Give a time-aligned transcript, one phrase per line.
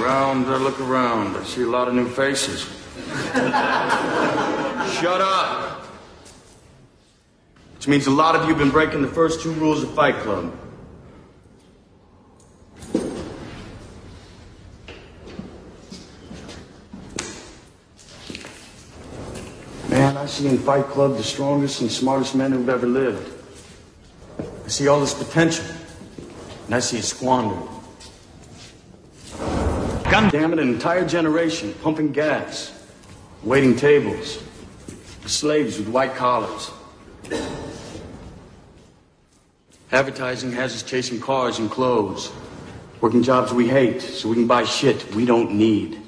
[0.00, 1.36] around, I look around.
[1.36, 2.62] I see a lot of new faces.
[5.00, 5.84] Shut up!
[7.74, 10.16] Which means a lot of you have been breaking the first two rules of Fight
[10.16, 10.52] Club.
[19.88, 23.32] Man, I see in Fight Club the strongest and smartest men who've ever lived.
[24.64, 25.64] I see all this potential,
[26.66, 27.77] and I see it squandered.
[30.20, 32.72] God damn it, an entire generation pumping gas,
[33.44, 34.42] waiting tables,
[35.26, 36.72] slaves with white collars.
[39.92, 42.32] Advertising has us chasing cars and clothes,
[43.00, 46.02] working jobs we hate so we can buy shit we don't need.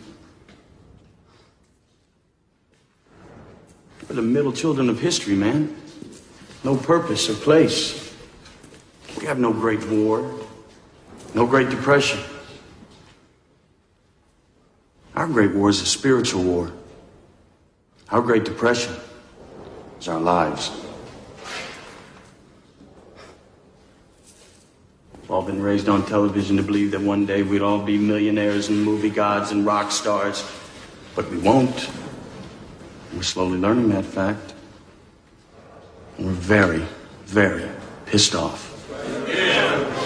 [4.08, 5.80] We're the middle children of history, man.
[6.64, 8.12] No purpose or place.
[9.20, 10.28] We have no great war,
[11.32, 12.18] no great depression.
[15.20, 16.72] Our great war is a spiritual war.
[18.08, 18.96] Our great depression
[20.00, 20.70] is our lives.
[25.12, 28.70] We've all been raised on television to believe that one day we'd all be millionaires
[28.70, 30.42] and movie gods and rock stars,
[31.14, 31.90] but we won't.
[33.14, 34.54] We're slowly learning that fact.
[36.16, 36.86] And we're very,
[37.26, 37.68] very
[38.06, 38.70] pissed off.
[38.90, 39.99] All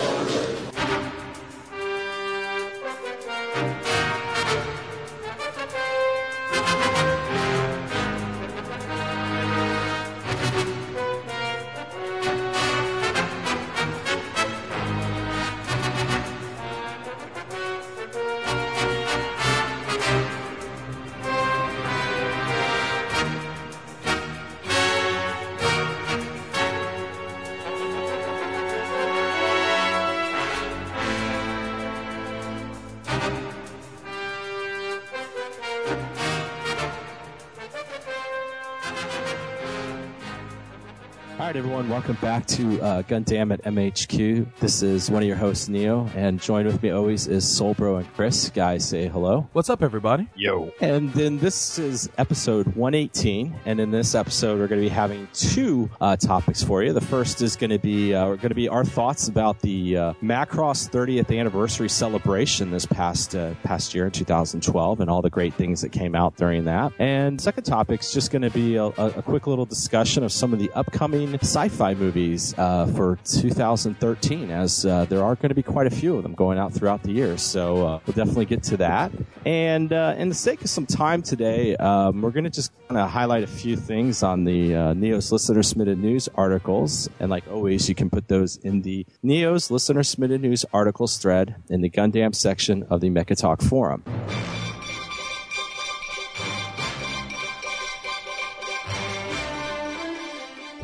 [41.95, 44.49] welcome back to uh, Gundam at MHQ.
[44.59, 48.15] This is one of your hosts, Neo, and joined with me always is Solbro and
[48.15, 48.51] Chris.
[48.51, 49.49] Guys, say hello.
[49.53, 50.29] What's up, everybody?
[50.35, 50.73] Yo.
[50.81, 55.29] And then this is episode 118, and in this episode, we're going to be having
[55.35, 56.93] two uh, topics for you.
[56.93, 59.97] The first is going to be uh, we're going to be our thoughts about the
[59.97, 65.31] uh, Macross 30th anniversary celebration this past uh, past year in 2012, and all the
[65.31, 66.93] great things that came out during that.
[66.99, 70.33] And second topic is just going to be a, a, a quick little discussion of
[70.33, 75.55] some of the upcoming sci-fi movies uh, for 2013, as uh, there are going to
[75.55, 77.37] be quite a few of them going out throughout the year.
[77.37, 79.13] So uh, we'll definitely get to that.
[79.45, 82.99] And uh, in the sake of some time today, um, we're going to just kind
[82.99, 87.11] of highlight a few things on the uh, Neo's listener submitted news articles.
[87.21, 91.57] And like always, you can put those in the Neo's listener submitted news articles thread
[91.69, 94.05] in the Gundam section of the Mecha Talk forum.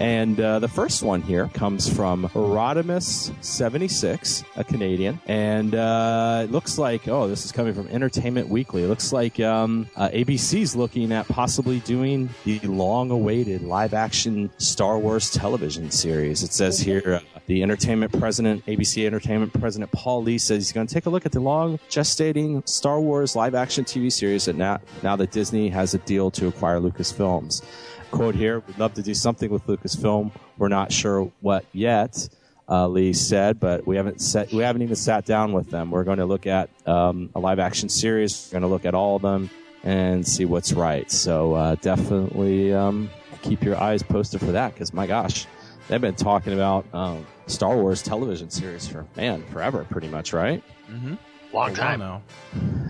[0.01, 5.21] And uh, the first one here comes from Rodimus76, a Canadian.
[5.27, 8.83] And uh, it looks like, oh, this is coming from Entertainment Weekly.
[8.83, 14.51] It looks like um, uh, ABC's looking at possibly doing the long awaited live action
[14.57, 16.43] Star Wars television series.
[16.43, 20.87] It says here uh, the entertainment president, ABC Entertainment President Paul Lee says he's going
[20.87, 24.57] to take a look at the long gestating Star Wars live action TV series that
[24.57, 27.63] now, now that Disney has a deal to acquire Lucasfilms
[28.11, 30.33] quote here we'd love to do something with lucasfilm.
[30.59, 32.29] We're not sure what yet
[32.69, 35.91] uh, lee said but we haven't set we haven't even sat down with them.
[35.91, 38.49] We're going to look at um, a live action series.
[38.49, 39.51] We're going to look at all of them
[39.83, 41.11] and see what's right.
[41.11, 43.11] So uh, definitely um,
[43.43, 45.47] keep your eyes posted for that because my gosh
[45.89, 50.63] they've been talking about um, star wars television series for man forever pretty much right?
[50.91, 51.15] Mm-hmm.
[51.53, 51.99] Long time.
[52.01, 52.23] now.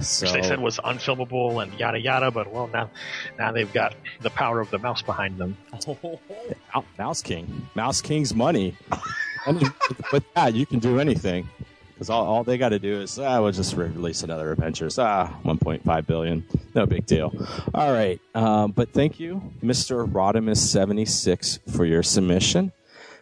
[0.02, 2.90] so Which they said was unfilmable and yada yada, but well now
[3.38, 5.56] now they've got the power of the mouse behind them.
[6.98, 7.68] Mouse King.
[7.74, 8.76] Mouse King's money.
[9.46, 11.48] I mean, with- with that, you can do anything.
[11.94, 14.98] Because all, all they got to do is, ah, we'll just re- release another Avengers.
[14.98, 16.42] Ah, 1.5 billion.
[16.74, 17.30] No big deal.
[17.74, 18.18] All right.
[18.34, 20.10] Um, but thank you, Mr.
[20.10, 22.72] Rodimus76, for your submission.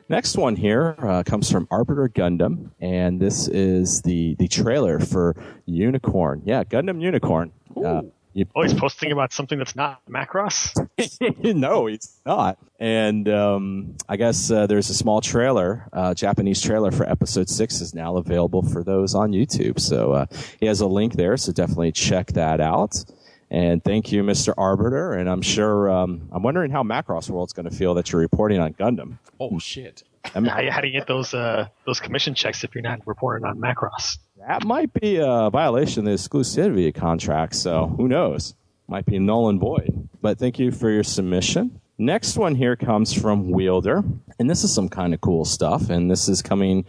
[0.08, 5.36] Next one here uh, comes from Arbiter Gundam, and this is the, the trailer for
[5.66, 6.42] Unicorn.
[6.46, 7.52] Yeah, Gundam Unicorn.
[7.76, 8.02] Uh,
[8.32, 10.74] you, Oh, he's posting about something that's not Macross?
[11.56, 12.56] no, it's not.
[12.78, 17.80] And um, I guess uh, there's a small trailer, uh, Japanese trailer for episode six
[17.80, 19.80] is now available for those on YouTube.
[19.80, 20.26] So uh,
[20.60, 23.04] he has a link there, so definitely check that out.
[23.50, 24.52] And thank you, Mr.
[24.58, 25.14] Arbiter.
[25.14, 28.60] And I'm sure, um, I'm wondering how Macross World's going to feel that you're reporting
[28.60, 29.18] on Gundam.
[29.40, 30.02] Oh shit!
[30.34, 33.06] I mean, how, how do you get those uh, those commission checks if you're not
[33.06, 34.18] reporting on Macross?
[34.46, 37.54] that might be a violation of the exclusivity contract.
[37.54, 38.54] So who knows?
[38.86, 40.08] Might be null and void.
[40.22, 41.80] But thank you for your submission.
[41.98, 44.04] Next one here comes from Wielder,
[44.38, 45.90] and this is some kind of cool stuff.
[45.90, 46.84] And this is coming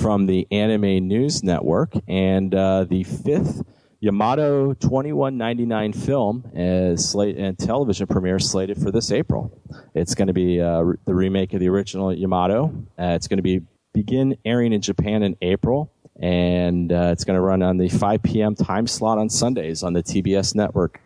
[0.00, 3.62] from the Anime News Network, and uh, the fifth
[4.00, 9.60] Yamato 2199 film is slate and television premiere slated for this April.
[9.92, 12.66] It's going to be uh, the remake of the original Yamato.
[12.96, 13.62] Uh, it's going to be
[13.92, 18.22] begin airing in Japan in April, and uh, it's going to run on the 5
[18.22, 18.54] p.m.
[18.54, 21.00] time slot on Sundays on the TBS network.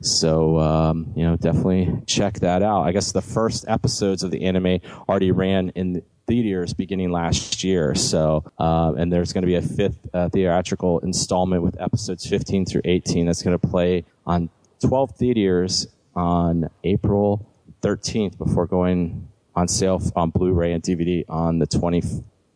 [0.00, 2.82] So, um, you know, definitely check that out.
[2.82, 7.92] I guess the first episodes of the anime already ran in theaters beginning last year.
[7.96, 12.66] So, uh, and there's going to be a fifth uh, theatrical installment with episodes 15
[12.66, 14.48] through 18 that's going to play on
[14.80, 17.44] 12 theaters on April
[17.82, 22.00] 13th before going on sale on Blu-ray and DVD on the 20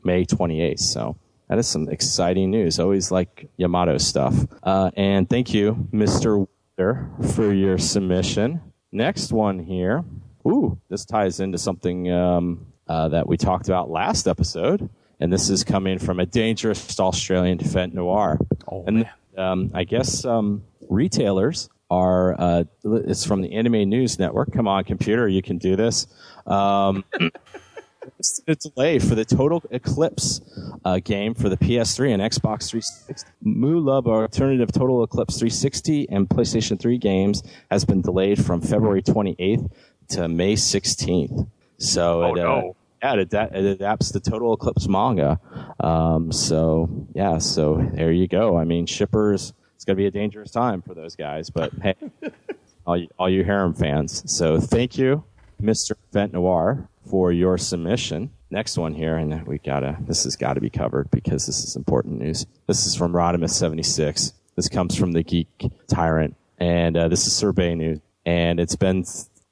[0.04, 0.78] May 28th.
[0.78, 1.16] So
[1.48, 2.78] that is some exciting news.
[2.78, 4.34] Always like Yamato stuff.
[4.62, 6.46] Uh, and thank you, Mr.
[6.76, 8.60] for your submission.
[8.92, 10.04] Next one here.
[10.46, 14.88] Ooh, this ties into something um, uh, that we talked about last episode,
[15.20, 18.38] and this is coming from a dangerous Australian vent noir.
[18.70, 22.40] Oh, and um, I guess um, retailers are.
[22.40, 24.52] Uh, it's from the Anime News Network.
[24.52, 26.06] Come on, computer, you can do this.
[26.46, 27.04] Um,
[28.18, 30.40] it's a delay for the Total Eclipse
[30.84, 33.30] uh, game for the PS3 and Xbox 360.
[33.44, 39.70] Muv-Luv Alternative Total Eclipse 360 and PlayStation 3 games has been delayed from February 28th
[40.08, 41.48] to May 16th.
[41.78, 42.76] So Oh, it, uh, no.
[43.02, 45.40] yeah, it, it adapts the Total Eclipse manga.
[45.80, 48.56] Um, so yeah, so there you go.
[48.56, 49.52] I mean, shippers.
[49.74, 51.94] It's going to be a dangerous time for those guys, but hey,
[52.86, 54.22] all you, all you harem fans.
[54.32, 55.24] So thank you,
[55.60, 55.92] Mr.
[56.12, 58.30] Vent Noir, for your submission.
[58.50, 59.98] Next one here, and we gotta.
[60.00, 62.46] This has got to be covered because this is important news.
[62.68, 64.32] This is from Rodimus seventy six.
[64.54, 65.48] This comes from the Geek
[65.88, 67.98] Tyrant, and uh, this is survey news.
[68.24, 69.04] And it's been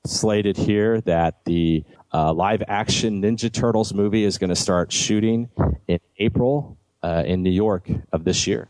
[0.07, 5.49] slated here that the uh, live action Ninja Turtles movie is going to start shooting
[5.89, 8.69] in April uh, in New York of this year.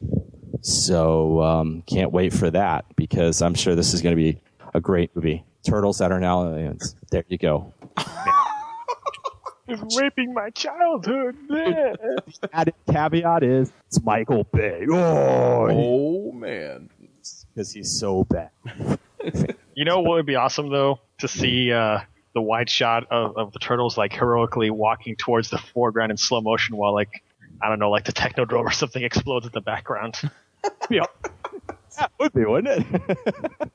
[0.60, 4.40] So um, can't wait for that because I'm sure this is going to be
[4.74, 5.44] a great movie.
[5.66, 6.94] Turtles that are now aliens.
[7.10, 7.72] There you go.
[9.68, 11.36] It's raping my childhood.
[12.52, 14.84] Added caveat is it's Michael Bay.
[14.90, 16.90] Oh, Oh man.
[17.54, 18.50] because he's so bad.
[19.74, 22.00] you know what would be awesome though to see uh,
[22.34, 26.40] the wide shot of, of the turtles like heroically walking towards the foreground in slow
[26.40, 27.22] motion while like
[27.60, 30.18] I don't know like the Technodrome or something explodes in the background.
[30.88, 31.06] Yeah,
[31.98, 33.70] that would be, wouldn't it?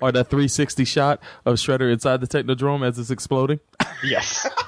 [0.00, 3.60] Or that 360 shot of Shredder inside the Technodrome as it's exploding.
[4.04, 4.46] yes.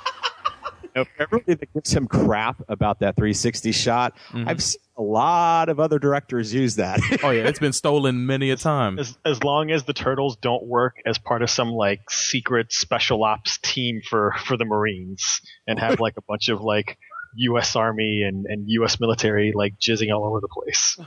[1.02, 5.78] know, everybody that gives him crap about that 360 shot, I've seen a lot of
[5.78, 7.00] other directors use that.
[7.22, 8.98] Oh yeah, it's been stolen many a time.
[8.98, 13.24] As as long as the turtles don't work as part of some like secret special
[13.24, 16.98] ops team for for the Marines and have like a bunch of like
[17.36, 17.74] U.S.
[17.74, 19.00] Army and, and U.S.
[19.00, 20.98] military like jizzing all over the place.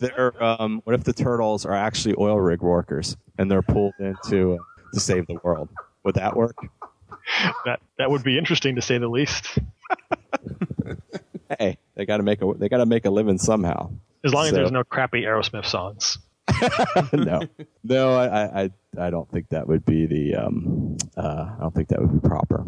[0.00, 4.54] they're, um, what if the turtles are actually oil rig workers and they're pulled into
[4.54, 4.58] uh,
[4.94, 5.68] to save the world?
[6.04, 6.56] Would that work?
[7.64, 9.58] That that would be interesting to say the least.
[11.58, 13.90] Hey, they got to make a they got to make a living somehow.
[14.22, 16.18] As long as there's no crappy Aerosmith songs.
[17.12, 17.40] no,
[17.84, 21.88] no, I, I, I don't think that would be the, um, uh, I don't think
[21.88, 22.64] that would be proper.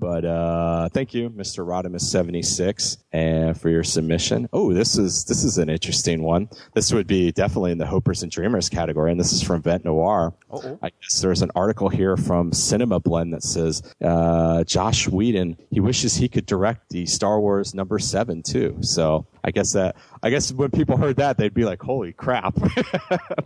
[0.00, 1.64] But uh, thank you, Mr.
[1.64, 4.48] Rodimus seventy six, and for your submission.
[4.50, 6.48] Oh, this is this is an interesting one.
[6.74, 9.84] This would be definitely in the Hopers and Dreamers category, and this is from Vent
[9.84, 10.32] Noir.
[10.50, 15.58] Oh, I guess there's an article here from Cinema Blend that says uh, Joss Whedon
[15.70, 18.78] he wishes he could direct the Star Wars number seven too.
[18.80, 22.56] So I guess that I guess when people heard that they'd be like, "Holy crap!"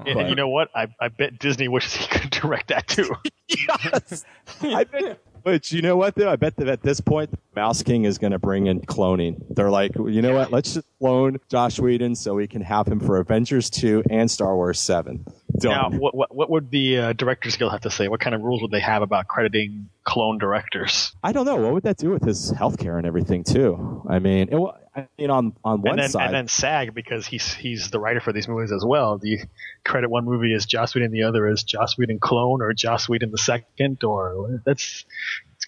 [0.06, 0.68] And, and you know what?
[0.74, 3.14] I, I bet Disney wishes he could direct that too.
[3.48, 4.24] yes.
[4.60, 5.18] I bet.
[5.44, 6.30] But you know what though?
[6.30, 9.44] I bet that at this point, Mouse King is going to bring in cloning.
[9.50, 10.50] They're like, you know what?
[10.50, 14.56] Let's just clone Joss Whedon so we can have him for Avengers two and Star
[14.56, 15.26] Wars seven.
[15.62, 18.08] now, what, what what would the uh, Directors Guild have to say?
[18.08, 21.14] What kind of rules would they have about crediting clone directors?
[21.22, 21.56] I don't know.
[21.56, 24.02] What would that do with his healthcare and everything too?
[24.08, 24.58] I mean, it,
[24.96, 27.98] I mean, on on one and then side, and then SAG because he's he's the
[27.98, 29.18] writer for these movies as well.
[29.18, 29.44] Do you
[29.84, 33.08] credit one movie as Joss Whedon, and the other as Joss Whedon clone or Joss
[33.08, 34.04] Whedon the second?
[34.04, 35.04] Or that's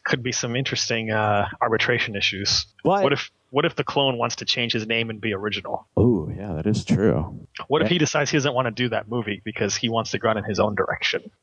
[0.05, 2.67] could be some interesting uh, arbitration issues.
[2.85, 5.87] But- what if what if the clone wants to change his name and be original?
[5.97, 7.47] oh yeah, that is true.
[7.69, 10.19] What if he decides he doesn't want to do that movie because he wants to
[10.19, 11.31] go out in his own direction?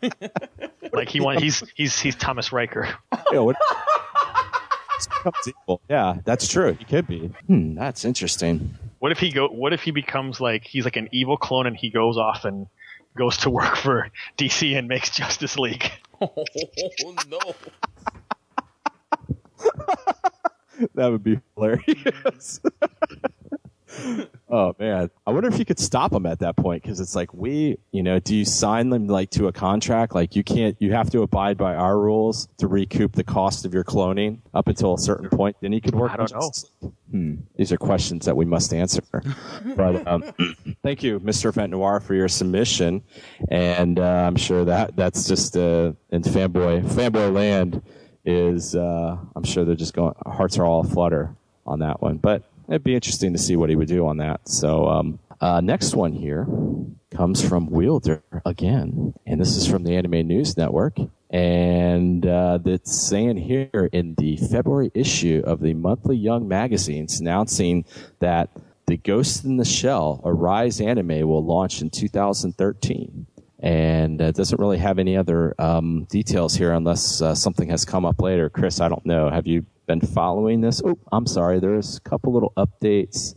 [0.00, 0.10] Yeah.
[0.92, 2.88] like he want he's he's he's Thomas Riker.
[3.30, 3.56] Yeah, what,
[5.06, 5.80] becomes evil.
[5.88, 6.74] Yeah, that's true.
[6.74, 7.28] He could be.
[7.46, 8.74] Hmm, that's interesting.
[8.98, 9.48] What if he go?
[9.48, 12.66] What if he becomes like he's like an evil clone and he goes off and
[13.16, 15.90] goes to work for DC and makes Justice League?
[16.20, 16.34] Oh
[17.30, 17.38] no!
[20.94, 22.60] That would be hilarious.
[24.50, 27.32] oh man, I wonder if you could stop them at that point because it's like
[27.32, 30.14] we, you know, do you sign them like to a contract?
[30.14, 33.74] Like you can't, you have to abide by our rules to recoup the cost of
[33.74, 35.56] your cloning up until a certain point.
[35.60, 36.12] Then you could work.
[36.12, 36.92] I don't on know.
[37.10, 37.34] Hmm.
[37.56, 39.02] These are questions that we must answer.
[39.76, 40.24] but um,
[40.82, 41.46] thank you, Mr.
[41.46, 43.02] Event Noir, for your submission,
[43.50, 47.82] and uh, I'm sure that that's just uh, in fanboy fanboy land
[48.24, 48.74] is.
[48.74, 50.14] Uh, I'm sure they're just going.
[50.26, 51.34] Hearts are all flutter
[51.66, 54.48] on that one, but it'd be interesting to see what he would do on that.
[54.48, 56.46] So um, uh, next one here
[57.10, 60.98] comes from Wielder again, and this is from the Anime News Network.
[61.30, 67.20] And uh, that's saying here in the February issue of the monthly Young magazine, it's
[67.20, 67.84] announcing
[68.20, 68.50] that
[68.86, 73.26] the Ghost in the Shell, a Rise anime, will launch in 2013.
[73.60, 78.06] And uh, doesn't really have any other um, details here unless uh, something has come
[78.06, 78.48] up later.
[78.48, 79.28] Chris, I don't know.
[79.28, 80.80] Have you been following this?
[80.84, 81.58] Oh, I'm sorry.
[81.58, 83.34] There's a couple little updates.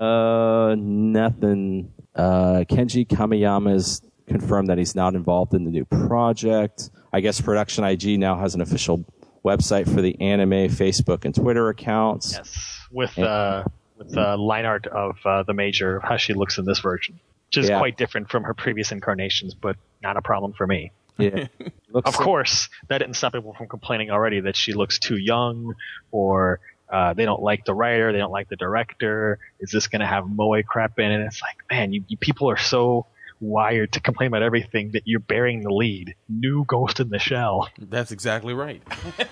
[0.00, 1.92] Uh, nothing.
[2.14, 6.90] Uh, Kenji Kamiyama's confirmed that he's not involved in the new project.
[7.12, 9.04] I guess Production IG now has an official
[9.44, 12.32] website for the anime, Facebook, and Twitter accounts.
[12.32, 13.64] Yes, with uh,
[13.96, 17.58] with uh, line art of uh, the major, how she looks in this version, which
[17.58, 17.78] is Yeah.
[17.78, 20.90] quite different from her previous incarnations, but not a problem for me.
[21.18, 21.46] Yeah.
[21.90, 25.74] Looks Of course, that didn't stop people from complaining already that she looks too young,
[26.10, 29.38] or uh, they don't like the writer, they don't like the director.
[29.60, 31.24] Is this going to have moe crap in it?
[31.24, 33.06] It's like, man, you, you people are so
[33.40, 36.14] wired to complain about everything that you're bearing the lead.
[36.28, 37.68] New Ghost in the Shell.
[37.78, 38.82] That's exactly right.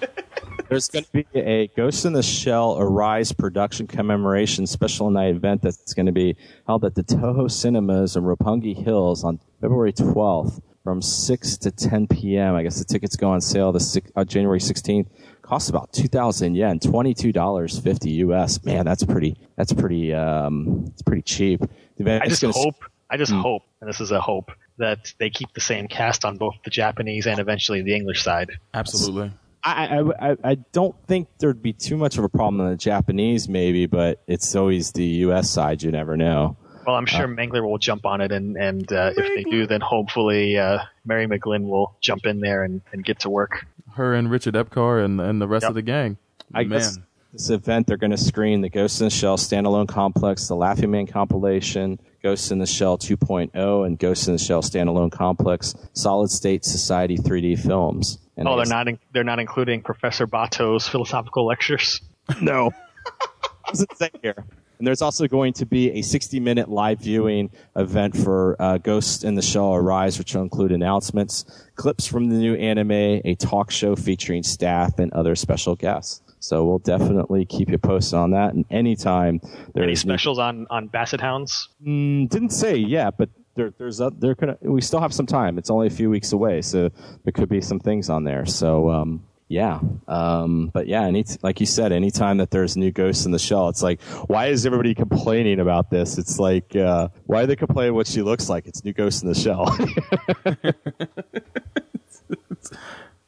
[0.68, 5.62] There's going to be a Ghost in the Shell Arise production commemoration special night event
[5.62, 6.36] that's going to be
[6.66, 12.06] held at the Toho Cinemas in Roppongi Hills on February 12th from 6 to 10
[12.08, 12.54] p.m.
[12.54, 15.06] I guess the tickets go on sale the six, uh, January 16th.
[15.40, 18.62] Costs about 2,000 yen, $22.50 US.
[18.64, 19.36] Man, that's pretty.
[19.56, 20.12] That's pretty.
[20.14, 21.62] Um, it's pretty cheap.
[22.06, 22.76] I just gonna- hope,
[23.10, 26.36] I just hope, and this is a hope, that they keep the same cast on
[26.36, 28.50] both the Japanese and eventually the English side.
[28.72, 29.32] Absolutely.
[29.62, 32.76] I, I, I, I don't think there'd be too much of a problem in the
[32.76, 35.48] Japanese, maybe, but it's always the U.S.
[35.48, 35.82] side.
[35.82, 36.58] You never know.
[36.86, 39.80] Well, I'm sure Mangler will jump on it, and and uh, if they do, then
[39.80, 43.66] hopefully uh, Mary McGlynn will jump in there and, and get to work.
[43.94, 45.70] Her and Richard Epcar and and the rest Yep.
[45.70, 46.16] of the gang.
[46.52, 46.98] I Man, guess
[47.32, 50.90] this event they're going to screen the Ghost in the Shell standalone complex, the Laughing
[50.90, 56.30] Man compilation, Ghost in the Shell 2.0, and Ghost in the Shell standalone complex, Solid
[56.30, 58.18] State Society 3D films.
[58.36, 62.00] And Oh, they're not in, they're not including Professor Batou's philosophical lectures.
[62.40, 62.72] No.
[63.66, 64.44] doesn't say here.
[64.78, 69.25] And there's also going to be a 60 minute live viewing event for uh, Ghost
[69.25, 71.45] in the Shell Arise, which will include announcements,
[71.76, 76.21] clips from the new anime, a talk show featuring staff and other special guests.
[76.40, 78.52] So we'll definitely keep you posted on that.
[78.52, 79.40] And anytime
[79.75, 81.69] there Any is new- specials on on Basset Hounds?
[81.87, 85.57] Mm, didn't say yet, but there, there's a, there could we still have some time.
[85.57, 86.90] It's only a few weeks away, so
[87.23, 88.45] there could be some things on there.
[88.45, 89.23] So um,
[89.54, 93.38] yeah, um, but yeah, any like you said, anytime that there's new ghosts in the
[93.38, 96.18] shell, it's like why is everybody complaining about this?
[96.18, 98.66] It's like uh, why are they complaining what she looks like?
[98.66, 99.64] It's new ghosts in the shell.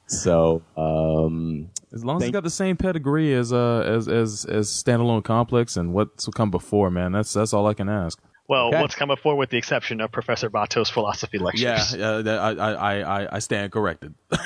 [0.07, 4.45] so um, as long as it's Thank- got the same pedigree as uh as as
[4.47, 7.13] as standalone complex and what's come before, man.
[7.13, 8.21] That's that's all I can ask.
[8.49, 8.81] Well, Okay.
[8.81, 11.95] what's come before, with the exception of Professor Batou's philosophy lectures.
[11.97, 12.41] Yeah, yeah.
[12.41, 14.15] I I I I stand corrected.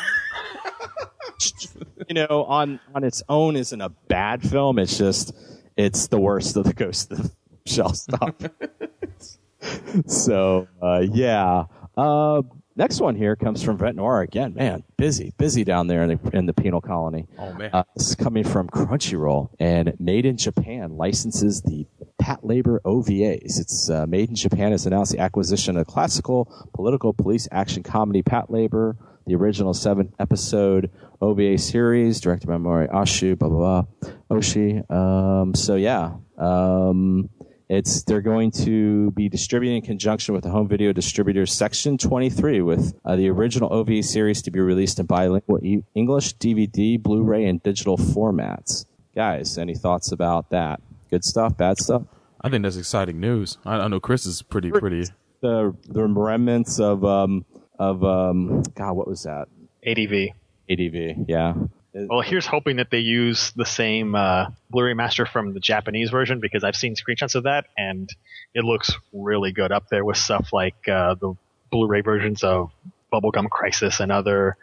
[2.09, 4.78] you know, on on its own isn't a bad film.
[4.78, 5.35] It's just
[5.76, 7.30] it's the worst of the Ghost of
[7.66, 8.35] Shell stuff.
[10.06, 11.64] so uh, yeah.
[11.97, 12.42] Uh,
[12.76, 14.54] next one here comes from Noir again.
[14.54, 17.26] Man, busy, busy down there in the in the penal colony.
[17.38, 17.70] Oh man.
[17.73, 21.87] Uh, this is coming from Crunchyroll, and Made in Japan licenses the
[22.20, 23.61] Patlabor OVAs.
[23.61, 28.23] It's uh, Made in Japan has announced the acquisition of classical political police action comedy
[28.23, 28.97] Patlabor,
[29.30, 34.90] the original seven episode OVA series directed by Mori Ashu, blah blah blah, Oshi.
[34.90, 36.14] Um, so yeah.
[36.37, 37.30] Um,
[37.68, 42.62] it's they're going to be distributing in conjunction with the home video distributor Section 23
[42.62, 47.44] with uh, the original OVA series to be released in bilingual e- English, DVD, Blu-ray,
[47.44, 48.87] and digital formats.
[49.14, 50.80] Guys, any thoughts about that?
[51.10, 52.02] Good stuff, bad stuff.
[52.40, 53.58] I think that's exciting news.
[53.64, 55.04] I, I know Chris is pretty pretty.
[55.40, 57.44] The the remnants of um
[57.80, 59.49] of um God, what was that?
[59.84, 60.37] ADV.
[60.70, 61.54] ADV, yeah.
[61.92, 66.38] Well, here's hoping that they use the same uh, Blu-ray master from the Japanese version
[66.38, 68.08] because I've seen screenshots of that and
[68.54, 71.34] it looks really good up there with stuff like uh, the
[71.72, 72.70] Blu-ray versions of
[73.12, 74.56] Bubblegum Crisis and other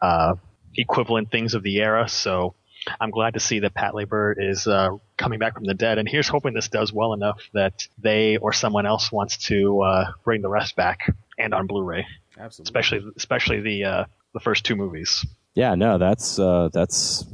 [0.00, 0.36] uh,
[0.76, 2.08] equivalent things of the era.
[2.08, 2.54] So
[3.00, 5.98] I'm glad to see that Patlabor is uh, coming back from the dead.
[5.98, 10.12] And here's hoping this does well enough that they or someone else wants to uh,
[10.22, 12.06] bring the rest back and on Blu-ray,
[12.38, 12.68] Absolutely.
[12.68, 14.04] especially especially the uh,
[14.34, 15.26] the first two movies.
[15.54, 17.24] Yeah, no, that's uh, that's.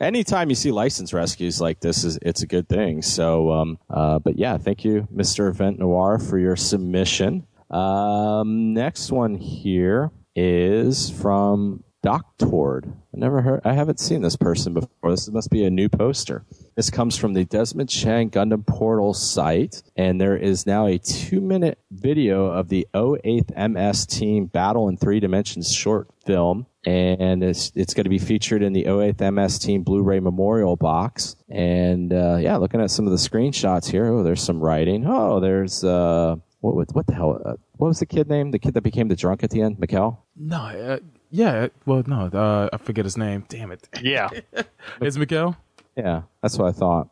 [0.00, 3.02] Anytime you see license rescues like this, is it's a good thing.
[3.02, 5.48] So, um, uh, but yeah, thank you, Mr.
[5.48, 7.46] Event Noir, for your submission.
[7.70, 12.88] Um, next one here is from Doctord.
[12.88, 13.60] I never heard.
[13.64, 15.10] I haven't seen this person before.
[15.10, 16.44] This must be a new poster.
[16.74, 21.78] This comes from the Desmond Chang Gundam Portal site, and there is now a two-minute
[21.90, 27.92] video of the 08th MS Team Battle in Three Dimensions short film, and it's it's
[27.92, 31.36] going to be featured in the 08th MS Team Blu-ray Memorial box.
[31.50, 35.04] And uh, yeah, looking at some of the screenshots here, oh, there's some writing.
[35.06, 37.38] Oh, there's uh, what what, what the hell?
[37.44, 38.50] Uh, what was the kid name?
[38.50, 40.16] The kid that became the drunk at the end, Mikkel.
[40.36, 40.98] No, uh,
[41.30, 41.68] yeah.
[41.84, 43.44] Well, no, uh, I forget his name.
[43.48, 43.88] Damn it.
[44.00, 44.30] Yeah,
[45.02, 45.56] It's Miguel.
[45.96, 47.08] Yeah, that's what I thought.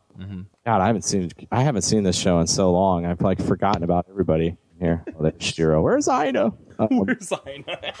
[0.65, 3.05] God, I haven't seen I haven't seen this show in so long.
[3.05, 5.03] I've like forgotten about everybody here.
[5.19, 5.81] Oh, there's Shiro.
[5.81, 6.51] Where's Ina?
[6.79, 7.93] Um, Where's Ina?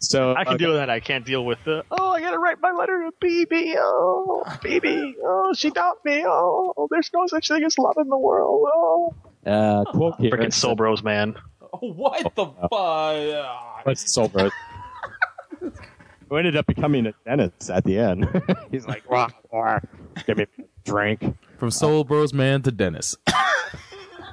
[0.00, 0.90] so I can deal with that.
[0.90, 3.74] I can't deal with the oh, I gotta write my letter to BB.
[3.78, 5.14] Oh, BB.
[5.24, 6.22] Oh, she dumped me.
[6.26, 8.66] Oh, there's no such thing as love in the world.
[8.74, 9.14] Oh,
[9.46, 10.30] uh, quote here.
[10.30, 11.36] freaking Soul Bros, man.
[11.80, 13.86] what the fuck?
[13.86, 14.52] What's Soul Bros?
[16.28, 18.28] Who ended up becoming a dentist at the end?
[18.70, 19.34] He's like, "Rock,
[20.26, 21.22] give me a drink."
[21.58, 23.16] From Soul Bros Man to Dennis.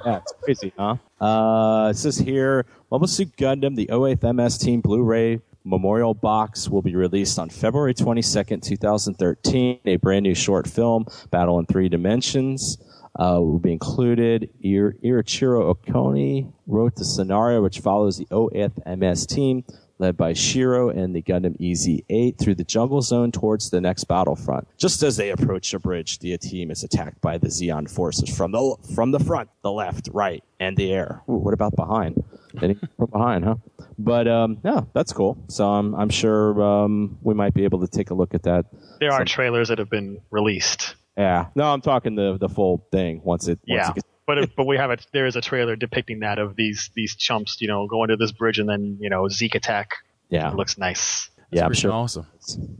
[0.06, 0.96] Yeah, it's crazy, huh?
[1.18, 6.82] Uh, it says here, Mobile Suit Gundam, the 08th MS Team Blu-ray Memorial Box will
[6.82, 9.80] be released on February 22nd, 2013.
[9.86, 12.76] A brand new short film, Battle in Three Dimensions,
[13.18, 14.50] uh, will be included.
[14.62, 19.64] Ir- Irichiro Okoni wrote the scenario, which follows the 08th MS Team,
[19.98, 24.66] led by Shiro and the Gundam EZ-8 through the jungle zone towards the next battlefront.
[24.76, 28.52] Just as they approach a bridge, the team is attacked by the Zeon forces from
[28.52, 31.22] the from the front, the left, right, and the air.
[31.28, 32.22] Ooh, what about behind?
[32.58, 32.76] From
[33.12, 33.56] behind, huh?
[33.98, 35.38] But um, yeah, that's cool.
[35.48, 38.66] So I'm I'm sure um, we might be able to take a look at that.
[39.00, 40.96] There are trailers that have been released.
[41.16, 43.60] Yeah, no, I'm talking the the full thing once it.
[43.66, 45.06] Once Yeah, it gets, but but we have it.
[45.12, 48.32] There is a trailer depicting that of these these chumps, you know, going to this
[48.32, 49.90] bridge and then you know Zeke attack.
[50.30, 51.30] yeah, It looks nice.
[51.50, 51.92] yeah, I'm sure.
[51.92, 52.26] awesome.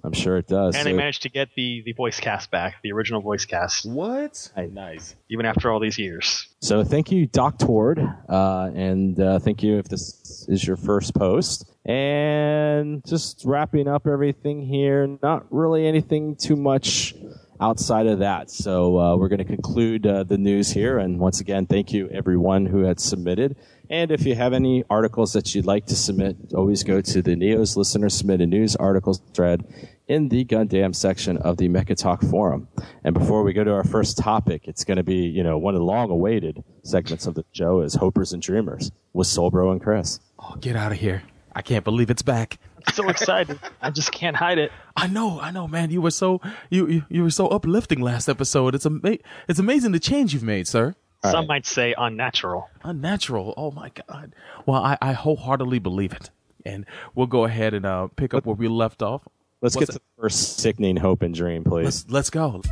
[0.02, 0.74] I'm sure it does.
[0.76, 4.50] And they managed to get the the voice cast back, the original voice cast, What?
[4.72, 5.14] Nice.
[5.30, 6.48] even after all these years.
[6.60, 11.14] So thank you, Doc Tord, uh, and uh, thank you if this is your first
[11.14, 11.70] post.
[11.86, 17.14] And just wrapping up everything here, not really anything too much
[17.60, 18.50] outside of that.
[18.50, 20.98] So uh, we're going to conclude uh, the news here.
[20.98, 23.56] And once again, thank you everyone who had submitted.
[23.90, 27.36] And if you have any articles that you'd like to submit, always go to the
[27.36, 29.64] Neos Listener Submitted News articles thread
[30.08, 32.68] in the Gundam section of the Mecha Talk forum.
[33.04, 35.74] And before we go to our first topic, it's going to be, you know, one
[35.74, 39.82] of the long awaited segments of the show is Hopers and Dreamers with Solbro and
[39.82, 40.20] Chris.
[40.38, 41.22] Oh, get out of here.
[41.54, 42.58] I can't believe it's back.
[42.94, 43.58] So excited!
[43.82, 44.70] I just can't hide it.
[44.94, 45.90] I know, I know, man.
[45.90, 48.74] You were so you you, you were so uplifting last episode.
[48.74, 49.18] It's ama-
[49.48, 50.94] it's amazing the change you've made, sir.
[51.30, 52.68] Some might say unnatural.
[52.82, 53.54] Unnatural.
[53.56, 54.34] Oh my god.
[54.66, 56.30] Well, I, I wholeheartedly believe it.
[56.66, 59.22] And we'll go ahead and uh, pick up where we left off.
[59.60, 61.84] Let's What's get to the first sickening hope and dream, please.
[61.84, 62.62] Let's let's go.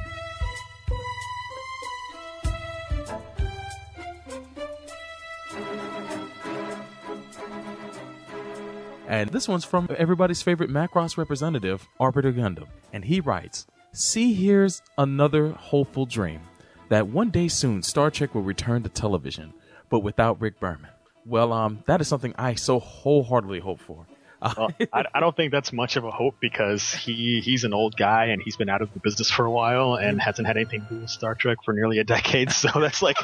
[9.13, 12.69] And this one's from everybody's favorite Macross representative, Arbiter Gundam.
[12.95, 16.41] And he writes, See here's another hopeful dream
[16.89, 19.53] that one day soon Star Trek will return to television,
[19.91, 20.89] but without Rick Berman.
[21.27, 24.07] Well, um, that is something I so wholeheartedly hope for.
[24.57, 27.97] Well, I, I don't think that's much of a hope because he he's an old
[27.97, 30.81] guy and he's been out of the business for a while and hasn't had anything
[30.89, 32.51] to do with Star Trek for nearly a decade.
[32.53, 33.19] So that's like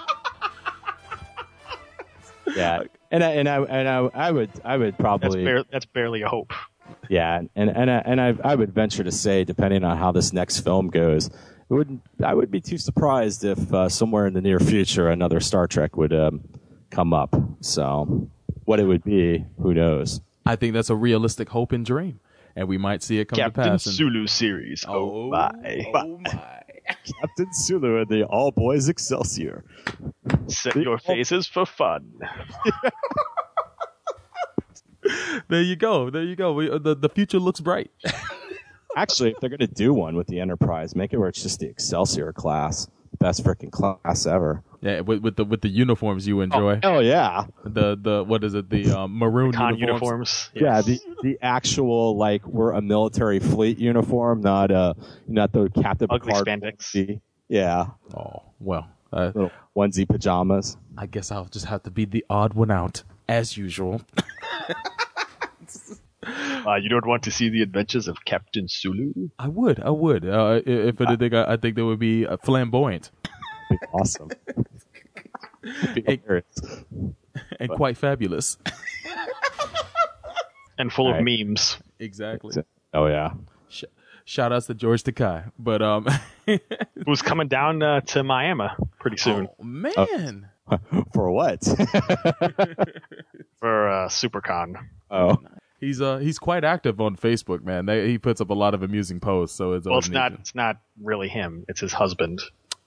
[2.54, 5.86] yeah, and I, and I and I, I would I would that's probably bar- that's
[5.86, 6.52] barely a hope.
[7.08, 10.32] Yeah, and and I- and I I would venture to say, depending on how this
[10.32, 11.32] next film goes, it
[11.74, 15.66] would I would be too surprised if uh, somewhere in the near future another Star
[15.66, 16.40] Trek would um,
[16.90, 17.34] come up.
[17.60, 18.30] So,
[18.64, 20.20] what it would be, who knows?
[20.46, 22.20] I think that's a realistic hope and dream,
[22.56, 23.84] and we might see it come to Captain pass.
[23.86, 24.84] and- Sulu series.
[24.88, 25.50] Oh, my!
[25.94, 26.62] Oh my!
[27.20, 29.64] Captain Sulu and the All Boys Excelsior.
[30.46, 32.12] Set your faces for fun.
[35.48, 36.10] There you go.
[36.10, 36.52] There you go.
[36.52, 37.90] We, uh, the the future looks bright.
[38.96, 41.60] Actually, if they're going to do one with the Enterprise, make it where it's just
[41.60, 44.62] the Excelsior class, best freaking class ever.
[44.80, 46.78] Yeah, with, with the with the uniforms you enjoy.
[46.84, 48.70] Oh yeah, The the what is it?
[48.70, 50.50] The um, maroon Con uniforms.
[50.50, 50.50] uniforms.
[50.54, 50.80] yeah.
[50.82, 54.94] The the actual like we're a military fleet uniform, not uh
[55.26, 56.76] not the Captain Ugly Picard spandex.
[56.94, 57.20] onesie.
[57.48, 60.76] Yeah, Oh well, uh, little onesie pajamas.
[60.96, 64.00] I guess I'll just have to be the odd one out as usual.
[66.66, 69.28] Uh, you don't want to see the adventures of Captain Sulu?
[69.38, 70.24] I would, I would.
[70.26, 73.10] Uh, i- if anything, I, I think they would be uh, flamboyant
[73.92, 74.30] awesome.
[75.62, 76.84] Hilarious.
[77.60, 78.56] and quite fabulous.
[80.80, 81.76] And full of memes.
[81.98, 82.62] exactly.
[82.94, 83.32] Oh yeah.
[83.68, 83.82] Sh-
[84.24, 85.50] shout outs to George Takei.
[85.58, 86.06] But um,
[87.04, 88.68] Who's coming down uh, to Miami
[89.00, 90.48] pretty soon oh, man,
[91.12, 91.64] For what?
[93.58, 94.74] for uh, SuperCon.
[95.10, 95.38] oh,
[95.80, 97.86] he's uh he's quite active on Facebook, man.
[97.86, 99.56] They, he puts up a lot of amusing posts.
[99.56, 100.30] So it's Well, it's not.
[100.30, 101.64] to- It's not really him.
[101.68, 102.40] It's his husband.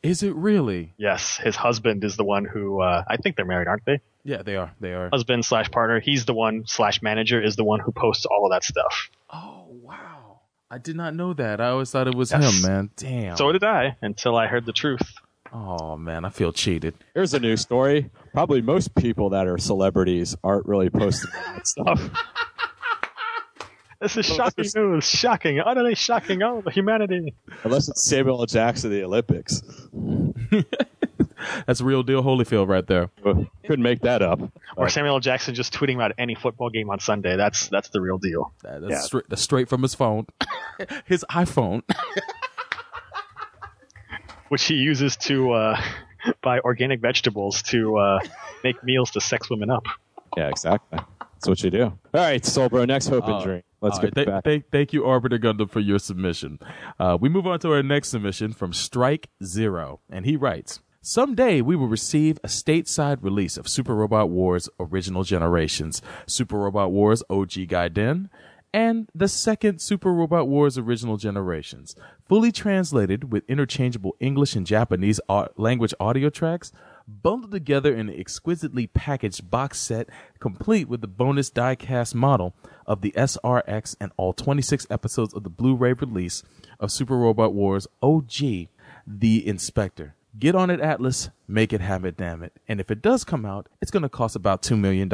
[0.04, 0.94] Is it really?
[0.98, 2.82] Yes, his husband is the one who.
[2.82, 4.00] Uh, I think they're married, aren't they?
[4.24, 4.72] Yeah, they are.
[4.80, 5.10] They are.
[5.12, 6.00] Husband slash partner.
[6.00, 9.10] He's the one slash manager is the one who posts all of that stuff.
[9.32, 10.40] Oh wow,
[10.72, 11.62] I did not know that.
[11.62, 12.64] I always thought it was Yes.
[12.64, 12.90] him, man.
[12.96, 13.38] Damn.
[13.38, 15.02] So did I until I heard the truth.
[15.54, 16.96] oh man, I feel cheated.
[17.14, 18.10] here's a new story.
[18.34, 22.02] Probably most people that are celebrities aren't really posting that stuff.
[24.02, 25.06] This is shocking news.
[25.08, 25.60] Shocking.
[25.60, 26.42] Utterly shocking.
[26.42, 27.36] Oh, the humanity.
[27.64, 28.46] Unless it's Samuel L.
[28.48, 29.62] Jackson at the Olympics.
[31.66, 33.10] That's real deal Holyfield right there.
[33.24, 34.40] Couldn't make that up.
[34.76, 35.20] Or Samuel L.
[35.20, 37.36] Jackson just tweeting about any football game on Sunday.
[37.36, 38.54] That's that's the real deal.
[38.64, 39.00] That- That's, Yeah.
[39.02, 40.26] straight, that's straight from his phone,
[41.06, 41.84] his iPhone.
[44.50, 45.82] Which he uses to uh,
[46.42, 48.20] buy organic vegetables to uh,
[48.64, 49.86] make meals to sex women up.
[50.36, 51.00] Yeah, exactly.
[51.42, 51.84] That's what you do.
[51.86, 53.62] All right, Soul Bro, next hope and Uh, dream.
[53.82, 54.44] Let's All get right, back.
[54.44, 56.60] thank, thank you, Arbiter Gundam, for your submission.
[57.00, 60.80] Uh, we move on to our next submission from Strike Zero, and he writes.
[61.02, 66.92] Someday we will receive a stateside release of Super Robot Wars Original Generations, Super Robot
[66.92, 68.30] Wars OG Gaiden,
[68.72, 71.96] and the second Super Robot Wars Original Generations,
[72.30, 76.72] fully translated with interchangeable English and Japanese au- language audio tracks,
[77.08, 80.10] bundled together in an exquisitely packaged box set,
[80.40, 82.54] complete with the bonus die-cast model
[82.86, 86.44] of the SRX and all 26 episodes of the Blu-ray release
[86.80, 88.68] of Super Robot Wars OG,
[89.06, 90.16] The Inspector.
[90.40, 91.30] Get on it, Atlus.
[91.48, 92.54] Make it happen, damn it.
[92.68, 95.10] And if it does come out, it's going to cost about $2 million.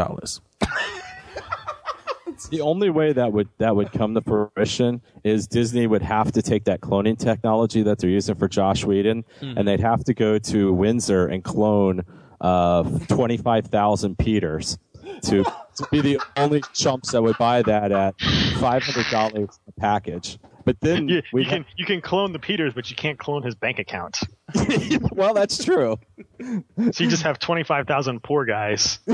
[2.46, 6.42] The only way that would that would come to fruition is Disney would have to
[6.42, 10.38] take that cloning technology that they're using for Joss Whedon, and they'd have to go
[10.40, 12.04] to Windsor and clone
[12.40, 14.78] uh, twenty five thousand Peters
[15.24, 18.20] to to be the only chumps that would buy that at
[18.60, 20.38] five hundred dollars a package.
[20.66, 23.42] But then You, we you can you can clone the Peters, but you can't clone
[23.42, 24.18] his bank account.
[25.12, 25.98] well, that's true.
[26.42, 29.00] So you just have twenty five thousand poor guys.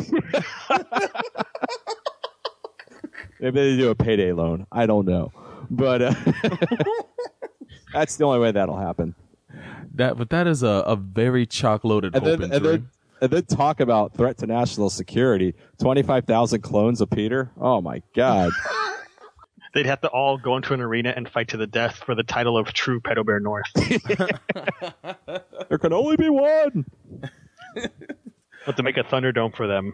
[3.39, 4.67] Maybe they do a payday loan.
[4.71, 5.31] I don't know,
[5.69, 6.13] but uh,
[7.93, 9.15] that's the only way that'll happen.
[9.95, 12.71] That, but that is a, a very chock-loaded and hope then, and, and dream.
[12.71, 12.89] then
[13.21, 15.55] and then talk about threat to national security.
[15.79, 17.51] Twenty five thousand clones of Peter.
[17.57, 18.51] Oh my God!
[19.73, 22.23] They'd have to all go into an arena and fight to the death for the
[22.23, 23.65] title of true Pedo Bear North.
[25.69, 26.85] there can only be one.
[28.65, 29.93] but to make a Thunderdome for them.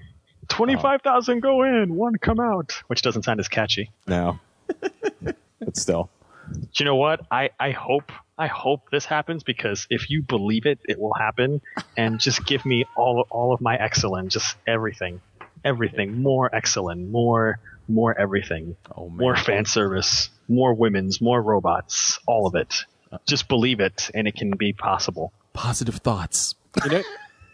[0.49, 2.81] Twenty five thousand go in, one come out.
[2.87, 3.91] Which doesn't sound as catchy.
[4.07, 4.39] No,
[5.21, 6.09] but still,
[6.51, 7.21] Do you know what?
[7.31, 11.61] I, I hope I hope this happens because if you believe it, it will happen.
[11.95, 15.21] And just give me all all of my excellent, just everything,
[15.63, 22.45] everything, more excellent, more more everything, Oh, more fan service, more women's, more robots, all
[22.47, 22.85] of it.
[23.25, 25.33] Just believe it, and it can be possible.
[25.53, 26.53] Positive thoughts.
[26.85, 27.03] you know,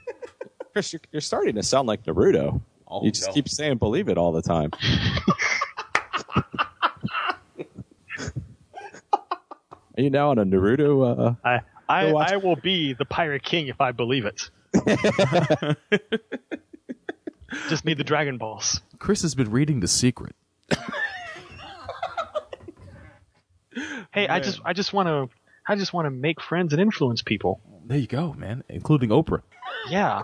[0.74, 2.62] Chris, you're, you're starting to sound like Naruto.
[2.88, 3.34] Oh, you just no.
[3.34, 4.72] keep saying "believe it" all the time.
[9.98, 11.36] Are you now on a Naruto?
[11.44, 14.50] Uh, I I, watch- I will be the pirate king if I believe it.
[17.70, 18.82] Just need the Dragon Balls.
[19.00, 20.36] Chris has been reading The Secret.
[24.14, 25.30] Hey, I just I just want to
[25.68, 27.60] I just want to make friends and influence people.
[27.86, 29.42] There you go, man, including Oprah.
[29.90, 30.24] Yeah.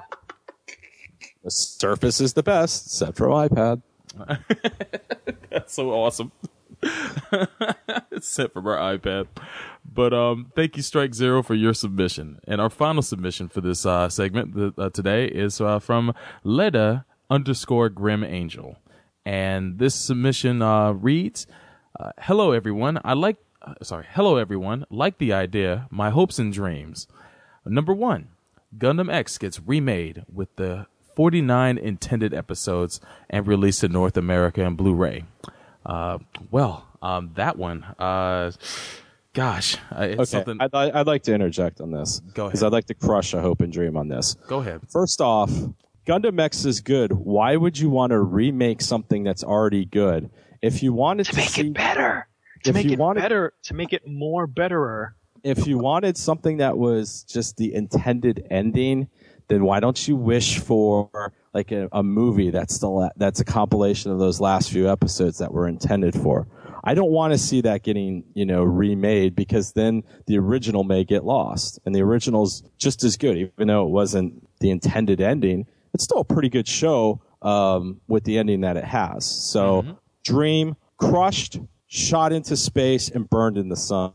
[1.43, 3.82] The Surface is the best, except for iPad.
[5.49, 6.32] That's so awesome.
[8.12, 9.27] it's for our iPad.
[9.86, 12.39] But um, thank you, Strike Zero, for your submission.
[12.47, 17.06] And our final submission for this uh, segment th- uh, today is uh, from Leda
[17.30, 18.77] underscore Grim Angel.
[19.25, 21.47] And this submission uh, reads,
[21.99, 22.99] uh, Hello, everyone.
[23.04, 24.86] I like uh, sorry, hello everyone.
[24.89, 27.08] Like the idea, my hopes and dreams.
[27.65, 28.30] Number one,
[28.77, 34.78] Gundam X gets remade with the 49 intended episodes and released in North America and
[34.78, 35.24] Blu-ray.
[35.86, 36.19] Uh,
[36.52, 38.52] well, um, that one, uh,
[39.34, 40.58] gosh, uh, it's Okay, something.
[40.60, 42.19] I'd, I'd like to interject on this.
[42.34, 42.71] Go Because ahead.
[42.71, 44.36] I'd like to crush a hope and dream on this.
[44.47, 44.82] Go ahead.
[44.89, 45.52] First off,
[46.06, 47.12] Gundam X is good.
[47.13, 50.30] Why would you want to remake something that's already good?
[50.62, 52.28] If you wanted to, to make see, it better.
[52.63, 53.54] To if make you it wanted- better.
[53.63, 55.15] To make it more betterer.
[55.43, 59.08] if you wanted something that was just the intended ending,
[59.47, 63.45] then why don't you wish for like a, a movie that's the la- that's a
[63.45, 66.47] compilation of those last few episodes that were intended for?
[66.84, 71.04] I don't want to see that getting you know remade because then the original may
[71.04, 75.67] get lost, and the original's just as good, even though it wasn't the intended ending.
[75.93, 79.25] It's still a pretty good show um, with the ending that it has.
[79.25, 84.13] So, Dream crushed, shot into space, and burned in the sun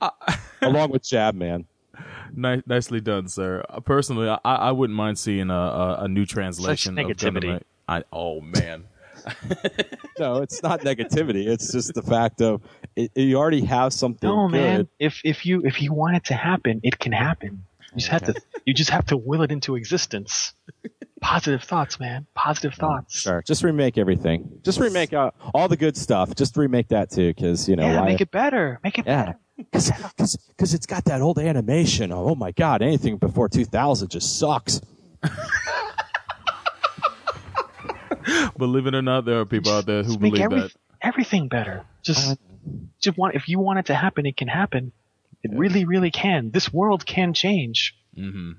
[0.62, 1.66] along with Jab Man.
[2.36, 3.64] Ni- nicely done, sir.
[3.68, 7.44] Uh, Personally, I, I wouldn't mind seeing a, a, a new translation of negativity.
[7.44, 7.62] Gundam.
[7.88, 8.84] I, oh man,
[10.18, 11.46] No, it's not negativity.
[11.46, 12.62] It's just the fact of
[12.94, 14.52] it, you already have something No, good.
[14.52, 14.88] man.
[14.98, 17.64] If if you if you want it to happen, it can happen.
[17.92, 20.52] You just have to you just have to will it into existence.
[21.20, 22.26] Positive thoughts, man.
[22.34, 23.18] Positive thoughts.
[23.18, 24.60] Sure, just remake everything.
[24.62, 26.34] Just remake uh, all the good stuff.
[26.34, 28.06] Just remake that too, because you know Yeah, why?
[28.06, 28.80] make it better.
[28.84, 29.38] Make it yeah, better.
[29.56, 32.12] Because it's got that old animation.
[32.12, 34.80] Oh my god, anything before 2000 just sucks.
[38.58, 40.72] believe it or not, there are people out there who Just make believe every, that.
[41.02, 41.84] everything better.
[42.02, 42.38] Just
[43.00, 44.92] just want if you want it to happen, it can happen.
[45.42, 46.50] It really, really can.
[46.50, 47.94] This world can change.
[48.14, 48.52] hmm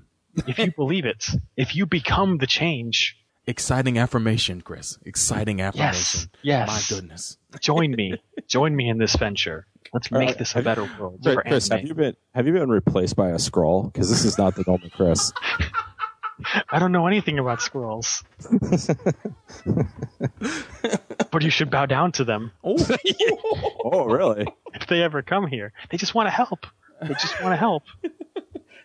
[0.46, 1.26] If you believe it.
[1.56, 3.16] If you become the change.
[3.46, 4.98] Exciting affirmation, Chris.
[5.04, 6.30] Exciting affirmation.
[6.42, 6.66] Yes.
[6.90, 7.38] My goodness.
[7.60, 8.14] Join me.
[8.46, 9.66] Join me in this venture.
[9.92, 10.38] Let's uh, make right.
[10.38, 13.30] this a better world Chris, for Chris, have you been have you been replaced by
[13.30, 13.92] a Skrull?
[13.92, 15.32] Because this is not the normal Chris.
[16.70, 18.22] I don't know anything about squirrels.
[21.30, 22.76] but you should bow down to them oh.
[23.84, 24.46] oh, really?
[24.74, 25.72] if they ever come here.
[25.90, 26.66] They just want to help.
[27.02, 27.82] They just want to help.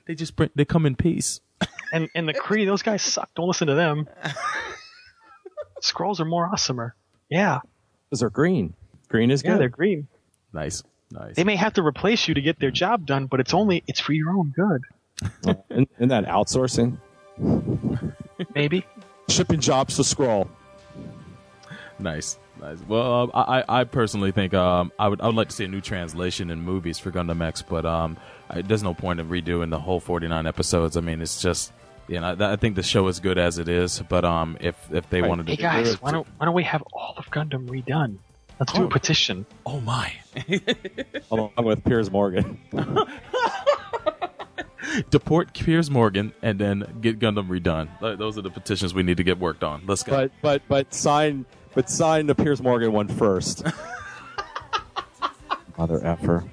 [0.07, 1.41] They just bring, they come in peace.
[1.91, 3.29] And and the Kree, those guys suck.
[3.35, 4.09] Don't listen to them.
[5.81, 6.93] Skrulls are more awesomer.
[7.29, 7.59] Yeah,
[8.09, 8.73] Because they're green.
[9.09, 9.61] Green is yeah, good.
[9.61, 10.07] they're green.
[10.51, 11.35] Nice, nice.
[11.35, 13.99] They may have to replace you to get their job done, but it's only it's
[13.99, 14.81] for your own good.
[15.69, 16.97] in, in that outsourcing,
[18.55, 18.85] Maybe.
[19.29, 20.49] shipping jobs to Skrull.
[21.99, 22.79] Nice, nice.
[22.87, 25.65] Well, um, I, I I personally think um, I would I would like to see
[25.65, 28.17] a new translation in movies for Gundam X, but um,
[28.49, 30.97] I, there's no point in redoing the whole 49 episodes.
[30.97, 31.71] I mean, it's just
[32.07, 34.75] you know I, I think the show is good as it is, but um, if
[34.91, 35.29] if they Right.
[35.29, 38.17] wanted to, Hey do- guys, why don't why don't we have all of Gundam redone?
[38.63, 38.87] Let's do Oh.
[38.87, 39.45] a petition.
[39.65, 40.11] oh my,
[41.31, 42.59] along with Piers Morgan.
[45.09, 47.87] deport Piers Morgan and then get Gundam redone.
[47.99, 49.83] Th- Those are the petitions we need to get worked on.
[49.87, 50.11] Let's go.
[50.11, 53.63] But but but sign but sign the Piers Morgan one first.
[55.77, 56.43] Mother effer.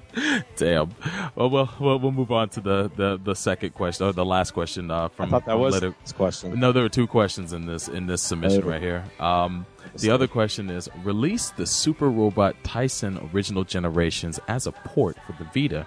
[0.55, 0.95] Damn.
[1.35, 4.49] Well, well, well, we'll move on to the, the, the second question, or the last
[4.49, 5.29] question uh, I from.
[5.29, 6.59] thought that from was Letter- this question.
[6.59, 8.67] No, there were two questions in this in this submission Oh.
[8.67, 9.03] right here.
[9.19, 15.17] Um, the other question is: release the Super Robot Taisen original generations as a port
[15.25, 15.85] for the Vita,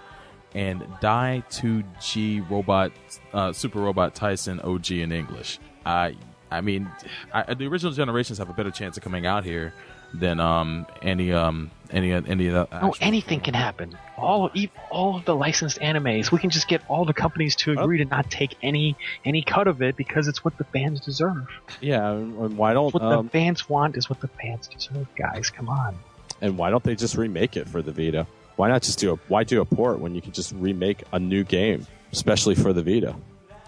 [0.54, 2.92] and Die 2G Robot
[3.32, 5.58] uh, Super Robot Taisen OG in English.
[5.86, 6.16] I
[6.50, 6.88] I mean,
[7.32, 9.74] I, the original generations have a better chance of coming out here
[10.14, 13.96] than um any um any any of the No, anything can happen.
[14.16, 17.72] All e- all of the licensed animes, we can just get all the companies to
[17.72, 21.48] agree to not take any any cut of it because it's what the fans deserve.
[21.81, 25.07] Yeah, and and why don't What um, the fans want is what the fans deserve,
[25.16, 25.50] guys.
[25.50, 25.96] Come on.
[26.40, 28.27] and why don't they just remake it for the Vita?
[28.57, 31.18] Why not just do a why do a port when you can just remake a
[31.18, 33.16] new game, especially for the Vita?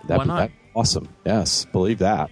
[0.04, 0.36] That'd Why be not?
[0.36, 1.08] that'd be awesome.
[1.24, 2.30] Yes, believe that.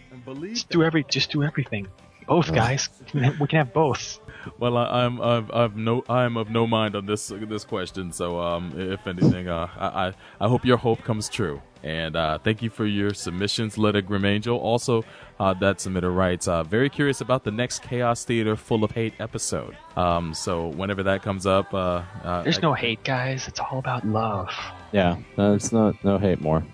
[0.52, 1.88] Just do every just do everything.
[2.26, 2.88] Both guys.
[3.00, 4.20] We can have- we can have both.
[4.58, 8.12] Well, I, I'm I've, I've no I'm of no mind on this this question.
[8.12, 11.62] So, um, if anything, uh, I, I I hope your hope comes true.
[11.82, 14.56] And uh, thank you for your submissions, Let It Grim Angel.
[14.56, 15.04] Also,
[15.38, 19.12] uh, that submitter writes, uh, very curious about the next Chaos Theater Full of Hate
[19.18, 19.76] episode.
[19.94, 23.48] Um, so whenever that comes up, uh, uh, There's I- no hate, guys.
[23.48, 24.48] It's all about love.
[24.92, 26.64] Yeah, no, it's not no hate more.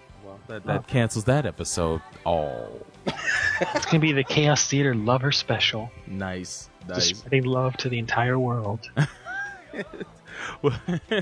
[0.46, 2.02] that, that cancels that episode.
[2.24, 2.68] Oh,
[3.06, 5.90] It's gonna be the Chaos Theater Lover Special.
[6.06, 8.88] nice, Just spreading love to the entire world.
[10.62, 10.78] well,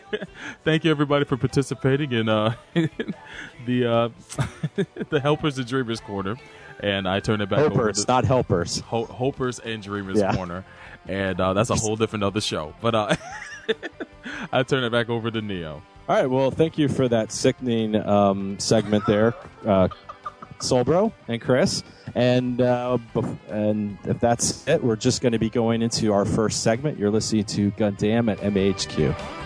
[0.64, 2.54] thank you everybody for participating in uh,
[3.66, 4.08] the uh,
[5.10, 6.36] the helpers and dreamers corner,
[6.80, 8.80] and I turn it back over Hopers, to not helpers.
[8.80, 10.34] Ho- hopers and dreamers Yeah.
[10.34, 10.64] corner,
[11.06, 12.74] and uh, that's a whole different other show.
[12.80, 13.16] But uh,
[14.52, 15.82] I turn it back over to Neo.
[16.08, 16.26] All right.
[16.30, 19.34] Well, thank you for that sickening um, segment there,
[19.66, 19.88] uh,
[20.60, 21.82] Solbro and Chris.
[22.14, 26.24] And uh, bef- and if that's it, we're just going to be going into our
[26.24, 26.98] first segment.
[26.98, 29.37] You're listening to Gundam at MAHQ.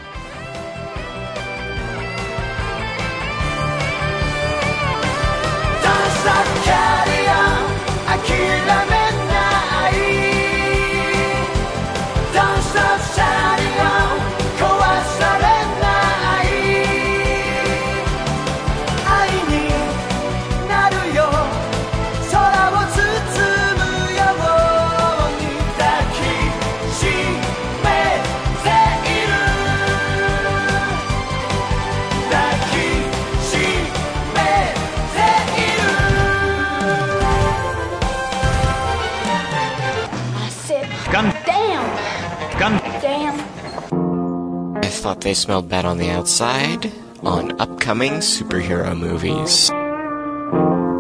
[45.03, 49.67] Thought they smelled bad on the outside on upcoming superhero movies.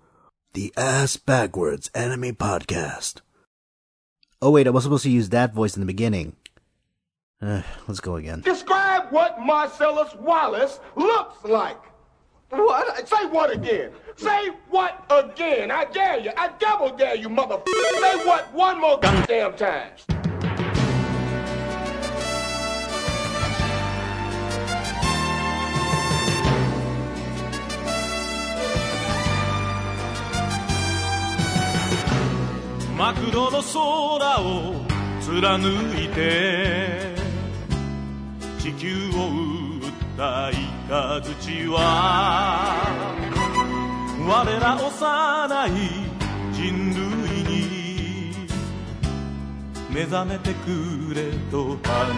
[0.53, 3.21] The Ass Backwards Anime Podcast.
[4.41, 6.35] Oh wait, I was supposed to use that voice in the beginning.
[7.41, 8.41] Uh, let's go again.
[8.41, 11.77] Describe what Marcellus Wallace looks like.
[12.49, 13.07] What?
[13.07, 13.91] Say what again?
[14.15, 15.71] Say what again?
[15.71, 16.31] I dare you.
[16.37, 17.65] I double dare you, motherfucker.
[17.99, 20.34] Say what one more goddamn time.「
[32.97, 34.85] マクドの空を
[35.19, 35.67] 貫
[36.01, 37.13] いて
[38.57, 39.81] 地球を
[40.15, 40.55] 訴い
[40.87, 42.85] た土は
[44.25, 45.71] 我ら幼い
[46.53, 48.33] 人類に
[49.93, 52.15] 目覚めてくれと放たれ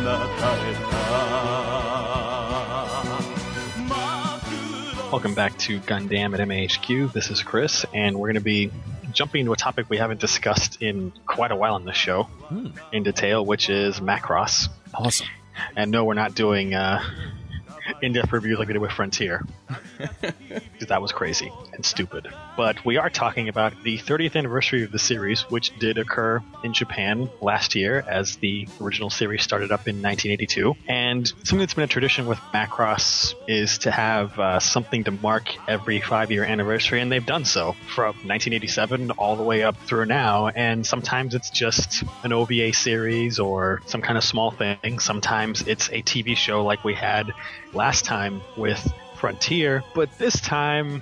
[0.92, 1.88] た
[5.10, 7.14] Welcome back to Gundam at MHQ.
[7.14, 8.72] This is Chris, and we're going to be
[9.18, 12.28] jumping into a topic we haven't discussed in quite a while on this show
[12.94, 14.70] in detail, which is Macross.
[14.94, 15.26] Awesome.
[15.76, 17.02] And no, we're not doing uh,
[18.04, 19.44] in-depth reviews like we did with Frontier,
[20.88, 22.28] that was crazy and stupid.
[22.56, 26.74] But we are talking about the 30th anniversary of the series, which did occur in
[26.74, 30.76] Japan last year, as the original series started up in 1982.
[30.88, 35.56] And something that's been a tradition with Macross is to have uh, something to mark
[35.68, 40.48] every five-year anniversary, and they've done so from 1987 all the way up through now.
[40.48, 45.00] And sometimes it's just an OVA series or some kind of small thing.
[45.00, 47.34] Sometimes it's a TV show like we had
[47.74, 51.02] last time with Frontier, but this time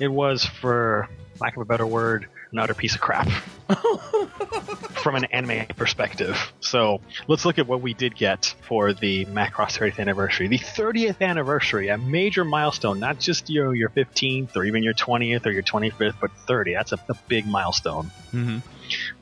[0.00, 1.08] it was, for
[1.40, 3.28] lack of a better word, an utter piece of crap
[4.94, 6.52] from an anime perspective.
[6.60, 10.48] So let's look at what we did get for the Macross 30th anniversary.
[10.48, 15.46] The 30th anniversary, a major milestone, not just your your 15th or even your 20th
[15.46, 16.74] or your 25th, but 30.
[16.74, 18.04] That's a, a big milestone.
[18.30, 18.58] hmm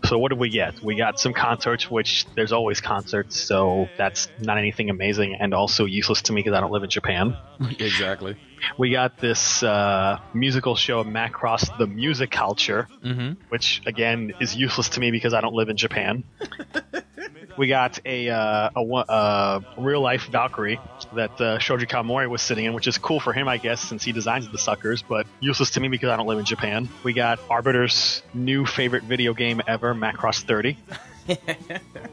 [0.04, 0.82] So what did we get?
[0.82, 5.84] We got some concerts, which there's always concerts, so that's not anything amazing, and also
[5.84, 7.36] useless to me because I don't live in Japan.
[7.78, 8.36] exactly.
[8.76, 13.40] We got this uh, musical show, Macross the Music Culture, Mm-hmm.
[13.48, 16.24] which again is useless to me because I don't live in Japan.
[17.60, 20.80] we got a, uh, a, uh, real life Valkyrie
[21.12, 24.02] that uh, Shoji Kawamori was sitting in, which is cool for him, I guess, since
[24.02, 26.88] he designs the suckers, but useless to me because I don't live in Japan.
[27.04, 30.78] We got Arbiter's new favorite video game ever, Macross 30.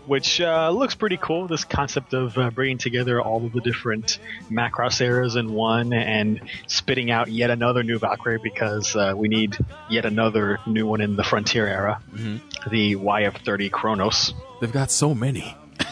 [0.06, 1.48] Which uh, looks pretty cool.
[1.48, 6.42] This concept of uh, bringing together all of the different Macross eras in one and
[6.68, 9.58] spitting out yet another new Valkyrie because uh, we need
[9.90, 12.02] yet another new one in the Frontier era,
[12.70, 14.34] the YF30 Chronos.
[14.62, 15.56] They've got so many.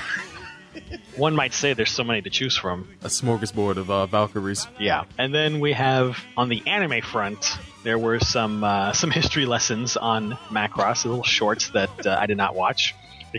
[1.18, 2.90] One might say there's so many to choose from.
[3.02, 4.68] A smorgasbord of uh, Valkyries.
[4.80, 7.58] Yeah, and then we have on the anime front.
[7.84, 12.36] There were some uh, some history lessons on Macross, little shorts that uh, I did
[12.36, 12.94] not watch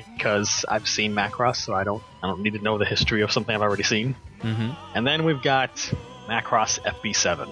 [0.04, 3.32] because I've seen Macross, so I don't I don't need to know the history of
[3.32, 4.16] something I've already seen.
[4.40, 4.70] Mm-hmm.
[4.94, 5.74] And then we've got
[6.28, 7.48] Macross FB7,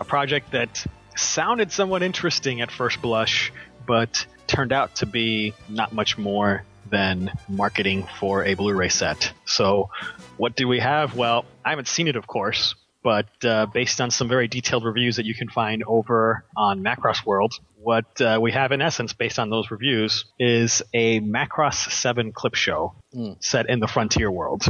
[0.00, 3.52] a project that sounded somewhat interesting at first blush,
[3.86, 9.32] but turned out to be not much more than marketing for a Blu-ray set.
[9.44, 9.90] So,
[10.36, 11.16] what do we have?
[11.16, 12.74] Well, I haven't seen it, of course,
[13.06, 17.24] but uh, based on some very detailed reviews that you can find over on Macross
[17.24, 22.32] World, what uh, we have in essence, based on those reviews, is a Macross 7
[22.32, 22.96] clip show
[23.38, 24.64] set in the Frontier world.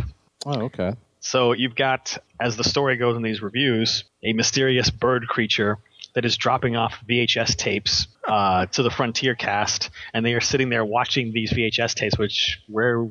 [0.45, 0.93] Oh, okay.
[1.21, 5.79] So you've got, as the story goes in these reviews, a mysterious bird creature
[6.15, 10.69] that is dropping off VHS tapes uh, to the Frontier cast, and they are sitting
[10.69, 12.19] there watching these VHS tapes.
[12.19, 13.09] Which, where,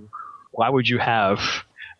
[0.51, 1.39] why would you have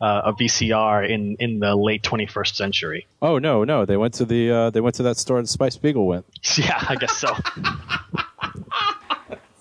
[0.02, 3.08] uh, a VCR in in the late 21st century?
[3.22, 5.78] Oh no, no, they went to the uh, they went to that store that Spice
[5.78, 6.26] Beagle went.
[6.58, 7.34] Yeah, I guess so.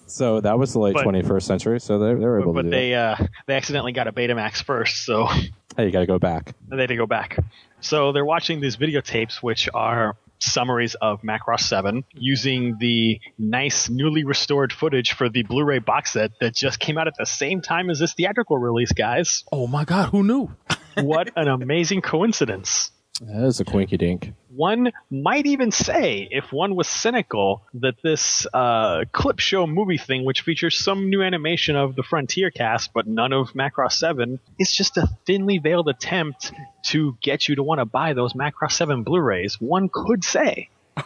[0.07, 1.81] So that was the late But- 21st century.
[1.81, 3.17] So they they were able to but do they uh,
[3.47, 5.51] they accidentally got a Betamax first, so that.
[5.77, 6.55] Hey, you got to go back.
[6.69, 7.37] they had to go back.
[7.81, 10.15] So they're watching these videotapes, which are
[10.45, 16.33] summaries of Macross 7 using the nice newly restored footage for the Blu-ray box set
[16.41, 19.45] that just came out at the same time as this theatrical release, guys.
[19.51, 20.51] Oh my God, who knew?
[20.97, 22.91] What an amazing coincidence.
[23.21, 24.33] That is a quinky dink.
[24.49, 30.25] One might even say, if one was cynical, that this uh, clip show movie thing,
[30.25, 34.73] which features some new animation of the Frontier cast but none of Macross 7, is
[34.73, 36.53] just a thinly veiled attempt
[36.87, 39.61] to get you to want to buy those Macross 7 Blu rays.
[39.61, 40.69] One could say.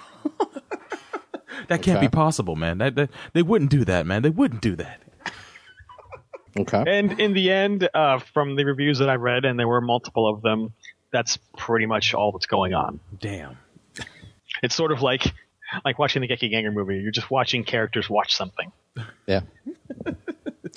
[1.67, 2.07] That can't Okay.
[2.07, 2.79] be possible, man.
[2.79, 4.23] That, that they wouldn't do that, man.
[4.23, 5.03] They wouldn't do that.
[6.59, 6.83] Okay.
[6.87, 10.29] And in the end, uh, from the reviews that I read, and there were multiple
[10.33, 10.73] of them,
[11.13, 13.01] that's pretty much all that's going on.
[13.19, 13.57] Damn.
[14.63, 15.33] It's sort of like
[15.85, 16.97] like watching the Geki Ganger movie.
[16.99, 18.73] You're just watching characters watch something.
[19.27, 19.41] Yeah.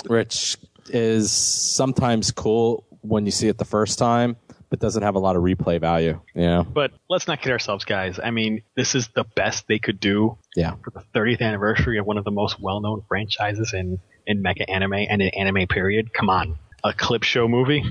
[0.08, 0.58] Rich
[0.90, 4.36] is sometimes cool when you see it the first time,
[4.70, 6.20] but doesn't have a lot of replay value.
[6.36, 6.64] You know?
[6.64, 8.20] But let's not kid ourselves, guys.
[8.22, 10.76] I mean, this is the best they could do Yeah.
[10.84, 14.94] for the 30th anniversary of one of the most well-known franchises in in mecha anime
[14.94, 16.14] and in anime period.
[16.14, 17.84] Come on, a clip show movie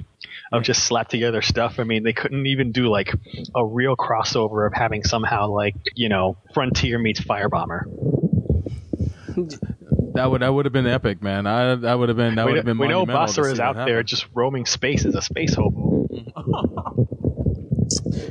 [0.53, 1.79] of just slapped together stuff.
[1.79, 3.13] I mean, they couldn't even do like
[3.55, 7.85] a real crossover of having somehow like you know Frontier meets Firebomber.
[10.15, 11.47] That would that would have been epic, man.
[11.47, 12.79] I that would have been that we would have know, been.
[12.79, 15.55] we know monumental to Basara is that out there just roaming space as a space
[15.55, 16.09] hobo.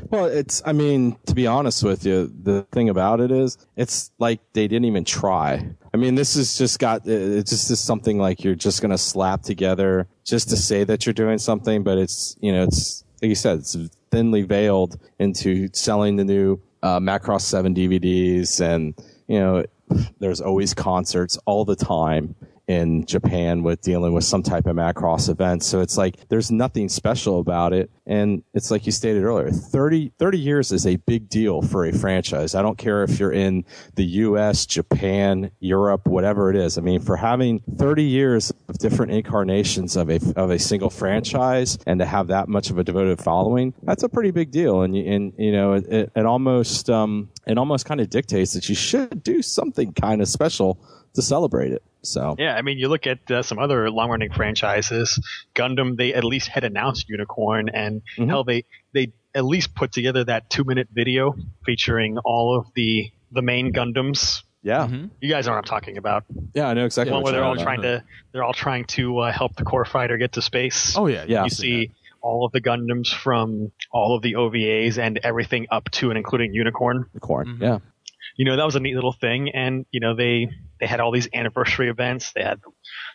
[0.10, 4.12] Well, it's, I mean, to be honest with you, the thing about it is, it's
[4.20, 5.70] like they didn't even try.
[5.94, 8.98] I mean, this is just got, it's just is something like you're just going to
[8.98, 13.30] slap together just to say that you're doing something, but it's, you know, it's, like
[13.30, 13.76] you said, it's
[14.12, 18.94] thinly veiled into selling the new uh, Macross 7 DVDs and,
[19.28, 19.66] you know,
[20.20, 22.36] there's always concerts all the time
[22.70, 25.64] in Japan with dealing with some type of Macross event.
[25.64, 27.90] So it's like there's nothing special about it.
[28.06, 31.92] And it's like you stated earlier 30, 30 years is a big deal for a
[31.92, 32.54] franchise.
[32.54, 33.66] I don't care if you're in
[33.96, 36.78] the US, Japan, Europe, whatever it is.
[36.78, 41.80] I mean, for having 30 years of different incarnations of a, of a single franchise
[41.88, 44.84] and to have that much of a devoted following, that's a pretty big deal.
[44.84, 48.76] And, and you know, it, it almost, um, it almost kind of dictates that you
[48.76, 50.80] should do something kind of special
[51.16, 51.82] to celebrate it.
[52.02, 55.20] So Yeah, I mean, you look at uh, some other long-running franchises.
[55.56, 58.28] Gundam, they at least had announced Unicorn, and Mhm.
[58.28, 61.36] hell, they they at least put together that two-minute video
[61.66, 64.42] featuring all of the the main Gundams.
[64.64, 64.88] yeah,
[65.22, 66.24] You guys know what I'm talking about.
[66.54, 67.12] yeah, I know exactly.
[67.12, 67.82] The one what where you're they're all talking about.
[67.84, 70.98] trying to they're all trying to uh, help the core fighter get to space.
[70.98, 71.44] Oh yeah, Yeah.
[71.44, 71.92] you see
[72.22, 76.54] all of the Gundams from all of the OVAs and everything up to and including
[76.54, 77.06] Unicorn.
[77.14, 77.48] Unicorn.
[77.58, 77.62] Mhm.
[77.62, 77.80] Yeah,
[78.40, 80.48] you know that was a neat little thing, and you know they
[80.80, 82.32] they had all these anniversary events.
[82.32, 82.62] They had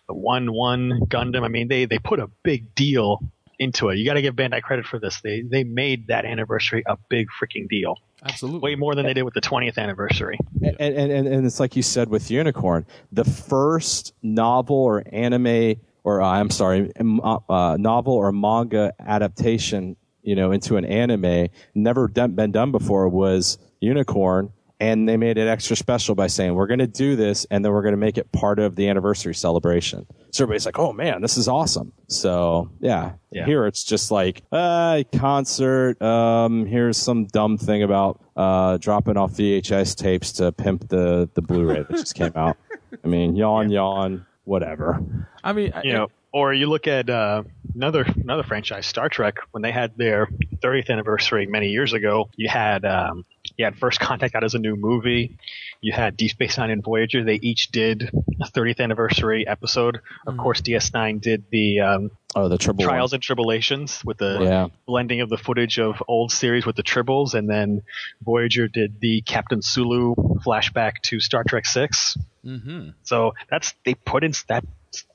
[0.06, 1.44] the one one Gundam.
[1.44, 3.20] I mean, they they put a big deal
[3.58, 3.96] into it.
[3.96, 5.22] You got to give Bandai credit for this.
[5.22, 7.96] They they made that anniversary a big freaking deal.
[8.22, 8.60] Absolutely.
[8.60, 10.38] Way more than they did with the 20th anniversary.
[10.62, 15.76] And, and, and, and it's like you said with Unicorn, the first novel or anime,
[16.04, 22.08] or uh, I'm sorry, uh, novel or manga adaptation, you know, into an anime, never
[22.08, 24.53] done, been done before was Unicorn.
[24.80, 27.72] And they made it extra special by saying, we're going to do this and then
[27.72, 30.04] we're going to make it part of the anniversary celebration.
[30.32, 31.92] So everybody's like, oh man, this is awesome.
[32.08, 33.46] So yeah, Yeah.
[33.46, 36.02] here it's just like, uh, concert.
[36.02, 41.40] Um, here's some dumb thing about, uh, dropping off VHS tapes to pimp the, the
[41.42, 42.56] Blu-ray that just came out.
[43.04, 45.00] I mean, yawn, yawn, whatever.
[45.44, 47.44] I mean, I- you know, or you look at uh,
[47.76, 50.26] another another franchise, Star Trek, when they had their
[50.56, 52.28] 30th anniversary many years ago.
[52.34, 53.24] You had um,
[53.56, 55.38] you had First Contact out as a new movie.
[55.80, 57.22] You had Deep Space Nine and Voyager.
[57.22, 58.10] They each did
[58.42, 60.00] a 30th anniversary episode.
[60.26, 64.66] Of course, DS9 did the um, Oh, the triple Trials and Tribble-ations with the Yeah.
[64.86, 67.82] blending of the footage of old series with the tribbles, and then
[68.24, 72.16] Voyager did the Captain Sulu flashback to Star Trek Six.
[72.42, 74.64] hmm So that's they put in that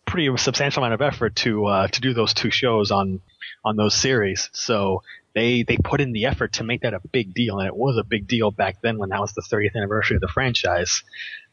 [0.09, 3.21] pretty substantial amount of effort to uh, to do those two shows on
[3.63, 4.49] on those series.
[4.53, 5.03] So
[5.35, 7.97] they they put in the effort to make that a big deal, and it was
[7.97, 11.03] a big deal back then when that was the 30th anniversary of the franchise.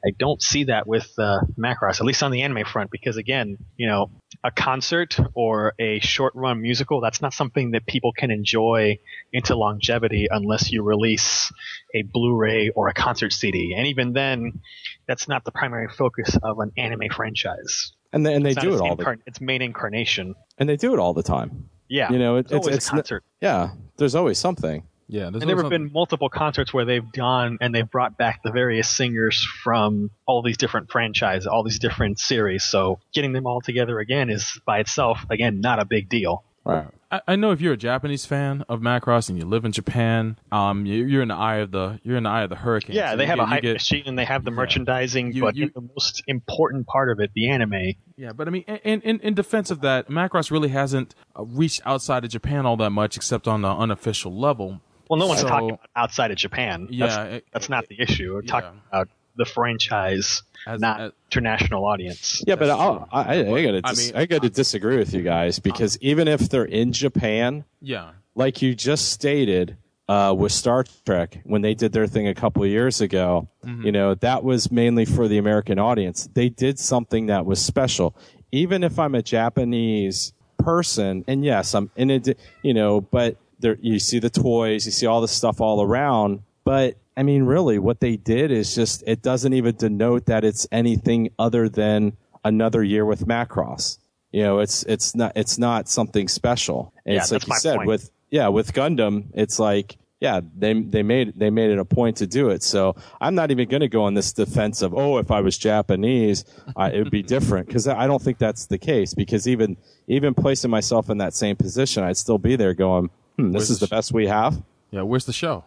[0.04, 3.56] I don't see that with uh, Macross, at least on the anime front, because again,
[3.76, 4.10] you know,
[4.44, 8.98] a concert or a short run musical, that's not something that people can enjoy
[9.32, 11.50] into longevity unless you release
[11.94, 13.74] a Blu-ray or a concert CD.
[13.76, 14.60] And even then,
[15.08, 17.92] that's not the primary focus of an anime franchise.
[18.12, 20.34] And they, and they do it all the, incarn- its main incarnation.
[20.58, 21.68] and they do it all the time.
[21.88, 23.24] Yeah, You know, it, it's it's, it's a concert.
[23.40, 23.70] yeah.
[23.96, 24.82] There's always something.
[25.08, 28.40] Yeah, there's and there have been multiple concerts where they've gone and they've brought back
[28.42, 32.64] the various singers from all these different franchises, all these different series.
[32.64, 36.42] So getting them all together again is by itself, again, not a big deal.
[36.64, 36.88] Right.
[37.26, 40.38] I, I know if you're a Japanese fan of Macross and you live in Japan,
[40.52, 42.96] um, you, you're in the eye of the you're in the eye of the hurricane.
[42.96, 45.42] Yeah, So they have get- a hype get- machine and they have the merchandising, You-
[45.42, 49.00] but you- the most important part of it, the anime, Yeah, but I mean, in
[49.02, 52.90] in, in defense of that, Macross really hasn't uh, reached outside of Japan all that
[52.90, 54.80] much, except on the unofficial level.
[55.08, 56.88] Well, no one's So- talking about outside of Japan.
[56.90, 58.34] Yeah, that's, it- that's not the issue.
[58.34, 58.50] We're yeah.
[58.50, 62.42] talking about the franchise, As- not as- international audience.
[62.46, 63.08] Yeah, but I'll.
[63.12, 66.48] I, I, I gotta, I mean- I gotta disagree with you guys because even if
[66.48, 69.76] they're in Japan, Yeah, like you just stated
[70.08, 73.90] uh, with Star Trek when they did their thing a couple of years ago, you
[73.90, 76.28] know that was mainly for the American audience.
[76.32, 78.14] They did something that was special.
[78.52, 83.76] Even if I'm a Japanese person, and yes, I'm in it, you know, but there
[83.80, 87.78] you see the toys, you see all the stuff all around, but I mean, really,
[87.78, 92.82] what they did is just it doesn't even denote that it's anything other than another
[92.82, 93.98] year with Macross.
[94.32, 96.92] You know, it's it's not it's not something special.
[97.06, 97.88] And Yeah, it's like you said point.
[97.88, 102.18] with yeah with Gundam, it's like yeah they they made they made it a point
[102.18, 102.62] to do it.
[102.62, 105.56] So I'm not even going to go on this defense of oh if I was
[105.56, 106.44] Japanese
[106.76, 110.34] I, it would be different because I don't think that's the case because even even
[110.34, 113.78] placing myself in that same position I'd still be there going hmm, this Where's is
[113.80, 114.62] the the best we have.
[114.90, 115.02] yeah.
[115.02, 115.64] Where's the show?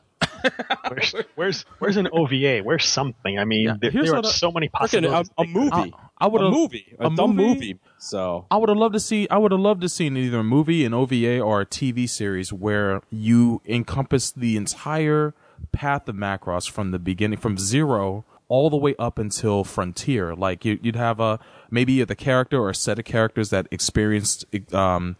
[0.87, 2.59] Where's, where's where's an OVA?
[2.63, 3.37] Where's something?
[3.39, 5.31] I mean, Yeah, there, there are what I- so many Look at possibilities.
[5.37, 5.71] a, a movie.
[5.73, 7.53] I- I would've- a movie, a, a dumb movie?
[7.53, 7.79] movie.
[7.97, 9.27] So I would have loved to see.
[9.29, 12.09] I would have loved to see in either a movie, an OVA, or a TV
[12.09, 15.33] series where you encompass the entire
[15.71, 20.33] path of Macross from the beginning, from zero all the way up until Frontier.
[20.35, 21.39] Like you, you'd have a
[21.71, 25.15] maybe the character or a set of characters that experienced um,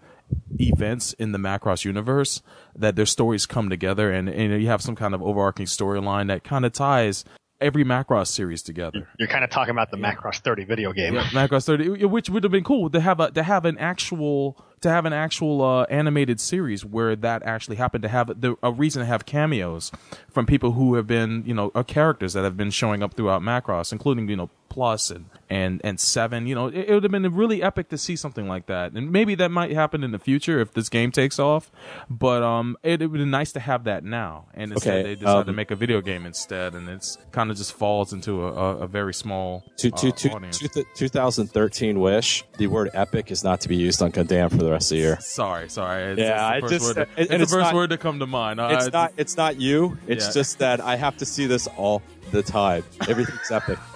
[0.60, 2.42] events in the Macross universe
[2.76, 6.44] that their stories come together, and, and you have some kind of overarching storyline that
[6.44, 7.26] kind of ties
[7.62, 9.08] every Macross series together.
[9.18, 11.16] You're kind of talking about the Macross 30 video game.
[11.16, 14.58] Yeah, Macross 30, which would have been cool to have a to have an actual
[14.82, 18.72] to have an actual uh, animated series where that actually happened to have the, a
[18.72, 19.92] reason to have cameos
[20.30, 23.42] from people who have been you know uh, characters that have been showing up throughout
[23.42, 26.48] Macross, including you know Plus and and and Seven.
[26.48, 29.12] You know, it, it would have been really epic to see something like that, and
[29.12, 31.72] maybe that might happen in the future if this game takes off.
[32.10, 35.16] But um, it, it would be nice to have that now, and instead Okay, they
[35.16, 38.44] decided to um, make a video game instead, and it's kind of just falls into
[38.46, 40.60] a, a, a very small to, to, uh, to, audience.
[40.60, 44.72] to, 2013 wish the word epic is not to be used on Gundam for the
[44.72, 45.18] rest of the year.
[45.22, 46.14] Sorry, sorry.
[46.14, 47.90] It's, Yeah, I it's the first just- word, and- it's the it's first not- word
[47.90, 48.62] to come to mind.
[48.62, 49.14] I- It's I- not.
[49.18, 49.98] It's not you.
[50.08, 50.34] It's Yeah.
[50.34, 52.02] just that I have to see this all
[52.32, 52.84] the time.
[53.08, 53.80] Everything's epic.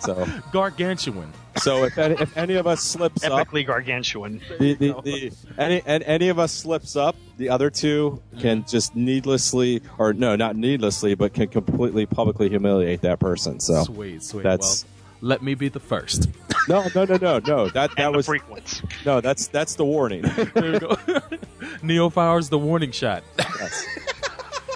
[0.00, 1.32] So, gargantuan.
[1.56, 4.40] so if any, if any of us slips up, Epically gargantuan.
[4.58, 8.68] the, the, the any and any of us slips up, the other two can mm-hmm.
[8.68, 13.60] just needlessly, or no, not needlessly, but can completely publicly humiliate that person.
[13.60, 14.42] So Sweet, sweet.
[14.42, 14.90] That's well,
[15.22, 16.28] let me be the first.
[16.68, 17.68] no, no, no, no, no.
[17.68, 18.82] That that and was the frequents.
[19.04, 19.20] no.
[19.20, 20.22] That's that's the warning.
[20.54, 20.96] there you go.
[21.82, 23.22] Neo fires the warning shot.
[23.38, 23.86] Yes.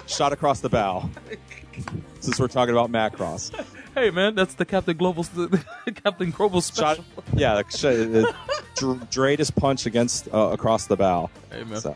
[0.07, 1.09] Shot across the bow.
[2.19, 3.51] Since we're talking about Macross.
[3.95, 5.25] Hey man, that's the Captain Global,
[6.03, 7.05] Captain Global Shot, special.
[7.33, 7.85] yeah, the, sh-
[8.25, 8.31] uh,
[8.75, 11.29] dr- greatest punch against uh, across the bow.
[11.51, 11.95] Hey man, So,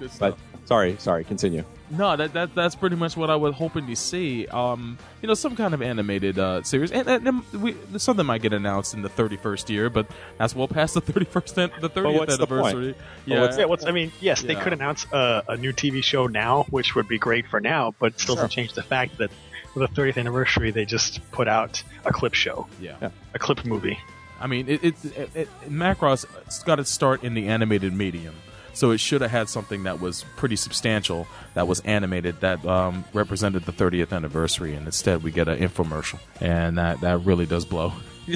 [0.00, 1.24] that's good but sorry, sorry.
[1.24, 1.64] Continue.
[1.90, 4.46] No, that, that that's pretty much what I was hoping to see.
[4.48, 8.40] Um, you know, some kind of animated uh, series, and, and, and we, something might
[8.42, 12.14] get announced in the 31st year, but that's well past the 31st, an- the 30th
[12.18, 12.60] what's the point?
[12.62, 12.94] anniversary.
[13.26, 16.26] Yeah, what's- Yeah, what's, I mean, yes, they could announce a, a new TV show
[16.26, 18.44] now, which would be great for now, but still Sure.
[18.44, 19.30] doesn't change the fact that
[19.74, 22.96] for the 30th anniversary, they just put out a clip show, yeah.
[23.02, 23.10] Yeah.
[23.34, 23.98] a clip movie.
[24.40, 28.34] I mean, it, it, it, it Macross it's got its start in the animated medium,
[28.72, 33.04] so it should have had something that was pretty substantial that was animated that um,
[33.12, 37.64] represented the 30th anniversary, and instead we get an infomercial, and that that really does
[37.64, 37.92] blow.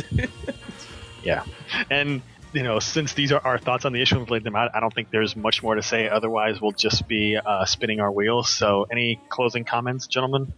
[1.24, 1.44] Yeah,
[1.90, 2.22] and
[2.52, 4.70] you know, since these are our thoughts on the issue and we've laid them out,
[4.74, 6.08] I don't think there's much more to say.
[6.08, 8.48] Otherwise, we'll just be uh, spinning our wheels.
[8.50, 10.52] So, any closing comments, gentlemen?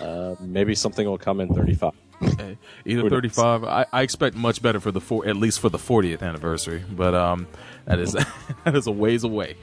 [0.00, 1.92] Uh, maybe something will come in 35.
[2.38, 3.64] Hey, Either 35.
[3.64, 7.14] I, I expect much better for the four, at least for the 40th anniversary, but
[7.14, 7.48] um,
[7.86, 8.12] that is
[8.64, 9.56] that is a ways away.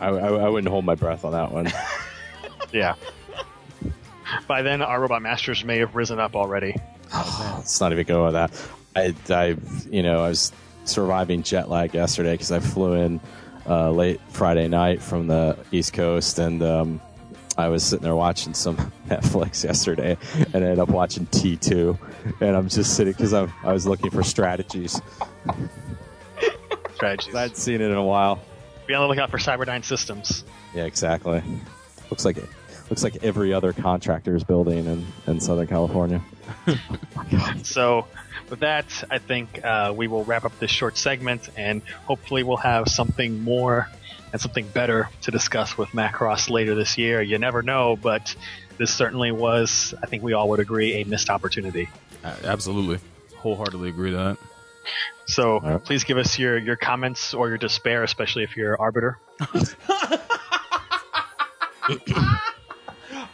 [0.00, 1.72] I, I, I wouldn't hold my breath on that one.
[2.72, 2.94] Yeah.
[4.46, 6.74] By then, our robot masters may have risen up already.
[7.14, 8.50] Let's not even go with that.
[8.96, 9.56] I, I,
[9.90, 10.52] you know, I was
[10.84, 13.20] surviving jet lag yesterday because I flew in
[13.66, 17.00] uh, late Friday night from the East Coast, and um,
[17.56, 18.76] I was sitting there watching some
[19.08, 21.98] Netflix yesterday, and I ended up watching T two,
[22.40, 25.00] and I'm just sitting because I I was looking for strategies.
[26.94, 27.34] Strategies.
[27.34, 28.40] I hadn't seen it in a while.
[28.86, 30.44] Be on the lookout for Cyberdyne Systems.
[30.74, 31.42] Yeah, exactly.
[32.10, 32.38] Looks like
[32.90, 36.22] looks like every other contractor is building in, in Southern California.
[37.62, 38.06] So,
[38.50, 42.58] with that, I think uh, we will wrap up this short segment, and hopefully, we'll
[42.58, 43.88] have something more
[44.32, 47.20] and something better to discuss with Macross later this year.
[47.22, 48.34] You never know, but
[48.78, 51.88] this certainly was, I think we all would agree, a missed opportunity.
[52.24, 52.98] Absolutely,
[53.36, 54.38] wholeheartedly agree to that.
[55.26, 55.82] So, right.
[55.82, 59.18] please give us your, your comments or your despair, especially if you're Arbiter.
[59.40, 59.64] Uh,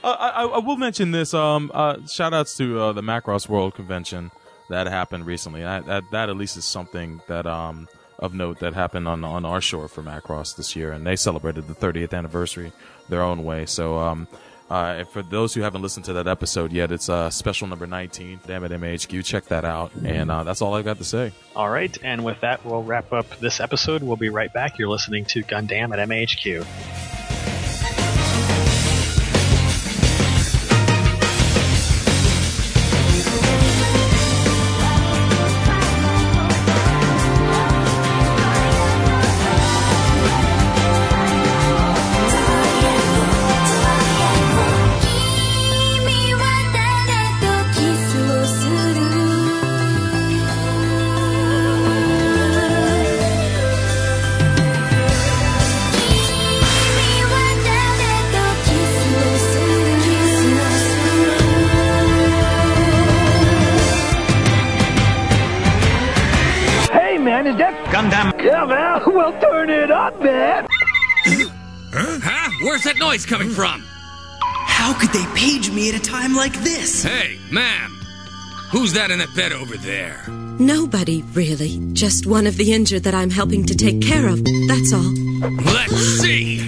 [0.04, 1.34] I, I- I will mention this.
[1.34, 4.30] Um, uh, shout outs to uh, the Macross World Convention
[4.70, 5.62] that happened recently.
[5.62, 7.88] That, that that at least is something that um
[8.18, 11.66] of note that happened on on our shore for Macross this year, and they celebrated
[11.68, 12.72] the 30th anniversary
[13.08, 13.66] their own way.
[13.66, 14.28] So um.
[14.70, 18.40] Uh, for those who haven't listened to that episode yet, it's uh, special number 19.
[18.46, 19.24] Damn it, MHQ.
[19.24, 19.94] Check that out.
[19.94, 21.32] And uh, that's all I've got to say.
[21.56, 24.02] All right, and with that, we'll wrap up this episode.
[24.02, 24.78] We'll be right back.
[24.78, 27.27] You're listening to Gundam at MHQ.
[72.68, 73.82] Where's that noise coming from?
[74.42, 77.02] How could they page me at a time like this?
[77.02, 77.98] Hey, ma'am.
[78.70, 80.22] Who's that in that bed over there?
[80.28, 81.80] Nobody, really.
[81.94, 84.44] Just one of the injured that I'm helping to take care of.
[84.44, 85.14] That's all.
[85.64, 86.58] Let's see.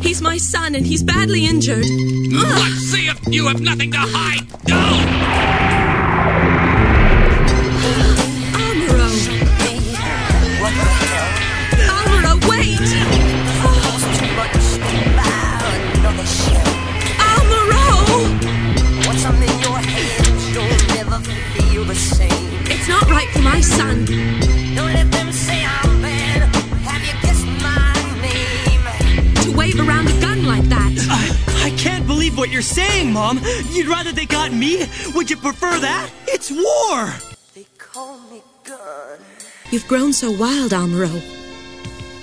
[0.00, 1.84] He's my son and he's badly injured.
[1.84, 4.39] Let's see if you have nothing to hide.
[32.50, 33.38] What you're saying, Mom.
[33.70, 34.84] You'd rather they got me?
[35.14, 36.10] Would you prefer that?
[36.26, 37.14] It's war!
[37.54, 39.20] They call me Gun.
[39.70, 41.22] You've grown so wild, Amuro.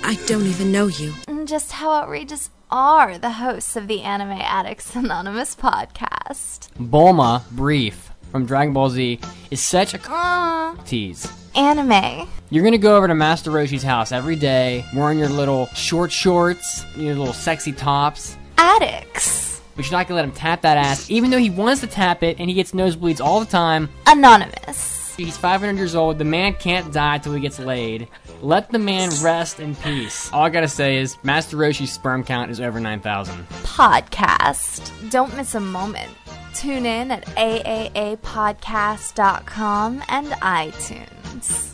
[0.04, 1.14] I don't even know you.
[1.46, 6.68] Just how outrageous are the hosts of the Anime Addicts Anonymous podcast?
[6.78, 8.10] Bulma, brief.
[8.30, 9.18] from Dragon Ball Z
[9.50, 11.26] is such a tease.
[11.54, 12.28] Anime.
[12.50, 16.84] You're gonna go over to Master Roshi's house every day, wearing your little short shorts,
[16.96, 18.36] your little sexy tops.
[18.58, 19.47] Addicts.
[19.78, 22.24] But you're not gonna let him tap that ass, even though he wants to tap
[22.24, 23.88] it and he gets nosebleeds all the time.
[24.08, 25.14] Anonymous.
[25.16, 26.18] He's 500 years old.
[26.18, 28.08] The man can't die till he gets laid.
[28.42, 30.32] Let the man rest in peace.
[30.32, 33.46] All I gotta say is, Master Roshi's sperm count is over 9,000.
[33.62, 34.90] Podcast.
[35.12, 36.10] Don't miss a moment.
[36.54, 41.68] Tune in at aaapodcast.com and iTunes.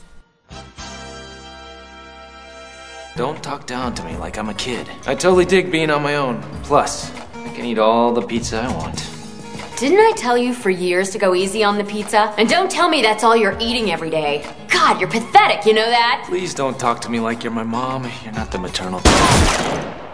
[3.16, 4.90] Don't talk down to me like I'm a kid.
[5.06, 6.42] I totally dig being on my own.
[6.64, 7.10] Plus,
[7.44, 9.10] I can eat all the pizza I want.
[9.76, 12.32] Didn't I tell you for years to go easy on the pizza?
[12.38, 14.46] And don't tell me that's all you're eating every day.
[14.68, 16.24] God, you're pathetic, you know that?
[16.28, 18.08] Please don't talk to me like you're my mom.
[18.22, 19.00] You're not the maternal.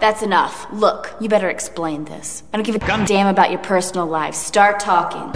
[0.01, 0.67] That's enough.
[0.73, 2.43] Look, you better explain this.
[2.53, 4.35] I don't give a damn about your personal life.
[4.35, 5.31] Start talking.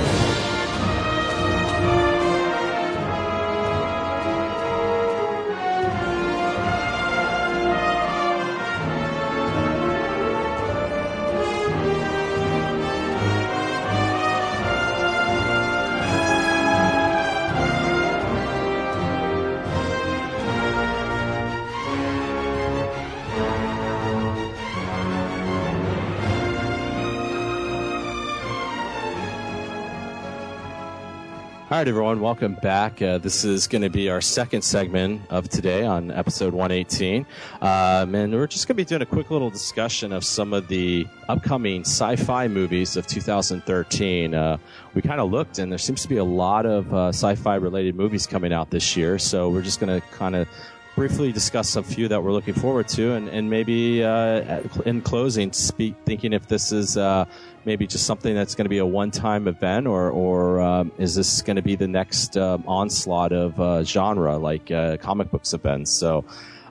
[31.75, 33.03] All right, everyone, welcome back.
[33.03, 37.27] Uh, this is going to be our second segment of today on episode 118.
[37.61, 40.69] Um, and we're just going to be doing a quick little discussion of some of
[40.69, 44.35] the upcoming sci fi movies of 2013.
[44.35, 44.57] Uh,
[44.95, 47.57] we kind of looked, and there seems to be a lot of uh, sci fi
[47.57, 49.19] related movies coming out this year.
[49.19, 50.47] So we're just going to kind of
[50.95, 55.53] briefly discuss a few that we're looking forward to, and, and maybe uh, in closing,
[55.53, 57.25] speak thinking if this is uh,
[57.65, 61.43] maybe just something that's going to be a one-time event, or or um, is this
[61.43, 65.91] going to be the next um, onslaught of uh, genre like uh, comic books events?
[65.91, 66.25] So.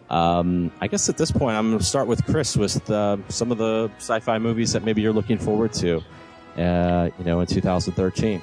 [0.10, 3.52] Um, I guess at this point, I'm going to start with Chris with uh, some
[3.52, 6.04] of the sci-fi movies that maybe you're looking forward to,
[6.56, 8.40] uh, you know, in 2013.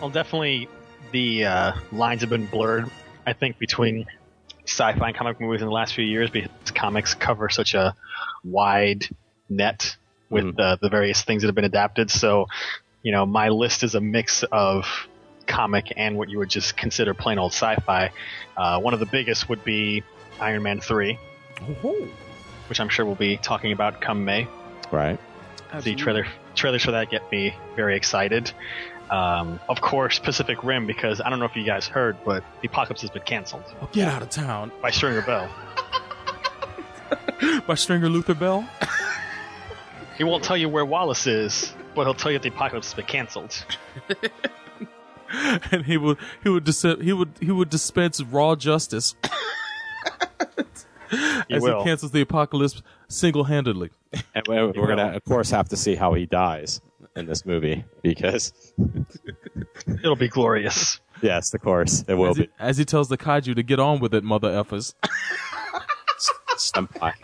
[0.00, 0.68] Well, definitely
[1.10, 2.90] the uh, lines have been blurred.
[3.26, 4.06] I think between
[4.66, 7.94] sci-fi and comic movies in the last few years because comics cover such a
[8.44, 9.08] wide
[9.48, 9.96] net
[10.30, 12.10] with the, the various things that have been adapted.
[12.10, 12.46] So,
[13.02, 14.86] you know, my list is a mix of
[15.46, 18.12] comic and what you would just consider plain old sci-fi.
[18.56, 20.02] Uh, one of the biggest would be
[20.40, 21.18] Iron Man 3,
[22.68, 24.46] which I'm sure we'll be talking about come May.
[24.90, 25.18] Right.
[25.82, 28.50] The trailer trailers for that get me very excited.
[29.10, 32.68] Um, of course, Pacific Rim, because I don't know if you guys heard, but the
[32.68, 34.70] apocalypse has been canceled Oh, get out of town.
[34.80, 35.48] by Stringer Bell.
[37.66, 38.68] By Stringer Luther Bell?
[40.20, 43.06] He won't tell you where Wallace is, but he'll tell you the apocalypse has been
[43.06, 43.64] canceled.
[45.72, 49.14] and he would he would dis- he would he would dispense raw justice
[51.10, 51.78] He as will.
[51.78, 53.92] he cancels the apocalypse single handedly.
[54.34, 56.82] And we're, we're going to, of course, have to see how he dies
[57.16, 58.52] in this movie because,
[59.86, 61.00] It'll be glorious.
[61.22, 62.50] yes, of course, it will as he, be.
[62.58, 64.92] as he tells the kaiju to get on with it, mother effers.
[66.58, 67.14] Senpai.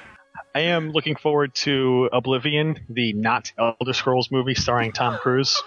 [0.57, 5.63] I am looking forward to Oblivion, the not Elder Scrolls movie starring Tom Cruise.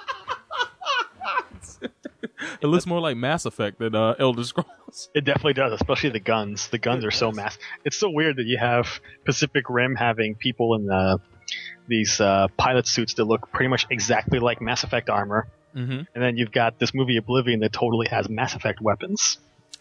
[2.61, 5.09] It looks more like Mass Effect than uh, Elder Scrolls.
[5.13, 6.69] It definitely does, especially the guns.
[6.69, 7.59] The guns are so mass.
[7.85, 11.19] It's so weird that you have Pacific Rim having people in the,
[11.87, 16.07] these uh, pilot suits that look pretty much exactly like Mass Effect armor, Mhm.
[16.15, 19.37] and then you've got this movie Oblivion that totally has Mass Effect weapons.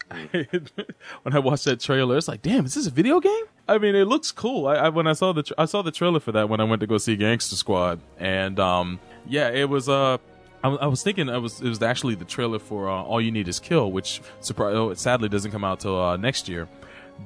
[0.31, 3.45] when I watched that trailer, it's like, damn, is this a video game?
[3.67, 4.67] I mean, it looks cool.
[4.67, 6.63] I, I when I saw the tra- I saw the trailer for that when I
[6.63, 10.17] went to go see Gangster Squad, and um, yeah, it was uh.
[10.61, 13.31] I, I was thinking it was it was actually the trailer for uh, All You
[13.31, 16.67] Need Is Kill, which surpri- oh, it sadly doesn't come out till uh, next year.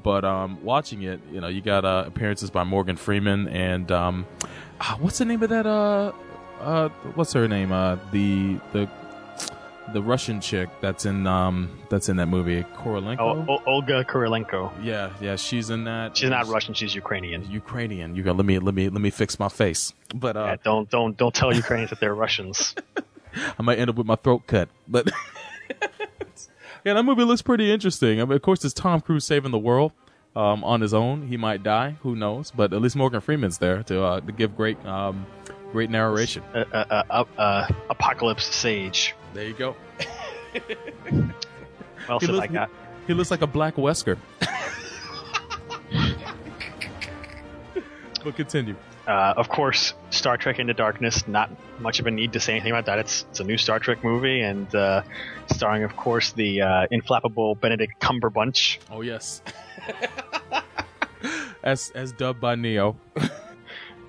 [0.04, 4.26] But um, watching it, you know, you got uh, appearances by Morgan Freeman and um,
[4.82, 5.66] ah, what's the name of that?
[5.66, 6.12] Uh,
[6.62, 7.72] uh, what's her name?
[7.72, 8.90] Uh, the the
[9.92, 13.18] the Russian chick that's in um that's in that movie, Kurylenko.
[13.20, 14.72] Oh, O- Olga Kurylenko.
[14.82, 16.16] Yeah, yeah, she's in that.
[16.16, 16.74] She's not Russian.
[16.74, 17.50] She's Ukrainian.
[17.52, 18.16] Ukrainian.
[18.16, 19.94] You got let me let me let me fix my face.
[20.16, 22.76] But uh, Yeah, don't don't don't tell Ukrainians that they're Russians.
[23.60, 24.70] I might end up with my throat cut.
[24.88, 25.12] But
[26.86, 28.22] yeah, that movie looks pretty interesting.
[28.22, 29.92] I mean, of course, it's Tom Cruise saving the world
[30.36, 31.28] um, on his own.
[31.28, 32.52] He might die, who knows?
[32.52, 35.26] But at least Morgan Freeman's there to uh, to give great um,
[35.72, 36.44] great narration.
[36.54, 39.16] Uh, uh, uh, uh, Apocalypse Sage.
[39.34, 39.76] There you go.
[42.06, 42.70] What else He have I looks- got?
[43.08, 44.18] He looks like a black Wesker.
[48.24, 48.76] but continue.
[49.08, 51.28] Uh, of course, Star Trek Into Darkness.
[51.28, 51.50] Not
[51.82, 53.00] much of a need to say anything about that.
[53.00, 55.02] It's it's a new Star Trek movie and uh,
[55.48, 58.78] starring, of course, the uh, inflappable Benedict Cumberbatch.
[58.92, 59.42] Oh yes.
[61.64, 62.96] as as dubbed by Neo.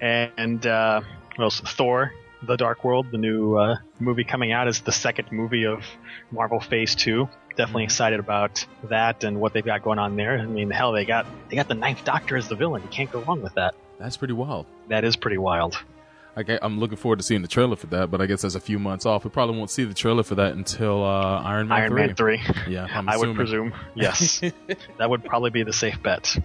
[0.00, 1.00] and uh,
[1.36, 1.60] what else?
[1.60, 2.12] Thor:
[2.46, 5.84] The Dark World, the new uh, movie coming out, is the second movie of
[6.30, 7.28] Marvel Phase Two.
[7.56, 10.38] Definitely excited about that and what they've got going on there.
[10.38, 12.82] I mean, hell, they got they got the Ninth Doctor as the villain.
[12.82, 13.74] You can't go wrong with that.
[13.98, 14.66] That's pretty wild.
[14.88, 15.78] That is pretty wild.
[16.36, 18.60] Okay, I'm looking forward to seeing the trailer for that, but I guess that's a
[18.60, 19.22] few months off.
[19.22, 22.06] We probably won't see the trailer for that until uh, Iron Man Iron 3.
[22.06, 22.40] Man Three.
[22.68, 23.72] Yeah, I would presume.
[23.94, 24.40] Yes,
[24.98, 26.36] that would probably be the safe bet.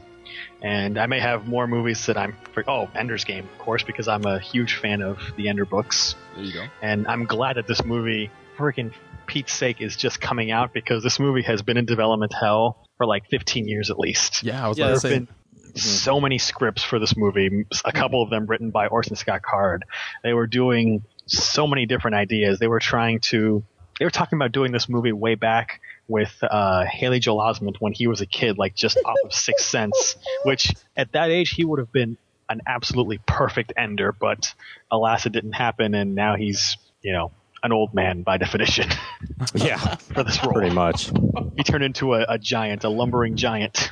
[0.61, 2.35] And I may have more movies that I'm.
[2.67, 6.15] Oh, Ender's Game, of course, because I'm a huge fan of the Ender books.
[6.35, 6.65] There you go.
[6.81, 8.93] And I'm glad that this movie, freaking
[9.25, 13.05] Pete's sake, is just coming out because this movie has been in development hell for
[13.05, 14.43] like 15 years at least.
[14.43, 15.13] Yeah, I was There about have to say.
[15.19, 15.77] been mm-hmm.
[15.77, 17.65] so many scripts for this movie.
[17.85, 19.85] A couple of them written by Orson Scott Card.
[20.23, 22.59] They were doing so many different ideas.
[22.59, 23.63] They were trying to.
[23.97, 27.93] They were talking about doing this movie way back with uh, Haley Joel Osment when
[27.93, 31.63] he was a kid, like just off of Sixth Sense, which at that age he
[31.63, 32.17] would have been
[32.49, 34.11] an absolutely perfect ender.
[34.11, 34.53] But
[34.91, 37.31] alas, it didn't happen, and now he's you know
[37.63, 38.89] an old man by definition.
[39.53, 41.11] yeah, for this role, pretty much.
[41.55, 43.91] he turned into a, a giant, a lumbering giant.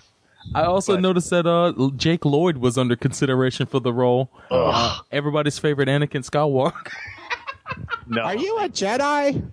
[0.56, 4.30] I also noticed that uh, Jake Lloyd was under consideration for the role.
[4.50, 6.94] Uh, everybody's favorite Anakin Skywalker.
[8.08, 8.22] No.
[8.22, 9.46] Are you a Jedi?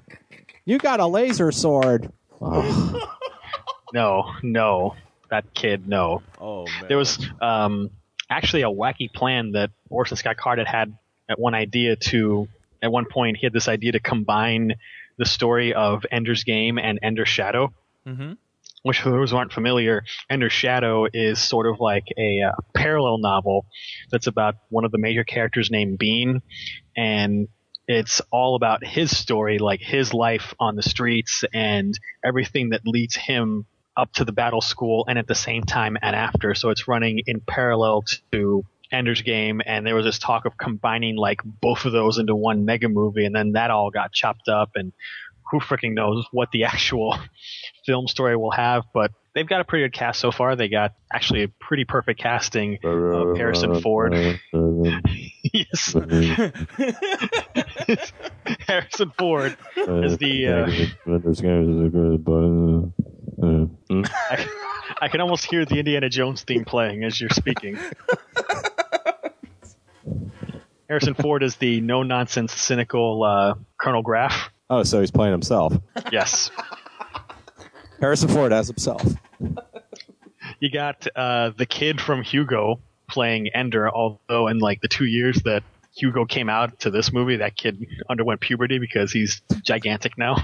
[0.65, 2.13] You got a laser sword.
[3.95, 4.97] No, no,
[5.31, 6.23] that kid, no.
[6.41, 6.87] Oh man.
[6.89, 7.91] There was um,
[8.29, 12.49] actually a wacky plan that Orson Scott Card had had at one idea to.
[12.83, 14.75] At one point, he had this idea to combine
[15.17, 17.73] the story of Ender's Game and Ender's Shadow.
[18.07, 18.33] Mm-hmm.
[18.83, 23.17] Which, for those who aren't familiar, Ender's Shadow is sort of like a uh, parallel
[23.19, 23.65] novel
[24.11, 26.43] that's about one of the major characters named Bean,
[26.95, 27.49] and
[27.87, 33.15] it's all about his story, like his life on the streets and everything that leads
[33.15, 33.67] him
[33.97, 36.55] up to the battle school and at the same time and after.
[36.55, 41.17] So it's running in parallel to Ender's Game, and there was this talk of combining
[41.17, 44.71] like both of those into one mega movie, and then that all got chopped up,
[44.77, 44.93] and
[45.51, 47.19] who freaking knows what the actual
[47.85, 50.57] film story will have, but they've got a pretty good cast so far.
[50.57, 54.15] They got actually a pretty perfect casting of Harrison Ford.
[55.53, 55.93] yes.
[58.67, 60.47] Harrison Ford is the.
[60.49, 60.71] Uh,
[64.31, 64.47] I,
[65.01, 67.79] I can almost hear the Indiana Jones theme playing as you're speaking.
[70.89, 74.51] Harrison Ford is the no nonsense, cynical uh, Colonel Graff.
[74.71, 75.75] Oh, so he's playing himself.
[76.13, 76.51] Yes.
[78.01, 79.03] Harrison Ford as himself.
[80.61, 85.43] You got uh, the kid from Hugo playing Ender, although in like the two years
[85.45, 85.63] that
[85.97, 90.37] Hugo came out to this movie, that kid underwent puberty because he's gigantic now.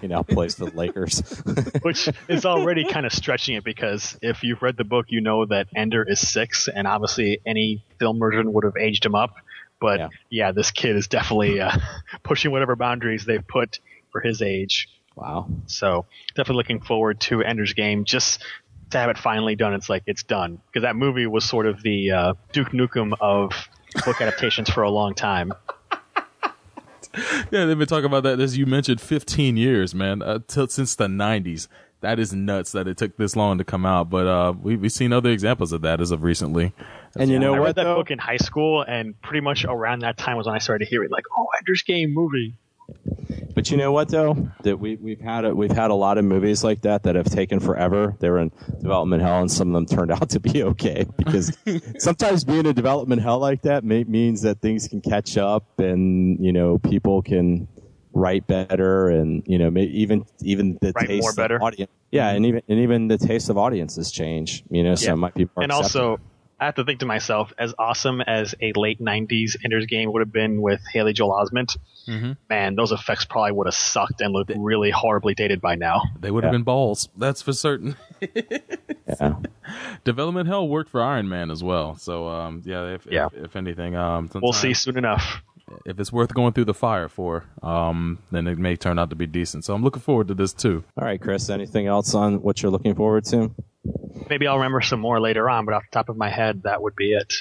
[0.00, 1.20] He now plays the Lakers.
[1.82, 5.44] Which is already kind of stretching it because if you've read the book, you know
[5.46, 9.34] that Ender is six, and obviously any film version would have aged him up.
[9.80, 11.76] But yeah, this kid is definitely uh,
[12.22, 13.78] pushing whatever boundaries they've put
[14.12, 14.88] for his age.
[15.20, 15.48] Wow.
[15.66, 18.04] So definitely looking forward to Ender's Game.
[18.04, 18.42] Just
[18.90, 21.82] to have it finally done, it's like it's done because that movie was sort of
[21.82, 23.52] the uh, Duke Nukem of
[24.06, 25.52] book adaptations for a long time.
[27.50, 30.94] yeah, they've been talking about that as you mentioned, 15 years, man, uh, till, since
[30.94, 31.68] the 90s.
[32.00, 34.90] That is nuts that it took this long to come out, but uh, we, we've
[34.90, 36.72] seen other examples of that as of recently.
[37.14, 37.96] And you know I what, read that though?
[37.96, 41.10] book in high school, and pretty much around that time was when I started hearing
[41.10, 42.54] like, "Oh, Ender's Game movie."
[43.54, 44.50] But you know what though?
[44.62, 47.26] That we we've had a, we've had a lot of movies like that that have
[47.26, 48.16] taken forever.
[48.20, 51.06] They were in development hell, and some of them turned out to be okay.
[51.16, 51.56] Because
[51.98, 56.44] sometimes being in development hell like that may, means that things can catch up, and
[56.44, 57.68] you know people can
[58.12, 61.62] write better, and you know may, even even the Write taste more of better.
[61.62, 61.90] audience.
[62.12, 64.64] Yeah, and even and even the taste of audiences change.
[64.70, 65.12] You know, so Yeah.
[65.12, 66.08] it might be more and acceptable.
[66.10, 66.20] also,
[66.60, 70.20] I have to think to myself, as awesome as a late '90s Ender's Game would
[70.20, 72.36] have been with Haley Joel Osment, Mhm.
[72.50, 76.02] man, those effects probably would have sucked and looked really horribly dated by now.
[76.20, 77.08] They would have been balls.
[77.16, 77.96] That's for certain.
[78.20, 79.34] yeah.
[80.04, 81.96] Development Hell worked for Iron Man as well.
[81.96, 83.26] So um, yeah, if, Yeah.
[83.32, 85.42] if if anything, um, We'll see soon enough.
[85.86, 89.16] If it's worth going through the fire for, um, then it may turn out to
[89.16, 89.64] be decent.
[89.64, 90.82] So I'm looking forward to this too.
[90.98, 91.48] All right, Chris.
[91.48, 93.54] Anything else on what you're looking forward to?
[94.28, 96.82] Maybe I'll remember some more later on, but off the top of my head, that
[96.82, 97.32] would be it.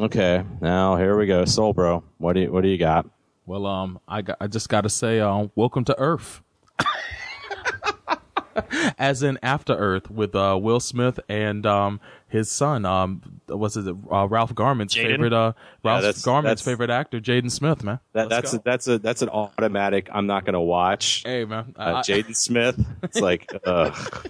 [0.00, 1.44] Okay, now here we go.
[1.44, 3.06] Soul Bro, what do you what do you got?
[3.46, 6.42] Well, um, I got, I just got to say, um, welcome to Earth.
[8.98, 12.84] as in After Earth with uh, Will Smith and um, his son.
[12.84, 13.86] Um, what's it?
[13.88, 15.06] Uh, Ralph Garman's Jaden?
[15.12, 15.32] favorite.
[15.32, 15.52] Uh,
[15.84, 17.82] Yeah, Ralph that's- Garman's that's- favorite actor, Jaden Smith.
[17.84, 20.08] Man, That, that's a, that's a that's an automatic.
[20.12, 21.22] I'm not going to watch.
[21.24, 22.78] Hey man, uh, Jaden Smith.
[23.02, 24.28] It's like, ugh.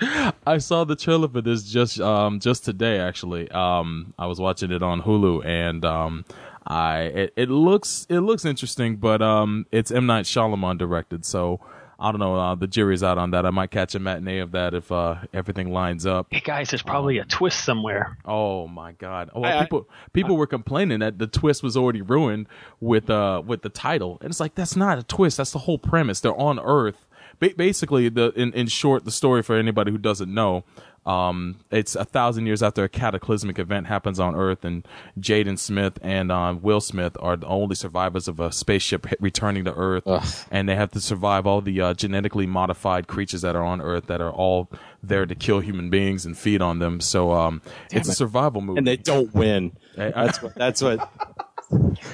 [0.46, 3.50] I saw the trailer for this just um just today actually.
[3.50, 6.24] Um I was watching it on Hulu and um
[6.66, 11.60] I it, it looks it looks interesting but um it's M Night Shyamalan directed so
[11.96, 13.46] I don't know uh, the jury's out on that.
[13.46, 16.26] I might catch a matinee of that if uh everything lines up.
[16.30, 18.18] Hey guys, there's probably a twist somewhere.
[18.24, 19.30] Oh my god.
[19.32, 22.48] Oh, I- I- people people were complaining that the twist was already ruined
[22.80, 24.18] with uh with the title.
[24.22, 25.36] And it's like that's not a twist.
[25.36, 26.20] That's the whole premise.
[26.20, 27.03] They're on Earth.
[27.38, 30.64] Ba- basically the in, in short the story for anybody who doesn't know
[31.06, 34.86] um, it's a thousand years after a cataclysmic event happens on Earth, and
[35.20, 39.64] Jaden Smith and uh, Will Smith are the only survivors of a spaceship hit, returning
[39.64, 43.64] to Earth, and they have to survive all the uh, genetically modified creatures that are
[43.64, 44.70] on Earth that are all
[45.02, 47.00] there to kill human beings and feed on them.
[47.00, 47.60] So um,
[47.92, 49.72] it's a survival movie, and they don't win.
[49.96, 50.54] That's what.
[50.54, 51.10] That's what.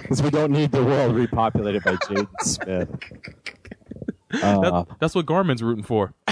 [0.02, 2.88] Because we don't need the world repopulated by Jaden Smith.
[4.32, 6.14] Uh, That- that's what Garmin's rooting for.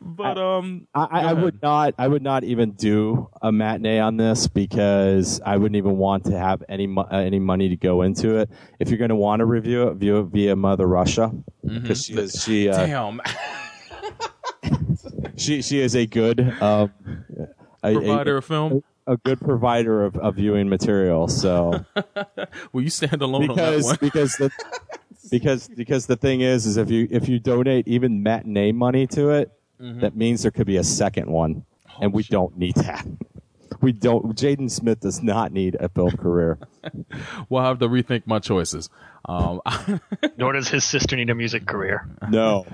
[0.00, 1.94] but um, I, I, I would not.
[1.98, 6.38] I would not even do a matinee on this because I wouldn't even want to
[6.38, 8.50] have any mo- uh, any money to go into it.
[8.78, 11.32] If you're going to want to review it, view it via Mother Russia
[11.64, 13.20] because she is she uh, Damn.
[15.36, 16.92] she she is a good um,
[17.82, 18.82] a, Provider a, of film?
[19.08, 21.26] A good provider of, of viewing material.
[21.28, 21.84] So
[22.72, 23.96] Will you stand alone because on that one?
[24.00, 24.50] because the
[25.30, 29.30] because because the thing is is if you if you donate even matinee money to
[29.30, 29.50] it,
[29.80, 30.00] Mhm.
[30.00, 31.64] that means there could be a second one,
[32.00, 33.06] and we don't need that.
[33.80, 34.36] We don't.
[34.36, 36.58] Jaden Smith does not need a film career.
[37.48, 38.88] We'll have to rethink my choices.
[39.24, 39.60] Um,
[40.38, 42.08] Nor does his sister need a music career.
[42.30, 42.66] No.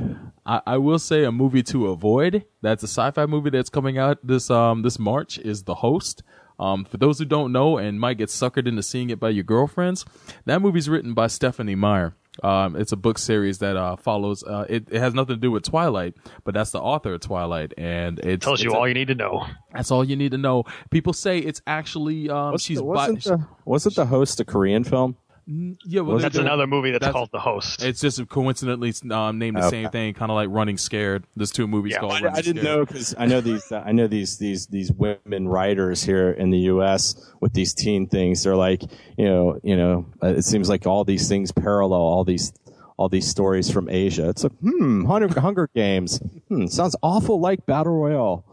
[0.47, 2.45] I, I will say a movie to avoid.
[2.63, 5.39] That's a sci-fi movie that's coming out this um this March.
[5.39, 6.23] Is The Host.
[6.59, 9.43] Um, for those who don't know and might get suckered into seeing it by your
[9.43, 10.05] girlfriends,
[10.45, 12.15] that movie's written by Stephenie Meyer.
[12.43, 14.43] Um, it's a book series that uh, follows.
[14.43, 17.73] Uh, it, it has nothing to do with Twilight, but that's the author of Twilight,
[17.79, 19.47] and it Tells you all you need to know.
[19.73, 20.65] That's all you need to know.
[20.91, 25.17] People say it's actually um, she's wasn't, bi- the, wasn't the host a Korean film?
[25.47, 27.83] Yeah, well, That's another movie that's called The Host.
[27.83, 29.83] It's just coincidentally um, named the Okay.
[29.83, 31.25] same thing, kind of like Running Scared.
[31.37, 32.13] There's two movies called.
[32.13, 32.79] I, Running I didn't Scared.
[32.79, 33.71] know because I know these.
[33.71, 37.15] Uh, I know these these these women writers here in the U.S.
[37.41, 38.43] with these teen things.
[38.43, 38.83] They're like,
[39.19, 40.07] you know, you know.
[40.23, 42.53] Uh, it seems like all these things parallel all these
[42.97, 44.29] all these stories from Asia.
[44.31, 46.19] It's like, hmm, Hunger, Hunger Games.
[46.49, 48.45] Hmm, sounds awful like Battle Royale.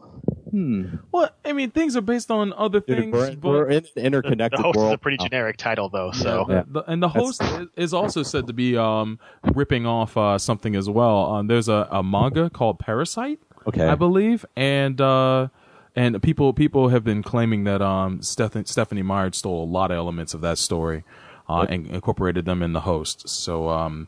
[0.51, 0.95] Hmm.
[1.11, 3.13] Well, I mean, things are based on other Dude, things.
[3.13, 4.91] we're, but we're in an interconnected the host world.
[4.91, 5.25] is a pretty now.
[5.27, 6.11] generic title, though.
[6.11, 9.17] So Yeah, the- and the host is- is also said to be um,
[9.55, 11.33] ripping off uh, something as well.
[11.35, 13.87] Um, there's a, a manga called Parasite, Okay.
[13.87, 15.47] I believe, and uh,
[15.95, 19.97] and people people have been claiming that um, Steph- Stephenie Meyer stole a lot of
[19.97, 21.03] elements of that story
[21.47, 23.27] uh, and incorporated them in the host.
[23.29, 24.07] So um,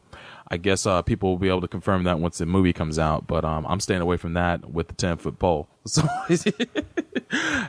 [0.54, 3.26] I guess uh, people will be able to confirm that once the movie comes out.
[3.26, 5.68] But um, I'm staying away from that with the ten foot pole.
[5.86, 6.04] So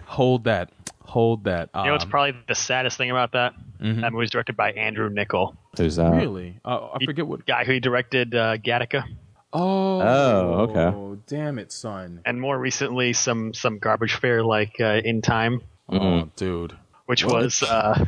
[0.07, 0.71] hold that,
[1.03, 1.71] hold that.
[1.75, 3.55] you know what's Um, probably the saddest thing about that?
[3.81, 4.01] Mhm.
[4.03, 5.57] That movie's directed by Andrew Niccol.
[5.77, 6.11] Who's that?
[6.13, 6.59] Really?
[6.65, 7.47] Uh, I forget what.
[7.47, 9.05] Guy who directed uh, Gattaca.
[9.53, 10.01] Oh.
[10.01, 10.81] Oh, okay.
[10.97, 12.21] Oh, damn it, son.
[12.25, 16.75] And more recently, some some garbage fare like uh, In Time, Oh, dude.
[17.07, 17.43] which What?
[17.43, 18.05] was uh,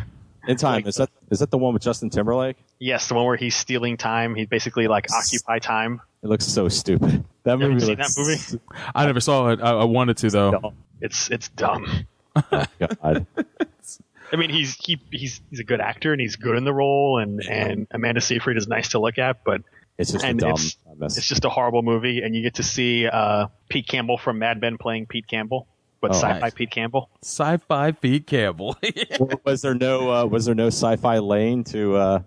[0.46, 2.56] In time is that is that the one with Justin Timberlake?
[2.78, 4.34] yes, the one where he's stealing time.
[4.34, 6.00] He basically like occupy time.
[6.22, 7.24] It looks so stupid.
[7.46, 8.80] That You movie haven't seen looks that movie?
[8.92, 9.60] I never saw it.
[9.62, 10.72] I, I wanted to though.
[11.00, 12.06] It's it's dumb.
[12.50, 13.26] God.
[14.32, 17.18] I mean, he's he, he's he's a good actor and he's good in the role,
[17.18, 19.62] and and Amanda Seyfried is nice to look at, but
[19.96, 20.76] It's just a and dumb it's,
[21.16, 24.60] it's just a horrible movie, and you get to see uh, Pete Campbell from Mad
[24.60, 25.68] Men playing Pete Campbell,
[26.08, 26.54] but Oh, sci-fi nice.
[26.54, 27.10] Pete Campbell.
[27.22, 28.76] Sci-fi Pete Campbell.
[29.44, 32.18] was there no uh, was there no sci-fi lane to uh,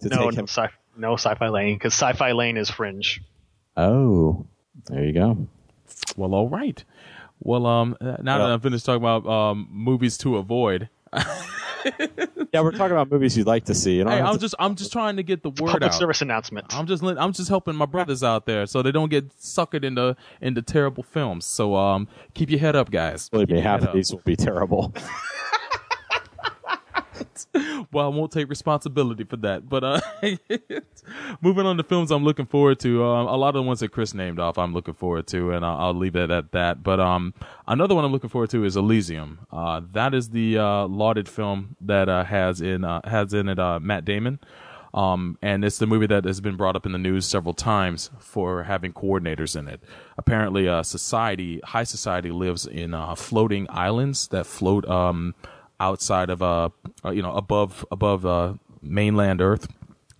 [0.00, 0.46] to No, take no, him?
[0.46, 3.22] sci- no sci-fi lane because sci-fi lane is Fringe.
[3.76, 4.46] Oh,
[4.86, 5.48] there you go.
[6.16, 6.82] well, all right.
[7.40, 10.88] Well, um, uh, now that I'm finished talking about um movies to avoid,
[12.52, 13.96] Yeah, we're talking about movies you'd like to see.
[13.96, 15.94] You know, hey, I'm just I'm just trying to get the word Public out.
[15.94, 16.66] service announcement.
[16.74, 20.16] I'm just I'm just helping my brothers out there so they don't get suckered into
[20.40, 21.44] into terrible films.
[21.44, 23.28] So um, keep your head up, guys.
[23.28, 23.94] believe Keep me, half of up.
[23.94, 24.94] these will be terrible.
[27.92, 29.68] well, I won't take responsibility for that.
[29.68, 30.00] But uh,
[31.40, 33.04] moving on to films I'm looking forward to.
[33.04, 35.64] Um, a lot of the ones that Chris named off, I'm looking forward to, and
[35.64, 36.82] I'll, I'll leave it at that.
[36.82, 37.34] But um,
[37.66, 39.46] another one I'm looking forward to is Elysium.
[39.52, 43.58] Uh, that is the uh, lauded film that uh, has in uh, has in it
[43.58, 44.38] uh, Matt Damon.
[44.94, 48.10] Um, and it's the movie that has been brought up in the news several times
[48.20, 49.82] for having coordinators in it.
[50.16, 55.34] Apparently, uh, society, high society, lives in uh, floating islands that float um,
[55.80, 56.68] outside of, uh,
[57.04, 59.66] uh, you know, above above uh, mainland Earth,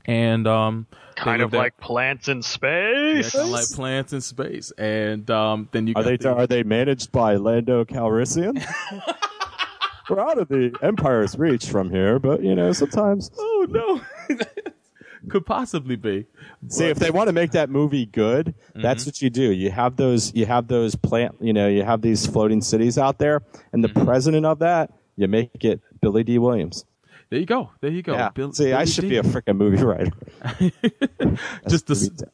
[0.07, 0.87] and um,
[1.17, 3.33] Kind live of there- like plants in yeah, space.
[3.33, 4.73] kind of like plants in space.
[4.79, 8.63] And um, then you Are they the- are they managed by Lando Calrissian?
[10.11, 13.31] We're out of the Empire's reach from here, but you know sometimes.
[13.57, 14.37] Oh no,
[15.31, 16.27] could possibly be.
[16.69, 18.83] See, if they want to make that movie good, Mm-hmm.
[18.83, 19.51] that's what you do.
[19.53, 23.19] You have those, you have those plant, you know, you have these floating cities out
[23.19, 23.41] there,
[23.73, 24.05] and the Mm-hmm.
[24.05, 26.85] president of that, you make it Billy Dee Williams.
[27.31, 27.71] There you go.
[27.81, 28.15] There you go.
[28.15, 28.31] Yeah.
[28.31, 29.09] Bill- See, I should D.
[29.11, 30.13] be a freaking movie writer.
[31.69, 32.29] Just the,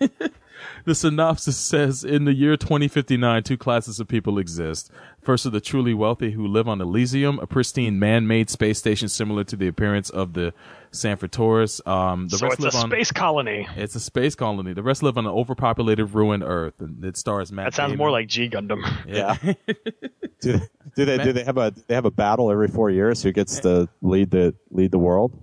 [0.84, 5.60] the synopsis says in the year 2059 two classes of people exist first are the
[5.60, 10.10] truly wealthy who live on elysium a pristine man-made space station similar to the appearance
[10.10, 10.52] of the
[10.90, 13.66] stanford torus um, the so rest it's a live on space colony.
[13.76, 17.52] it's a space colony the rest live on an overpopulated ruined earth and it stars
[17.52, 17.98] matt That sounds Damon.
[17.98, 18.80] more like G Gundam.
[19.06, 19.36] yeah,
[20.40, 20.60] do,
[20.96, 23.22] do they do they have a they have a battle every four years?
[23.22, 25.38] Who gets to lead the lead the world?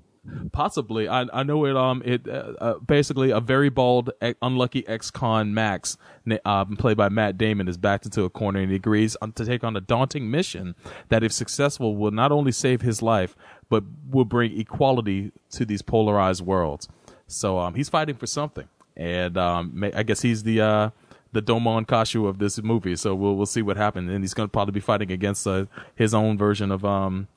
[0.51, 1.75] Possibly, I I know it.
[1.75, 4.11] Um, it uh, uh, basically a very bald,
[4.41, 5.97] unlucky ex-con Max,
[6.45, 9.63] um, played by Matt Damon, is backed into a corner and he agrees to take
[9.63, 10.75] on a daunting mission
[11.09, 13.35] that, if successful, will not only save his life
[13.69, 16.87] but will bring equality to these polarized worlds.
[17.27, 20.89] So, um, he's fighting for something, and um, I guess he's the uh
[21.35, 22.95] the Domon Kasshu of this movie.
[22.95, 25.65] So we'll we'll see what happens, and he's going to probably be fighting against uh,
[25.95, 27.27] his own version of um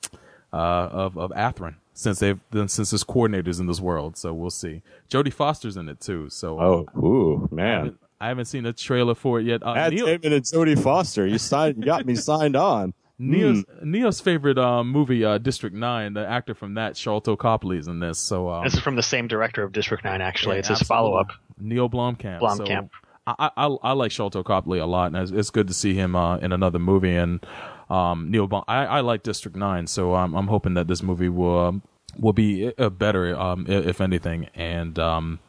[0.53, 0.55] uh,
[0.91, 4.17] of of Athrun since they've since there's coordinators in this world.
[4.17, 4.81] So we'll see.
[5.09, 6.29] Jodie Foster's in it too.
[6.29, 7.75] So Oh, ooh, I man!
[7.77, 9.61] haven't, I haven't seen a trailer for it yet.
[9.65, 11.25] Uh, Matt Neil, Damon and Jodie Foster.
[11.27, 12.93] You signed, you got me signed on.
[13.21, 13.91] Neo's, Hmm.
[13.91, 16.13] Neo's favorite um, movie, uh, District Nine.
[16.13, 18.17] The actor from that, Sharlto Copley, is in this.
[18.17, 20.55] So um, This is from the same director of District 9, actually.
[20.55, 21.27] Yeah, it's his follow up.
[21.59, 22.39] Neill Blomkamp.
[22.39, 22.89] Blomkamp.
[22.93, 25.93] So I, I I like Sharlto Copley a lot, and it's, it's good to see
[25.93, 27.13] him uh, in another movie.
[27.13, 27.45] And
[27.89, 31.29] um, Neil, Blom, I, I like District Nine, so I'm I'm hoping that this movie
[31.29, 31.81] will um,
[32.17, 34.47] will be uh, better, um, if anything.
[34.55, 35.39] And um,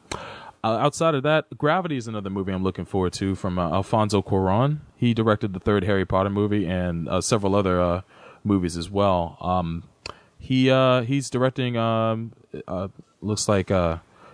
[0.62, 4.80] outside of that, Gravity is another movie I'm looking forward to from uh, Alfonso Cuarón.
[4.96, 8.02] He directed the third Harry Potter movie and uh, several other uh,
[8.44, 9.36] movies as well.
[9.40, 9.84] Um,
[10.38, 11.76] he uh, he's directing.
[11.76, 12.32] Um,
[12.66, 12.88] uh,
[13.20, 13.70] looks like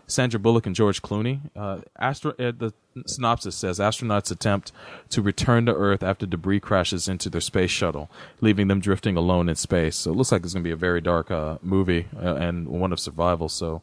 [0.07, 1.41] Sandra Bullock and George Clooney.
[1.57, 2.73] Uh, astro- uh, the
[3.07, 4.73] synopsis says astronauts attempt
[5.11, 9.49] to return to Earth after debris crashes into their space shuttle, leaving them drifting alone
[9.49, 9.97] in space.
[9.97, 12.69] So it looks like it's going to be a very dark uh, movie uh, and
[12.69, 13.49] one of survival.
[13.49, 13.83] So.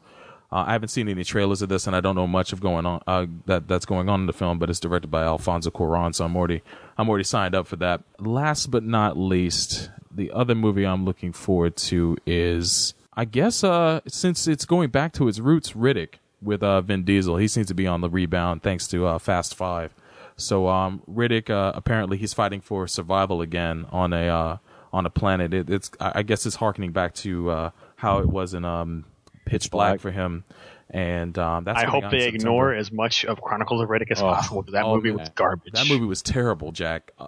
[0.52, 2.86] Uh, I haven't seen any trailers of this, and I don't know much of going
[2.86, 4.60] on uh, that that's going on in the film.
[4.60, 6.62] But it's directed by Alfonso Cuarón, so I'm already
[6.96, 8.04] I'm already signed up for that.
[8.20, 14.02] Last but not least, the other movie I'm looking forward to is I guess uh,
[14.08, 17.38] since it's going back to its roots, Riddick with uh, Vin Diesel.
[17.38, 19.94] He seems to be on the rebound thanks to uh, Fast Five.
[20.36, 24.58] So um, Riddick uh, apparently he's fighting for survival again on a uh,
[24.92, 25.54] on a planet.
[25.54, 29.06] It, it's I guess it's harkening back to uh, how it was in um,
[29.46, 30.00] Pitch Black, Black.
[30.00, 30.44] for him.
[30.90, 32.36] And um, that's I hope they September.
[32.36, 34.26] ignore as much of Chronicles of Riddick as Oh.
[34.26, 35.18] possible because that Oh, movie man.
[35.20, 35.74] was garbage.
[35.74, 37.12] That movie was terrible, Jack.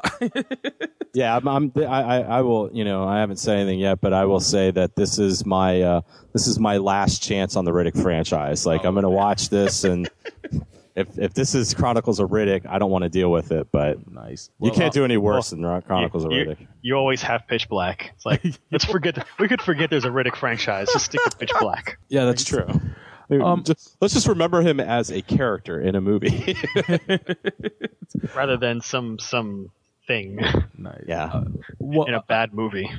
[1.14, 2.70] Yeah, I'm, I'm, I, I I will.
[2.74, 5.82] You know, I haven't said anything yet, but I will say that this is my
[5.82, 6.02] uh,
[6.34, 8.66] this is my last chance on the Riddick franchise.
[8.66, 10.10] Like, I'm going to watch this, and
[10.96, 13.70] if if this is Chronicles of Riddick, I don't want to deal with it.
[13.72, 14.50] But nice.
[14.60, 16.68] you Well, can't do any worse well, than Chronicles you, of Riddick.
[16.82, 18.12] You always have Pitch Black.
[18.16, 18.44] It's like
[18.74, 19.26] let's forget.
[19.40, 20.90] We could forget there's a Riddick franchise.
[20.92, 21.98] Just stick to Pitch Black.
[22.10, 22.68] Yeah, that's true.
[23.30, 26.56] Um, just, let's just remember him as a character in a movie.
[28.36, 29.72] rather than some some
[30.08, 30.36] thing
[30.78, 31.04] nice.
[31.08, 31.42] yeah.
[31.80, 32.90] in a bad movie.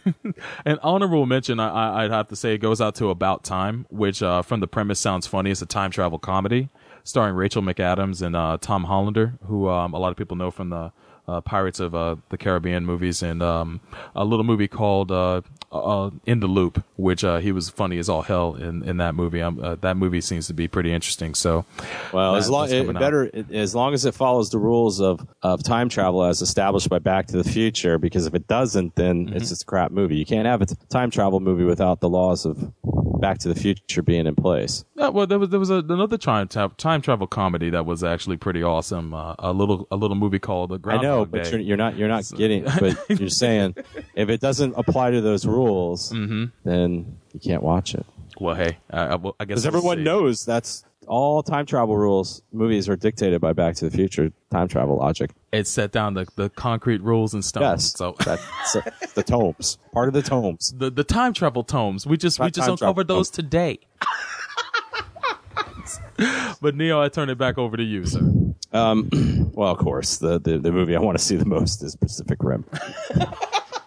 [0.64, 4.22] An honorable mention, I, I, I'd have to say, goes out to About Time, which
[4.22, 5.50] uh, from the premise sounds funny.
[5.50, 6.68] It's a time travel comedy
[7.04, 10.70] starring Rachel McAdams and uh, Tom Hollander, who um, a lot of people know from
[10.70, 10.92] the
[11.26, 13.80] uh, Pirates of uh, the Caribbean movies, and um,
[14.14, 15.40] a little movie called uh,
[15.72, 19.14] uh, In the Loop, which uh, he was funny as all hell in, in that
[19.14, 19.40] movie.
[19.42, 21.34] Um, uh, that movie seems to be pretty interesting.
[21.34, 21.64] So,
[22.12, 25.62] Well, that- as long it, better as long as it follows the rules of, of
[25.62, 27.98] time travel as established by Back to the Future.
[27.98, 29.36] Because if it doesn't, then Mm-hmm.
[29.36, 30.16] it's just a crap movie.
[30.16, 32.72] You can't have a time travel movie without the laws of
[33.20, 34.84] Back to the Future being in place.
[34.96, 38.36] Yeah, well, there was there was a, another time time travel comedy that was actually
[38.36, 39.14] pretty awesome.
[39.14, 41.38] Uh, a little a little movie called The I Groundhog Day.
[41.38, 42.64] but you're, you're not you're not getting.
[42.64, 43.76] But you're saying
[44.16, 46.46] if it doesn't apply to those rules, Mm-hmm.
[46.68, 48.04] then you can't watch it.
[48.40, 50.02] Well, hey, I, I, well, I guess Because everyone see.
[50.04, 54.66] knows that's all time travel rules movies are dictated by Back to the Future time
[54.68, 55.30] travel logic.
[55.52, 57.60] It set down the, the concrete rules and stuff.
[57.62, 58.42] Yes, So that's
[58.76, 58.80] uh,
[59.14, 60.72] the tomes, part of the tomes.
[60.76, 62.04] the the time travel tomes.
[62.06, 63.36] We just we just don't cover those tomes.
[63.36, 63.78] today.
[66.60, 68.20] but Neo, I turn it back over to you, sir.
[68.74, 69.08] Um,
[69.54, 72.38] well, of course, the, the, the movie I want to see the most is Pacific
[72.42, 72.64] Rim.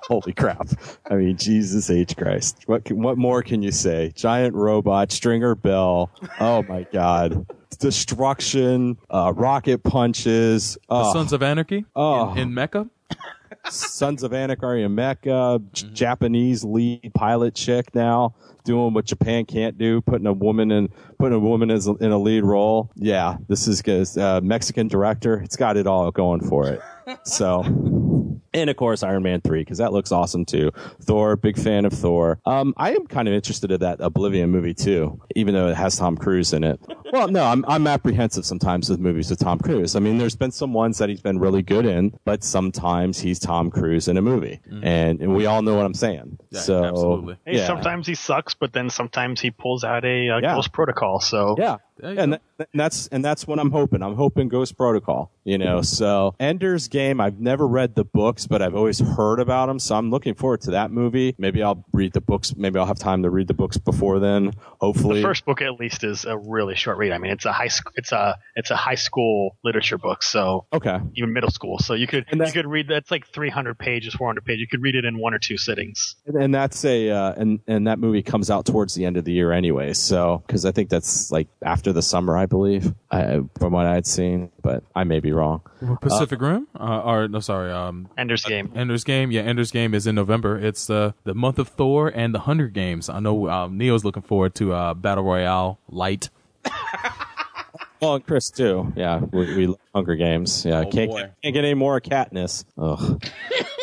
[0.08, 0.70] Holy crap!
[1.12, 2.64] I mean, Jesus H Christ!
[2.66, 4.14] What can, what more can you say?
[4.16, 6.10] Giant robot, Stringer Bell.
[6.40, 7.46] Oh my God!
[7.80, 10.76] Destruction, uh, rocket punches.
[10.76, 12.32] The Oh, Sons of Anarchy Oh.
[12.32, 12.90] in, in mecha.
[13.70, 18.34] Sons of Anarchy in mecha, J- Japanese lead pilot chick now
[18.64, 22.12] doing what Japan can't do, putting a woman in putting a woman as a, in
[22.12, 22.92] a lead role.
[22.96, 24.16] Yeah, this is good.
[24.18, 25.40] Uh, Mexican director.
[25.42, 26.82] It's got it all going for it.
[27.24, 27.64] So,
[28.54, 30.72] and of course Iron Man three because that looks awesome too.
[31.02, 32.40] Thor, big fan of Thor.
[32.46, 35.98] Um, I am kind of interested in that Oblivion movie too, even though it has
[35.98, 36.80] Tom Cruise in it.
[37.12, 39.96] Well, no, I'm I'm apprehensive sometimes with movies with Tom Cruise.
[39.96, 43.40] I mean, there's been some ones that he's been really good in, but sometimes he's
[43.40, 46.38] Tom Cruise in a movie, and, and we all know what I'm saying.
[46.50, 47.38] Yeah, so absolutely.
[47.46, 47.68] Hey, yeah.
[47.68, 50.56] sometimes he sucks, but then sometimes he pulls out a uh, Yeah.
[50.56, 51.20] Ghost Protocol.
[51.20, 51.78] So Yeah.
[52.02, 54.02] And, that, and that's and that's what I'm hoping.
[54.02, 55.32] I'm hoping Ghost Protocol.
[55.44, 57.22] You know, so Ender's Game.
[57.22, 59.80] I've never read the books, but I've always heard about them.
[59.80, 61.36] So I'm looking forward to that movie.
[61.38, 62.56] Maybe I'll read the books.
[62.56, 64.54] Maybe I'll have time to read the books before then.
[64.82, 67.14] Hopefully, the first book at least is a really short read.
[67.14, 70.22] I mean, it's a high school, it's a it's a high school literature book.
[70.24, 71.80] So okay, even middle school.
[71.80, 74.62] So you could you could read that's like 300 pages, 400 pages.
[74.62, 76.16] You could read it in one or two sittings.
[76.26, 79.26] And, and that's a uh, and and that movie comes out towards the end of
[79.26, 79.94] the year anyway.
[79.94, 83.94] So because I think that's like after the summer, I believe, I, from what I
[83.96, 85.62] had seen, but I may be wrong.
[86.02, 88.72] Pacific Rim, uh, or no, sorry, um, Ender's Game.
[88.76, 90.58] Ender's Game, yeah, Ender's Game is in November.
[90.58, 93.10] It's uh, the month of Thor and the Hunger Games.
[93.10, 96.30] I know um, Neo's looking forward to uh, Battle Royale Light.
[98.00, 98.94] Well, and Chris too.
[98.96, 100.64] Yeah, we, we love Hunger Games.
[100.64, 102.64] Yeah, Oh, can't get, can't get any more Katniss.
[102.78, 103.24] Ugh.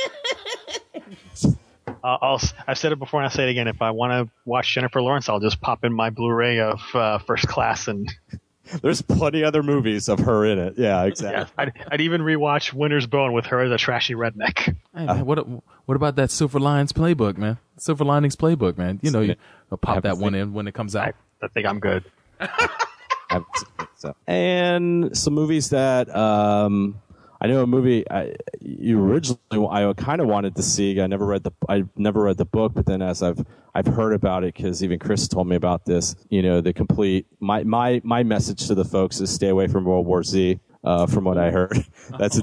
[2.05, 3.67] Uh, I'll, I've said it before and I'll say it again.
[3.67, 7.19] If I want to watch Jennifer Lawrence, I'll just pop in my Blu-ray of uh,
[7.19, 8.13] First Class and
[8.83, 10.75] There's plenty other movies of her in it.
[10.77, 11.53] Yeah, yeah, exactly.
[11.59, 14.75] I'd, I'd even rewatch Winter's Bone with her as a trashy redneck.
[14.95, 15.47] Hey, man, what
[15.85, 17.59] what about that Silver Linings playbook, man?
[17.77, 19.01] Silver Linings playbook, man.
[19.03, 19.35] You know, you
[19.71, 21.15] you'll pop that one in when it comes out.
[21.43, 22.05] I think I'm good.
[23.97, 24.15] So.
[24.27, 27.01] And some movies that um,
[27.45, 30.99] I know a movie I, you originally I kind of wanted to see.
[30.99, 33.45] I never read the I never read the book, but then as I've
[33.75, 36.17] I've heard about it because even Chris told me about this.
[36.31, 39.85] You know, the complete my my my message to the folks is stay away from
[39.85, 40.59] World War Z.
[40.83, 41.85] Uh, from what I heard,
[42.19, 42.41] that's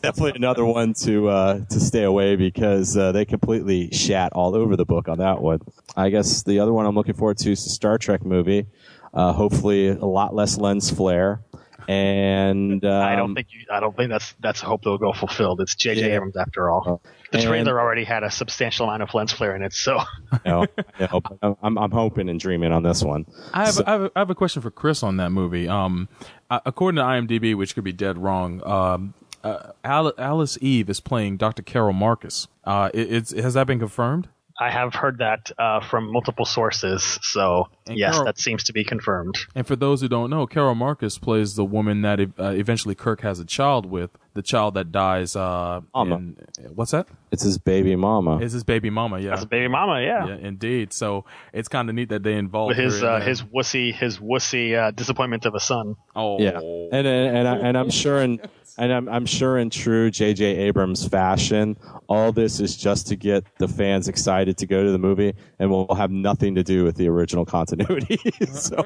[0.00, 4.76] definitely another one to uh, to stay away because uh, they completely shat all over
[4.76, 5.60] the book on that one.
[5.96, 8.66] I guess the other one I'm looking forward to is the Star Trek movie.
[9.12, 11.42] Uh, hopefully, a lot less lens flare.
[11.88, 15.12] And um, I don't think you, I don't think that's that's a hope that'll go
[15.12, 15.60] fulfilled.
[15.60, 16.00] It's J.J.
[16.08, 16.16] Yeah.
[16.16, 17.00] Abrams after all.
[17.32, 19.98] The And- trailer already had a substantial amount of lens flare in it, so
[20.32, 20.66] you know,
[20.98, 23.26] I know, but I'm, I'm hoping and dreaming on this one.
[23.52, 25.68] I have, So- I, have a, I have a question for Chris on that movie.
[25.68, 26.08] Um,
[26.50, 29.14] uh, according to IMDb, which could be dead wrong, um,
[29.44, 31.62] uh, Alice Eve is playing Dr.
[31.62, 32.48] Carol Marcus.
[32.64, 34.28] Uh, it, it's has that been confirmed?
[34.58, 37.18] I have heard that uh, from multiple sources.
[37.22, 39.36] So And yes, Carol- that seems to be confirmed.
[39.54, 43.20] And for those who don't know, Carol Marcus plays the woman that uh, eventually Kirk
[43.20, 45.36] has a child with, the child that dies.
[45.36, 46.16] Uh, Mama.
[46.16, 46.36] in-
[46.74, 47.06] what's that?
[47.32, 48.38] It's his baby mama.
[48.38, 49.18] Is his baby mama?
[49.18, 50.26] Yeah, That's baby mama, yeah.
[50.26, 50.92] yeah, indeed.
[50.92, 53.28] So it's kind of neat that they involve With his her in uh, there.
[53.28, 55.96] his wussy his wussy uh, disappointment of a son.
[56.14, 58.40] Oh, Yeah, and and and, I, and I'm sure in
[58.78, 60.44] and I'm I'm sure in true J.J.
[60.44, 61.76] Abrams fashion,
[62.08, 65.70] all this is just to get the fans excited to go to the movie, and
[65.70, 68.18] will have nothing to do with the original continuity.
[68.52, 68.84] so,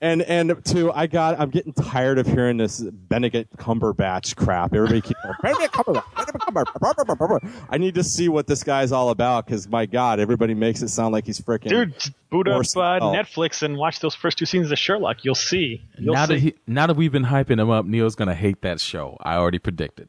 [0.00, 4.74] and and two, I got I'm getting tired of hearing this Benedict Cumberbatch crap.
[4.74, 6.04] Everybody keep Benedict Cumberbatch.
[6.16, 7.52] Benedict Cumberbatch.
[7.70, 10.88] I need to see what this guy's all about because my God, everybody makes it
[10.88, 11.94] sound like he's freaking Dude,
[12.30, 15.24] boot up uh, Netflix and watch those first two seasons of Sherlock.
[15.24, 15.82] You'll see.
[15.98, 16.34] You'll now see.
[16.34, 19.16] that he, now that we've been hyping him up, Neil's gonna hate that show.
[19.20, 20.08] I already predicted.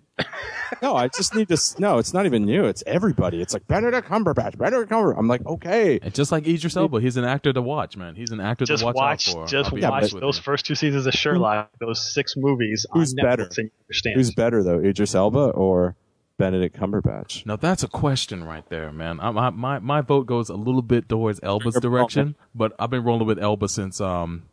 [0.81, 1.53] No, I just need to.
[1.55, 2.65] s- No, it's not even you.
[2.65, 3.41] It's everybody.
[3.41, 4.57] It's like Benedict Cumberbatch.
[4.57, 5.17] Benedict Cumberbatch.
[5.17, 5.99] I'm like, okay.
[6.01, 8.15] And just like Idris Elba, he's an actor to watch, man.
[8.15, 9.47] He's an actor just to watch, watch, out for.
[9.47, 10.43] just I'll watch those you.
[10.43, 11.69] first two seasons of Sherlock.
[11.79, 12.85] Those six movies.
[12.91, 13.43] Who's on Netflix better?
[13.43, 14.15] And you understand.
[14.15, 15.95] Who's better though, Idris Elba or
[16.37, 17.45] Benedict Cumberbatch?
[17.45, 19.19] Now that's a question right there, man.
[19.21, 23.03] I, my, my my vote goes a little bit towards Elba's direction, but I've been
[23.03, 24.43] rolling with Elba since um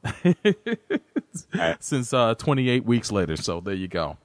[1.80, 3.36] since uh 28 weeks later.
[3.36, 4.18] So there you go.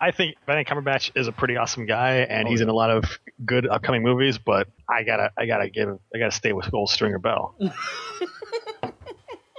[0.00, 2.64] I think Benedict Cumberbatch is a pretty awesome guy, and Oh, he's yeah.
[2.64, 3.04] in a lot of
[3.44, 4.38] good upcoming movies.
[4.38, 7.54] But I gotta, I gotta give, I gotta stay with Gold Stringer Bell.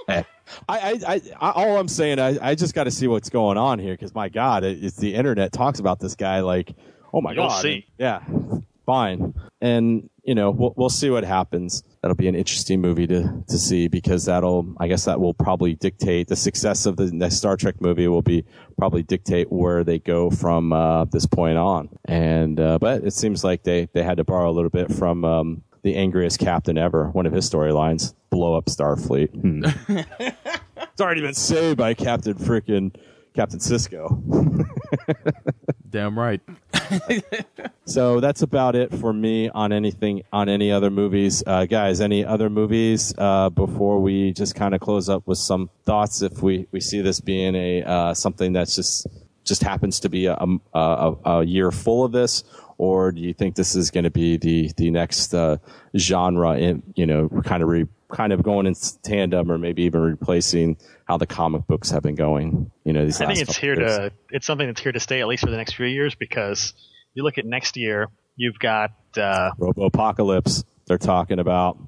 [0.08, 0.22] Eh.
[0.70, 3.58] I, I, I, I all I'm saying, I, I just got to see what's going
[3.58, 6.72] on here because my God, it, it's the internet talks about this guy like,
[7.12, 7.86] oh my You'll God, see.
[7.98, 8.22] yeah,
[8.86, 11.82] fine, and you know we'll we'll see what happens.
[12.02, 15.74] That'll be an interesting movie to to see because that'll, I guess, that will probably
[15.74, 18.06] dictate the success of the next Star Trek movie.
[18.08, 18.44] Will be
[18.76, 21.88] probably dictate where they go from uh, this point on.
[22.04, 25.24] And uh, but it seems like they they had to borrow a little bit from.
[25.24, 27.08] Um, the angriest captain ever.
[27.10, 29.30] One of his storylines: blow up Starfleet.
[29.30, 29.64] Hmm.
[30.76, 32.96] it's already been saved by Captain Frickin'
[33.34, 34.66] Captain Sisko.
[35.90, 36.40] Damn right.
[37.84, 42.00] so that's about it for me on anything on any other movies, uh, guys.
[42.00, 46.22] Any other movies uh, before we just kind of close up with some thoughts?
[46.22, 49.06] If we we see this being a uh, something that's just
[49.44, 50.36] just happens to be a,
[50.74, 52.44] a, a year full of this,
[52.76, 55.56] or do you think this is going to be the the next uh,
[55.96, 60.00] genre in you know kind of re, kind of going in tandem, or maybe even
[60.00, 60.76] replacing
[61.06, 62.70] how the comic books have been going?
[62.84, 63.96] You know, these I think it's here years.
[63.96, 66.74] to it's something that's here to stay at least for the next few years because
[67.14, 70.64] you look at next year, you've got uh, Robopocalypse.
[70.86, 71.78] They're talking about.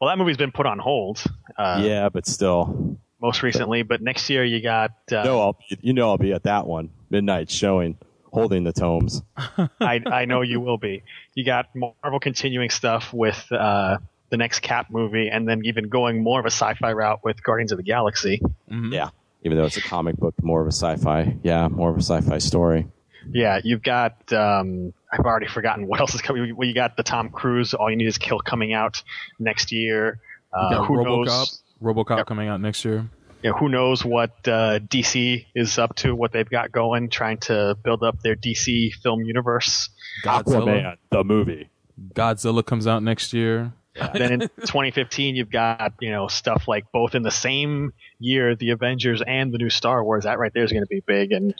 [0.00, 1.22] well that movie's been put on hold.
[1.56, 2.98] Uh, yeah, but still.
[3.20, 6.32] most recently, but next year you got uh, No, I'll be, you know I'll be
[6.32, 7.96] at that one midnight showing,
[8.32, 9.22] holding the tomes.
[9.36, 11.04] I, I know you will be.
[11.34, 13.98] You got Marvel continuing stuff with uh,
[14.32, 17.70] the next Cap movie, and then even going more of a sci-fi route with Guardians
[17.70, 18.40] of the Galaxy.
[18.66, 19.10] Yeah,
[19.42, 21.36] even though it's a comic book, more of a sci-fi.
[21.42, 22.88] Yeah, more of a sci-fi story.
[23.30, 24.32] Yeah, you've got.
[24.32, 26.56] Um, I've already forgotten what else is coming.
[26.56, 29.02] Well, you got the Tom Cruise "All You Need Is Kill" coming out
[29.38, 30.18] next year.
[30.50, 31.26] Uh, who RoboCop.
[31.26, 31.62] knows?
[31.82, 33.10] RoboCop coming out next year.
[33.42, 36.14] Yeah, who knows what uh, DC is up to?
[36.14, 39.90] What they've got going, trying to build up their DC film universe.
[40.24, 41.68] Aquaman, the movie.
[42.14, 43.74] Godzilla comes out next year.
[43.94, 48.70] Then in 2015 you've got you know stuff like both in the same year the
[48.70, 50.24] avengers and the new star wars.
[50.24, 51.54] That right there is going to be big and,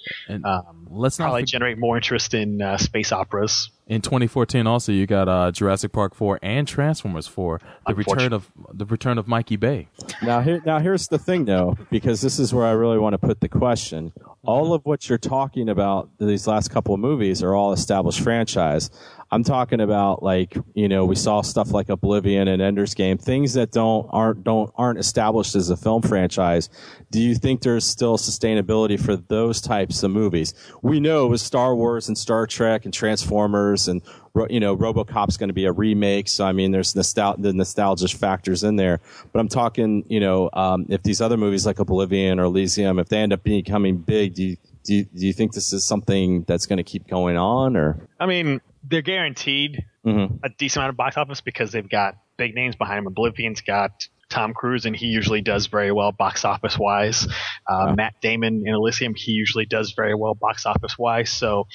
[0.45, 4.91] um, let's not probably forg- generate more interest in uh, space operas In 2014, also
[4.91, 7.61] you got uh, Jurassic Park 4 and Transformers 4.
[7.89, 9.89] The return of the return of Mikey Bay.
[10.23, 13.19] Now here, now here's the thing though, because this is where I really want to
[13.19, 14.15] put the question.
[14.45, 18.89] All of what you're talking about these last couple of movies are all established franchise.
[19.31, 23.53] I'm talking about like you know we saw stuff like Oblivion and Ender's Game, things
[23.55, 26.71] that don't aren't don't aren't established as a film franchise.
[27.13, 30.55] Do you think there's still sustainability for those types of movies?
[30.81, 34.01] We know with Star Wars and Star Trek and Transformers and
[34.49, 38.09] you know RoboCop's going to be a remake, so I mean there's nostal- the nostalgia
[38.17, 39.01] factors in there.
[39.31, 43.09] But I'm talking you know um, if these other movies like Oblivion or Elysium, if
[43.11, 46.45] they end up becoming big, do you do you, do you think this is something
[46.49, 48.09] that's going to keep going on or?
[48.19, 50.41] i mean they're guaranteed Mhm.
[50.43, 54.09] a decent amount of box office because they've got big names behind them oblivion's got
[54.33, 57.29] Tom Cruise, and he usually does very well box office wise.
[57.69, 61.31] Uh, Matt Damon in Elysium, he usually does very well box office wise.
[61.31, 61.67] So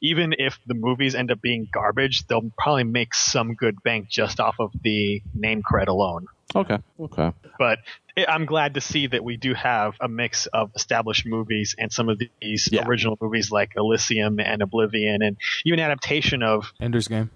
[0.00, 4.40] even if the movies end up being garbage, they'll probably make some good bank just
[4.40, 6.26] off of the name cred alone.
[6.54, 6.78] Okay.
[7.00, 7.32] Okay.
[7.58, 7.80] But
[8.16, 11.92] I- I'm glad to see that we do have a mix of established movies and
[11.92, 17.30] some of these original movies like Elysium and Oblivion, and even adaptation of Ender's Game.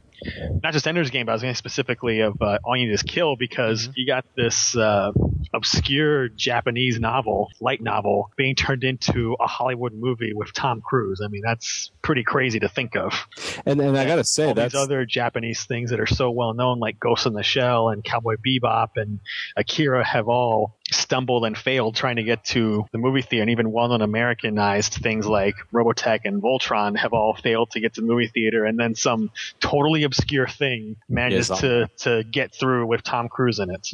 [0.63, 3.03] Not just Ender's Game, but I was going specifically of uh, All You Need Is
[3.03, 5.13] Kill because you got this uh,
[5.53, 11.21] obscure Japanese novel, light novel, being turned into a Hollywood movie with Tom Cruise.
[11.25, 13.27] I mean, that's pretty crazy to think of.
[13.67, 16.55] And and I gotta say All that's these other Japanese things that are so well
[16.55, 19.21] known, like Ghost in the Shell and Cowboy Bebop and
[19.57, 23.43] Akira, have all stumbled and failed trying to get to the movie theater.
[23.43, 28.01] And even well-known Americanized things like Robotech and Voltron have all failed to get to
[28.01, 28.65] the movie theater.
[28.65, 33.29] And then some totally obscure thing manages Yes, um, to to get through with Tom
[33.29, 33.91] Cruise in it.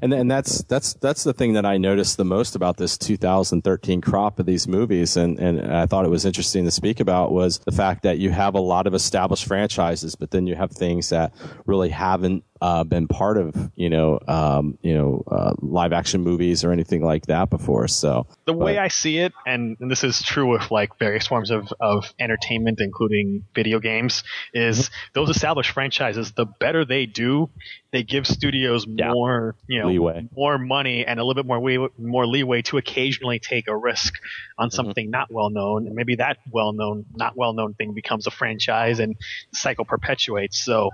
[0.00, 4.00] and and that's that's that's the thing that I noticed the most about this 2013
[4.00, 7.58] crop of these movies, and and I thought it was interesting to speak about was
[7.58, 11.10] the fact that you have a lot of established franchises, but then you have things
[11.10, 11.34] that
[11.66, 16.64] really haven't uh, been part of you know um, you know uh, live action movies
[16.64, 17.88] or anything like that before.
[17.88, 21.50] So the way I see it, and, and this is true with like various forms
[21.50, 24.24] of, of entertainment, including video games,
[24.54, 27.50] is those established franchises, the better they do,
[27.92, 30.28] they give studios more, you know, Leeway.
[30.34, 34.14] more money and a little bit more way, more leeway to occasionally take a risk
[34.58, 38.26] on something not well known, and maybe that well known, not well known thing becomes
[38.26, 39.16] a franchise, and
[39.52, 40.58] cycle perpetuates.
[40.58, 40.90] So.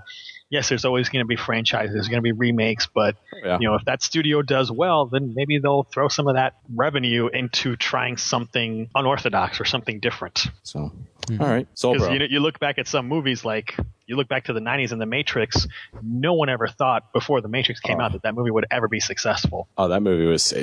[0.53, 1.95] Yes, there's always going to be franchises.
[1.95, 3.57] There's going to be remakes, but Yeah.
[3.59, 7.27] you know, if that studio does well, then maybe they'll throw some of that revenue
[7.27, 10.45] into trying something unorthodox or something different.
[10.61, 10.91] So,
[11.27, 11.41] hmm.
[11.41, 12.13] all right, Soul Because Bro.
[12.13, 13.75] you know, you look back at some movies like
[14.05, 15.65] you look back to the 90s and The Matrix,
[16.03, 18.03] no one ever thought before The Matrix came oh.
[18.03, 19.67] out that that movie would ever be successful.
[19.75, 20.53] Oh, that movie was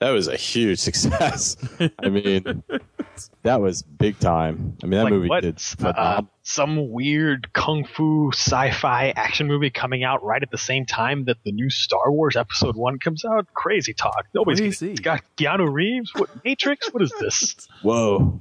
[0.00, 1.56] that was a huge success.
[2.02, 2.64] I mean,
[3.42, 4.76] that was big time.
[4.82, 5.42] I mean, that Like, movie what?
[5.42, 5.60] did.
[5.82, 11.24] Uh, some weird kung fu sci-fi action movie coming out right at the same time
[11.24, 13.46] that the new Star Wars Episode One comes out.
[13.54, 14.26] Crazy talk.
[14.34, 14.92] Nobody's Crazy.
[14.92, 16.12] it's got Keanu Reeves.
[16.14, 16.92] What Matrix?
[16.92, 17.56] What is this?
[17.82, 18.40] Whoa.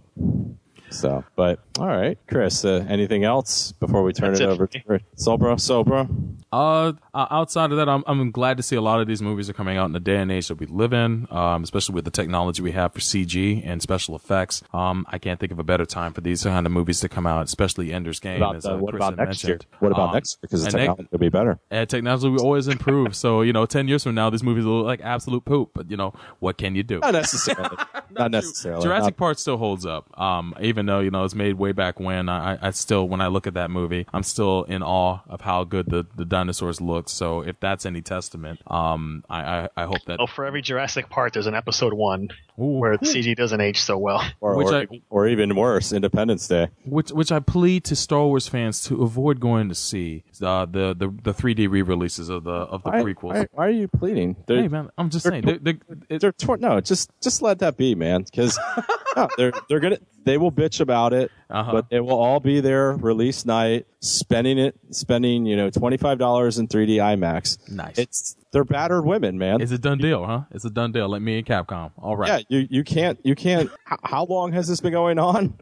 [0.92, 2.64] So, but all right, Chris.
[2.64, 5.56] Uh, anything else before we turn That's it it over for to Sobra?
[5.56, 6.08] Sobra.
[6.54, 9.50] Uh, uh, outside of that, I'm I'm glad to see a lot of these movies
[9.50, 12.06] are coming out in the day and age that we live in, um, especially with
[12.06, 14.64] the technology we have for CG and special effects.
[14.74, 17.28] Um, I can't think of a better time for these kind of movies to come
[17.28, 18.38] out, especially Ender's Game.
[18.38, 19.60] About, as, uh, uh, what about had next year?
[19.80, 20.40] What about Um, next?
[20.42, 21.60] Because the and ne- technology will be better.
[21.72, 23.16] and technology will always improve.
[23.16, 25.72] so you know, ten years from now, these movies will look like absolute poop.
[25.74, 27.00] But you know, what can you do?
[27.00, 27.76] Not necessarily.
[28.12, 28.84] Not necessarily.
[28.84, 30.08] Jurassic Not- Park still holds up.
[30.20, 33.22] Um, even though you know it's made way back when, I, I- I still when
[33.22, 36.82] I look at that movie, I'm still in awe of how good the, the dinosaurs
[36.82, 37.08] look.
[37.10, 41.10] So if that's any testament, um, I, I, I hope that Oh, for every Jurassic
[41.10, 44.24] part, there's an Episode One where the CG doesn't age so well.
[44.42, 46.68] or, Which or, I- or even worse, Independence Day.
[46.86, 50.94] which which I plead to Star Wars fans to avoid going to see uh, the
[50.98, 53.34] the the 3D re-releases of the of the Why, prequels.
[53.34, 54.36] why, why are you pleading?
[54.48, 55.60] They're- hey man, I'm just they're- saying.
[55.62, 55.76] They're,
[56.10, 58.24] they're, they're tor- no, just just let that be, man.
[58.24, 58.58] Because
[59.16, 61.72] no, they're they're gonna they will bitch about it, Uh-huh.
[61.72, 66.18] but it will all be there release night, spending it, spending you know twenty five
[66.18, 67.70] dollars in 3D IMAX.
[67.72, 67.98] Nice.
[67.98, 69.60] It's they're battered women, man.
[69.62, 70.42] it's a done deal, huh?
[70.52, 71.10] It's a done deal.
[71.10, 71.92] Like me and Capcom.
[71.98, 72.46] All right.
[72.50, 73.70] Yeah, you you can't you can't.
[73.86, 75.54] How, how long has this been going on?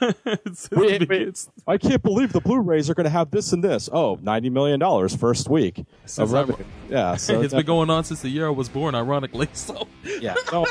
[0.00, 3.88] It's- Wait, wait, I can't believe the Blu-rays are going to have this and this.
[3.92, 5.84] Oh, 90 million dollars first week
[6.18, 6.46] of I-
[6.88, 9.48] Yeah, so it's been going on since the year I was born, ironically.
[9.54, 9.88] So
[10.20, 10.34] yeah.
[10.50, 10.66] So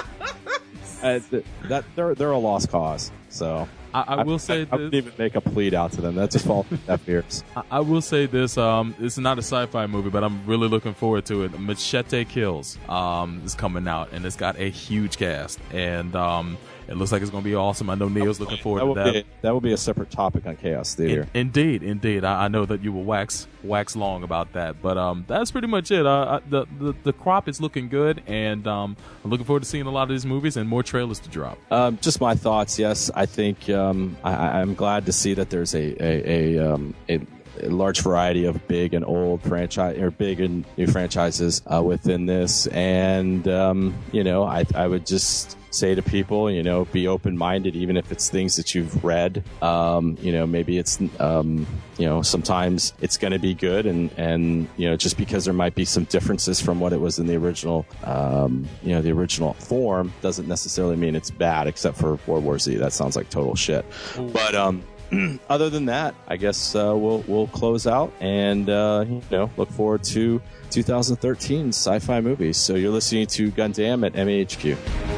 [1.03, 3.11] uh, th- that they're they're a lost cause.
[3.29, 4.71] So I, I will say I, this.
[4.71, 6.15] wouldn't even make a plead out to them.
[6.15, 7.43] That's just falls deaf ears.
[7.55, 8.57] I, I will say this.
[8.57, 11.59] Um, it's not a sci-fi movie, but I'm really looking forward to it.
[11.59, 16.95] Machete Kills um, is coming out, and it's got a huge cast, and um, it
[16.97, 17.89] looks like it's going to be awesome.
[17.89, 19.25] I know Neil's looking forward That to that.
[19.25, 21.27] be that will be a separate topic on Chaos Theater.
[21.33, 22.23] In- indeed, indeed.
[22.23, 25.67] I, I know that you will wax wax long about that, but um, that's pretty
[25.67, 26.05] much it.
[26.05, 29.69] Uh, I, the, the the crop is looking good, and um, I'm looking forward to
[29.69, 31.57] seeing a lot of these movies and more trailers to drop.
[31.71, 32.77] Um, just my thoughts.
[32.79, 36.73] Yes, I think um, I, I- I'm glad to see that there's a a, a,
[36.73, 37.19] um, a
[37.61, 42.25] a large variety of big and old franchise or big and new franchises uh, within
[42.25, 47.07] this, and um, you know, I I would just say to people, you know, be
[47.07, 49.43] open minded, even if it's things that you've read.
[49.61, 51.65] Um, you know, maybe it's um,
[51.97, 55.53] you know, sometimes it's going to be good, and and you know, just because there
[55.53, 59.11] might be some differences from what it was in the original, um, you know, the
[59.11, 61.67] original form, doesn't necessarily mean it's bad.
[61.67, 63.85] Except for World War Z, that sounds like total shit.
[64.15, 64.83] But um,
[65.49, 69.69] other than that, I guess uh, we'll we'll close out and uh, you know look
[69.71, 70.41] forward to
[70.71, 72.57] 2013 sci-fi movies.
[72.57, 75.12] So you're listening to Gundam at MAHQ.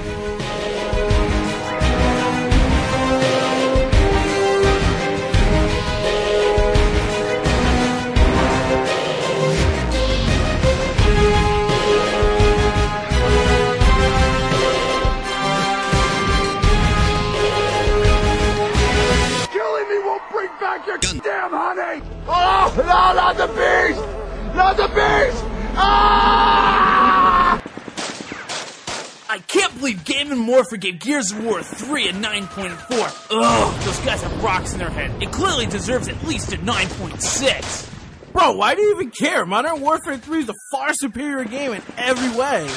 [31.06, 33.28] Gears of War 3 a 9.4.
[33.30, 35.22] Ugh, those guys have rocks in their head.
[35.22, 38.34] It clearly deserves at least a 9.6.
[38.34, 39.46] Bro, why do you even care?
[39.46, 42.68] Modern Warfare 3 is a far superior game in every way.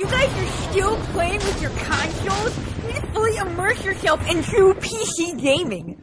[0.00, 2.58] You guys are still playing with your consoles?
[2.82, 6.02] You need to fully immerse yourself in true PC gaming.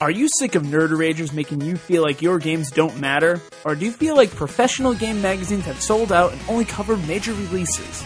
[0.00, 3.40] Are you sick of nerd ragers making you feel like your games don't matter?
[3.64, 7.32] Or do you feel like professional game magazines have sold out and only cover major
[7.34, 8.04] releases?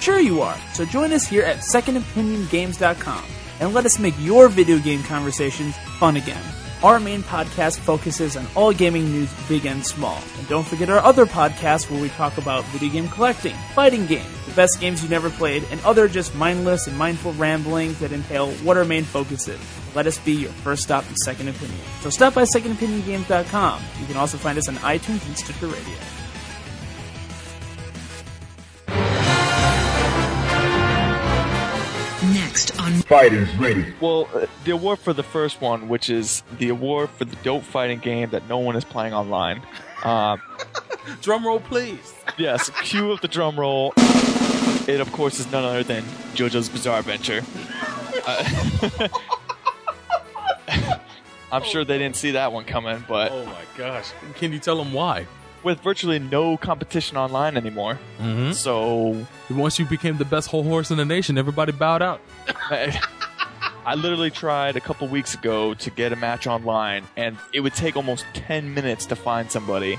[0.00, 3.24] Sure you are, so join us here at secondopiniongames.com
[3.60, 6.42] and let us make your video game conversations fun again.
[6.82, 10.18] Our main podcast focuses on all gaming news, big and small.
[10.38, 14.26] And don't forget our other podcast where we talk about video game collecting, fighting games,
[14.46, 18.50] the best games you never played, and other just mindless and mindful ramblings that entail
[18.64, 19.60] what our main focus is.
[19.94, 21.78] Let us be your first stop in Second Opinion.
[22.00, 23.82] So stop by secondopiniongames.com.
[24.00, 25.96] You can also find us on iTunes and Stitcher Radio.
[32.60, 33.94] Next on Fighters ready.
[34.02, 37.62] Well, uh, the award for the first one, which is the award for the dope
[37.62, 39.62] fighting game that no one is playing online.
[40.04, 40.42] Um,
[41.22, 42.12] drum roll, please.
[42.36, 43.94] Yes, cue of the drum roll.
[44.86, 46.02] It, of course, is none other than
[46.34, 47.40] JoJo's Bizarre Adventure.
[48.26, 49.08] Uh,
[51.52, 54.12] I'm sure they didn't see that one coming, but Oh my gosh!
[54.34, 55.26] Can you tell them why?
[55.62, 58.52] With virtually no competition online anymore, Mm-hmm.
[58.52, 62.20] so Once you became the best whole horse in the nation, everybody bowed out.
[63.90, 67.74] I literally tried a couple weeks ago to get a match online, and it would
[67.74, 69.98] take almost ten minutes to find somebody.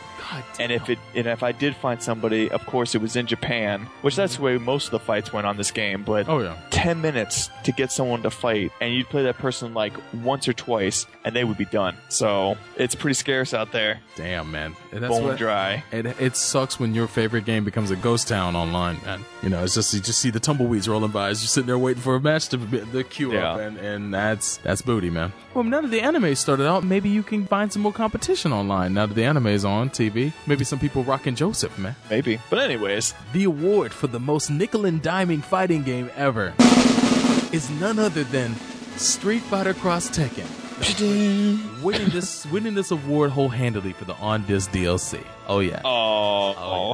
[0.62, 3.86] and if it and if I did find somebody, of course it was in Japan,
[4.02, 6.04] which that's the way most of the fights went on this game.
[6.04, 9.74] But oh yeah, ten minutes to get someone to fight, and you'd play that person
[9.74, 9.92] like
[10.24, 11.98] once or twice, and they would be done.
[12.08, 14.00] So it's pretty scarce out there.
[14.16, 14.74] Damn, man.
[14.94, 15.84] And Bone dry.
[15.92, 19.26] It, it sucks when your favorite game becomes a ghost town online, man.
[19.44, 21.78] You know, it's just you just see the tumbleweeds rolling by as you're sitting there
[21.78, 23.66] waiting for a match to be- the queue up, Yeah.
[23.66, 25.34] and, and that's that's booty, man.
[25.54, 28.94] Well, now that the anime started out, maybe you can find some more competition online.
[28.94, 31.96] Now that the anime is on TV, maybe some people rocking Joseph, man.
[32.10, 32.40] Maybe.
[32.50, 36.54] But anyways, the award for the most nickel and diming fighting game ever
[37.52, 38.56] is none other than
[38.98, 40.48] Street Fighter Cross Tekken.
[41.84, 45.24] winning this winning this award whole-handedly for the on disc DLC.
[45.48, 45.82] Oh yeah.
[45.84, 46.94] Oh.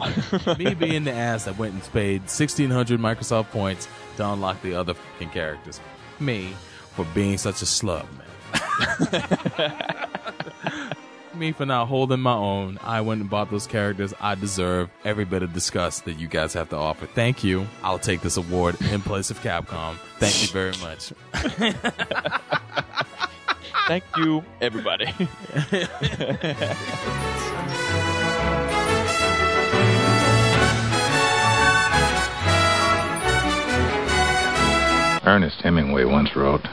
[0.57, 3.87] Me being the ass that went and paid 1600 Microsoft points
[4.17, 5.79] to unlock the other fucking characters.
[6.19, 6.53] Me
[6.97, 8.25] for being such a slub, man.
[11.35, 12.79] Me for not holding my own.
[12.81, 14.15] I went and bought those characters.
[14.19, 17.05] I deserve every bit of disgust that you guys have to offer.
[17.05, 17.67] Thank you.
[17.83, 19.97] I'll take this award in place of Capcom.
[20.17, 21.13] Thank you very much.
[23.87, 25.13] thank you, everybody.
[35.27, 36.65] Ernest Hemingway once wrote,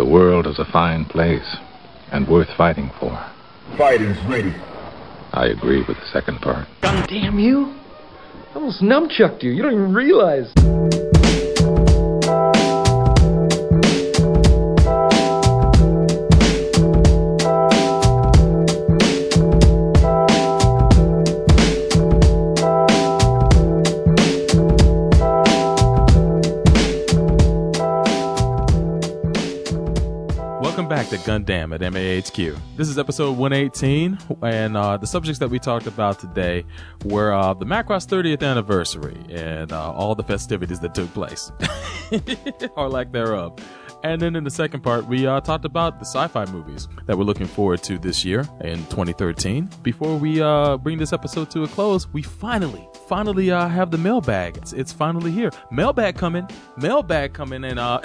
[0.00, 1.58] The world is a fine place
[2.10, 3.10] and worth fighting for.
[3.76, 4.54] Fighting's ready.
[5.34, 6.66] I agree with the second part.
[6.80, 7.74] God damn you!
[8.50, 9.50] I almost numchucked you.
[9.50, 11.09] You don't even realize.
[31.10, 32.58] Back to Gundam at MAHQ.
[32.76, 36.64] This is episode 118, and uh, the subjects that we talked about today
[37.04, 41.50] were uh, the Macross 30th anniversary and uh, all the festivities that took place,
[42.76, 43.58] or lack thereof.
[44.02, 47.24] And then in the second part, we uh, talked about the sci-fi movies that we're
[47.24, 49.68] looking forward to this year in 2013.
[49.82, 53.98] Before we uh, bring this episode to a close, we finally, finally uh, have the
[53.98, 54.56] mailbag.
[54.56, 55.50] It's, it's finally here.
[55.70, 56.48] Mailbag coming.
[56.76, 58.00] Mailbag coming, and uh,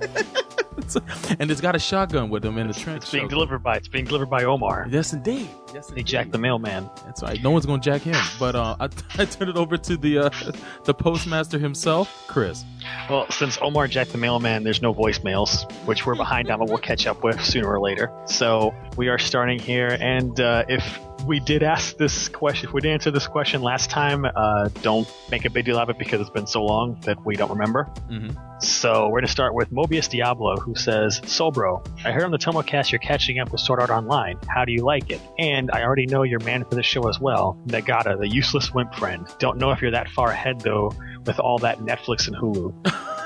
[1.38, 3.02] and it's got a shotgun with him in the trench.
[3.02, 4.86] It's being delivered by it's being delivered by Omar.
[4.90, 5.48] Yes, indeed.
[5.72, 6.90] Yes, He jacked the mailman.
[7.04, 7.40] That's right.
[7.42, 8.16] No one's gonna jack him.
[8.38, 8.88] But uh, I,
[9.18, 10.30] I turn it over to the uh,
[10.84, 12.64] the postmaster himself, Chris.
[13.08, 16.78] Well, since Omar jacked the mailman, there's no voicemails, which we're behind on, but we'll
[16.78, 18.10] catch up with sooner or later.
[18.26, 22.80] So we are starting here, and uh, if we did ask this question, if we
[22.80, 26.20] did answer this question last time, uh, don't make a big deal of it because
[26.20, 27.84] it's been so long that we don't remember.
[28.08, 28.30] Mm-hmm.
[28.60, 32.38] So we're going to start with Mobius Diablo, who says, Sobro, I heard on the
[32.38, 34.38] Tomocast you're catching up with Sword Art Online.
[34.48, 35.20] How do you like it?
[35.38, 37.60] And I already know you're man for the show as well.
[37.66, 39.26] Nagata, the useless wimp friend.
[39.38, 40.92] Don't know if you're that far ahead, though,
[41.26, 42.72] with all that Netflix and Hulu.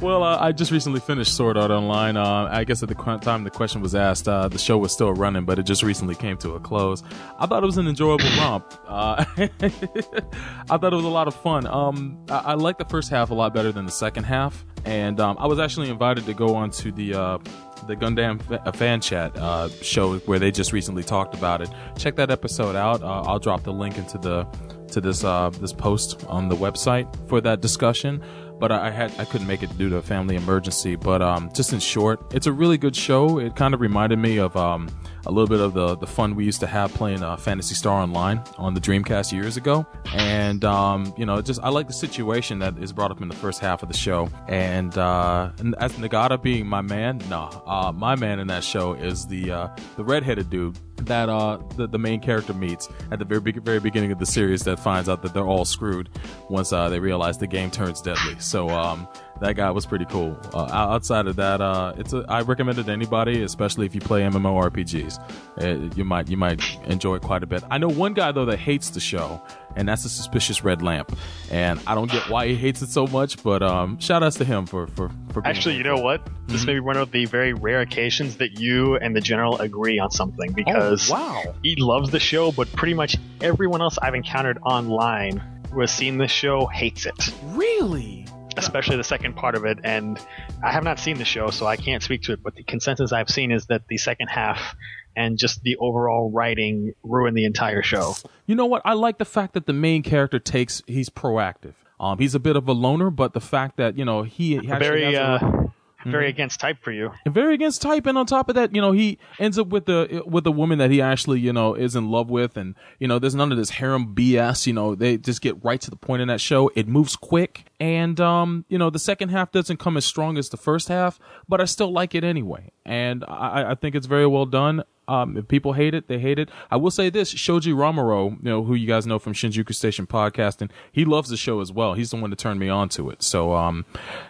[0.00, 2.16] Well, uh, I just recently finished Sword Art Online.
[2.16, 4.92] Uh, I guess at the qu- time the question was asked, uh, the show was
[4.92, 7.02] still running, but it just recently came to a close.
[7.38, 8.64] I thought it was an enjoyable romp.
[8.88, 11.66] Uh, I thought it was a lot of fun.
[11.66, 15.20] Um, I, I liked the first half a lot better than the second half, and
[15.20, 17.38] um, I was actually invited to go on to the uh,
[17.86, 21.70] the Gundam uh, fan chat uh, show where they just recently talked about it.
[21.96, 23.02] Check that episode out.
[23.02, 24.44] Uh, I'll drop the link into the
[24.92, 28.22] to this uh, this post on the website for that discussion.
[28.58, 30.96] But I I had I couldn't make it due to a family emergency.
[30.96, 33.38] But um, just in short, it's a really good show.
[33.38, 34.88] It kind of reminded me of um,
[35.26, 38.00] a little bit of the the fun we used to have playing uh, Phantasy Star
[38.00, 39.86] Online on the Dreamcast years ago.
[40.14, 43.36] And um, you know, just I like the situation that is brought up in the
[43.36, 44.28] first half of the show.
[44.48, 48.94] And, uh, and as Nagata being my man, no, uh, my man in that show
[48.94, 53.24] is the uh, the redheaded dude that uh the, the main character meets at the
[53.24, 56.10] very very beginning of the series that finds out that they're all screwed
[56.50, 58.38] once uh, they realize the game turns deadly.
[58.38, 59.08] So um
[59.40, 60.38] that guy was pretty cool.
[60.52, 64.00] Uh, outside of that, uh, it's a, I recommend it to anybody, especially if you
[64.00, 65.18] play MMORPGs.
[65.62, 67.62] Uh, you might you might enjoy it quite a bit.
[67.70, 69.42] I know one guy though that hates the show,
[69.76, 71.16] and that's the suspicious red lamp.
[71.50, 74.44] And I don't get why he hates it so much, but um, shout outs to
[74.44, 76.26] him for for for Actually, you know what?
[76.46, 79.98] This may be one of the very rare occasions that you and the general agree
[79.98, 81.54] on something because wow.
[81.62, 86.18] he loves the show, but pretty much everyone else I've encountered online who has seen
[86.18, 87.32] this show hates it.
[87.52, 88.26] Really?
[88.60, 89.78] Especially the second part of it.
[89.84, 90.18] And
[90.62, 92.42] I have not seen the show, so I can't speak to it.
[92.42, 94.74] But the consensus I've seen is that the second half
[95.16, 98.14] and just the overall writing ruined the entire show.
[98.46, 98.82] You know what?
[98.84, 101.74] I like the fact that the main character takes he's proactive.
[101.98, 104.66] Um, he's a bit of a loner, but the fact that you know he, he
[104.66, 105.66] Very, has a- uh,
[106.06, 106.30] very Mhm.
[106.30, 107.10] against type for you.
[107.24, 109.84] And very against type and on top of that you know he ends up with
[109.86, 113.06] the with a woman that he actually you know is in love with and you
[113.08, 115.96] know there's none of this harem bs you know they just get right to the
[115.96, 119.78] point in that show it moves quick and um you know the second half doesn't
[119.78, 121.18] come as strong as the first half
[121.48, 125.36] but i still like it anyway and i i think it's very well done um,
[125.36, 126.48] if people hate it, they hate it.
[126.70, 130.06] I will say this: Shoji Romero, you know, who you guys know from Shinjuku Station
[130.06, 131.94] podcasting, he loves the show as well.
[131.94, 133.22] He's the one that turned me on to it.
[133.22, 133.84] So, um,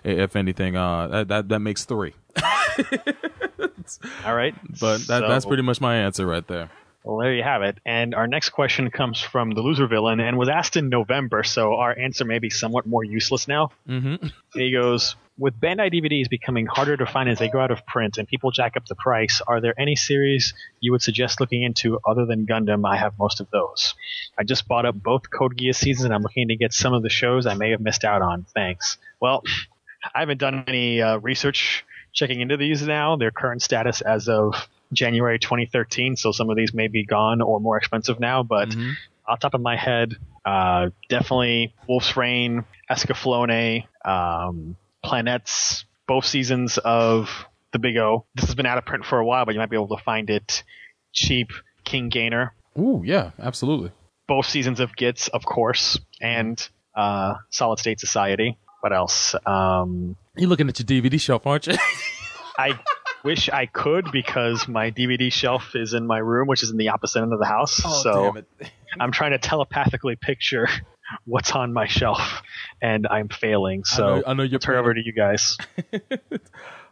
[0.05, 2.15] if anything, uh, that that, that makes three.
[4.25, 4.55] All right.
[4.81, 6.71] But that, that's pretty much my answer right there.
[7.05, 7.79] Well, there you have it.
[7.87, 11.77] And our next question comes from the loser villain and was asked in November, so
[11.77, 13.71] our answer may be somewhat more useless now.
[13.89, 14.27] Mm-hmm.
[14.53, 18.19] He goes, with Bandai DVDs becoming harder to find as they go out of print
[18.19, 21.99] and people jack up the price, are there any series you would suggest looking into
[22.07, 22.87] other than Gundam?
[22.87, 23.95] I have most of those.
[24.39, 27.03] I just bought up both Code Geass seasons and I'm looking to get some of
[27.03, 28.45] the shows I may have missed out on.
[28.55, 28.99] Thanks.
[29.19, 29.43] Well,
[30.15, 34.69] I haven't done any uh, research checking into these now, their current status as of
[34.93, 38.69] January 2013, so some of these may be gone or more expensive now, but
[39.27, 46.79] off the top of my head, uh, definitely Wolf's Rain, Escaflowne, um, Planets, both seasons
[46.79, 47.31] of
[47.73, 48.27] The Big O.
[48.35, 50.03] This has been out of print for a while, but you might be able to
[50.03, 50.63] find it
[51.13, 51.51] cheap.
[51.85, 53.91] King Gainer, Ooh, yeah, absolutely.
[54.29, 58.59] both seasons of Gits, of course, and uh, Solid State Society.
[58.81, 59.35] What else?
[59.45, 61.75] Um, You're looking at your DVD shelf, aren't you?
[62.57, 62.79] I
[63.25, 66.89] wish I could because my DVD shelf is in my room, which is in the
[66.91, 67.81] opposite end of the house.
[67.85, 68.71] Oh, so damn it.
[69.01, 70.69] I'm trying to telepathically picture
[71.25, 72.43] what's on my shelf,
[72.83, 73.85] and I'm failing.
[73.85, 75.57] So I know- I know you're turn over to you guys.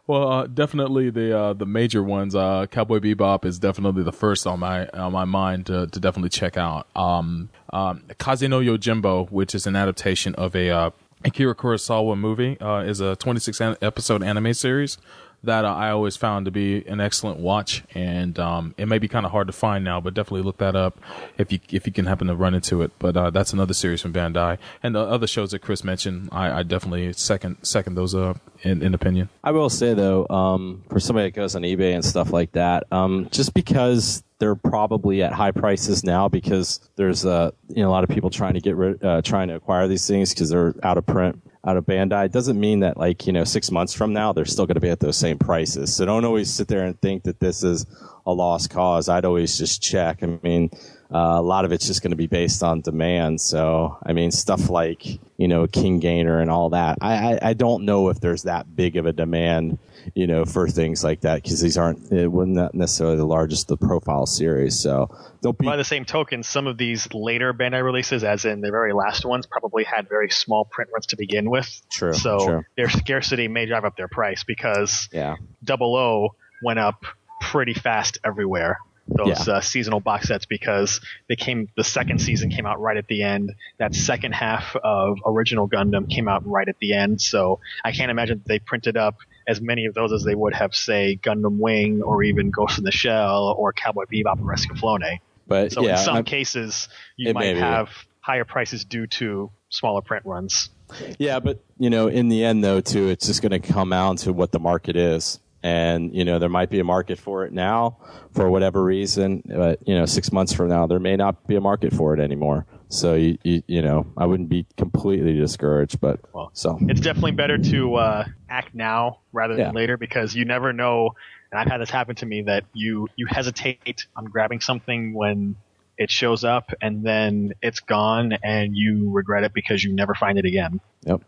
[0.07, 2.33] Well, uh, definitely the uh, the major ones.
[2.33, 6.29] Uh, Cowboy Bebop is definitely the first on my on my mind to, to definitely
[6.31, 6.87] check out.
[6.95, 10.89] Um, um, Kazeno Yojimbo, which is an adaptation of a uh,
[11.23, 14.97] Akira Kurosawa movie, uh, is a 26 an- episode anime series
[15.43, 19.25] that I always found to be an excellent watch, and um, it may be kind
[19.25, 20.99] of hard to find now, but definitely look that up
[21.37, 22.91] if you if you can happen to run into it.
[22.99, 26.59] But uh, that's another series from Bandai, and the other shows that Chris mentioned, I,
[26.59, 28.33] I definitely second second those uh,
[28.63, 29.29] in, in opinion.
[29.43, 32.85] I will say though, um, for somebody that goes on eBay and stuff like that,
[32.91, 37.91] um, just because they're probably at high prices now because there's uh, you know a
[37.91, 40.73] lot of people trying to get rid, uh, trying to acquire these things because they're
[40.83, 42.31] out of print, out of Bandai.
[42.31, 44.89] Doesn't mean that like you know six months from now they're still going to be
[44.89, 45.95] at those same prices.
[45.95, 47.85] So don't always sit there and think that this is
[48.25, 49.09] a lost cause.
[49.09, 50.23] I'd always just check.
[50.23, 50.71] I mean.
[51.11, 53.41] Uh, a lot of it's just going to be based on demand.
[53.41, 56.99] So, I mean, stuff like, you know, King Gainer and all that.
[57.01, 59.79] I, I, I don't know if there's that big of a demand,
[60.15, 63.77] you know, for things like that because these aren't, it wasn't necessarily the largest, the
[63.77, 64.79] profile series.
[64.79, 68.61] So don't be, By the same token, some of these later Bandai releases, as in
[68.61, 71.81] the very last ones, probably had very small print runs to begin with.
[71.91, 72.63] True, So true.
[72.75, 75.35] their scarcity may drive up their price because yeah.
[75.63, 76.29] Double O
[76.63, 77.03] went up
[77.41, 78.77] pretty fast everywhere.
[79.07, 79.55] Those Yeah.
[79.55, 81.67] uh, seasonal box sets because they came.
[81.75, 83.51] The second season came out right at the end.
[83.79, 87.19] That second half of original Gundam came out right at the end.
[87.19, 89.15] So I can't imagine that they printed up
[89.49, 92.83] as many of those as they would have, say, Gundam Wing or even Ghost in
[92.83, 95.19] the Shell or Cowboy Bebop or Escaflowne.
[95.47, 97.89] But So yeah, in some I'm- cases, you might have
[98.21, 100.69] higher prices due to smaller print runs.
[101.17, 104.17] Yeah, but you know, in the end, though, too, it's just going to come down
[104.17, 107.53] to what the market is, and you know, there might be a market for it
[107.53, 107.97] now
[108.33, 111.61] for whatever reason, but you know, six months from now, there may not be a
[111.61, 112.65] market for it anymore.
[112.89, 117.31] So you, you, you know, I wouldn't be completely discouraged, but well, so It's definitely
[117.31, 119.71] better to uh, act now rather than Yeah.
[119.71, 121.11] later because you never know.
[121.51, 125.55] And I've had this happen to me that you you hesitate on grabbing something when
[125.97, 130.39] it shows up and then it's gone and you regret it because you never find
[130.39, 130.79] it again.
[131.05, 131.21] Yep.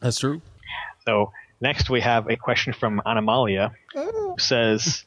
[0.00, 0.40] That's true.
[1.06, 5.04] So next we have a question from Anomalia who says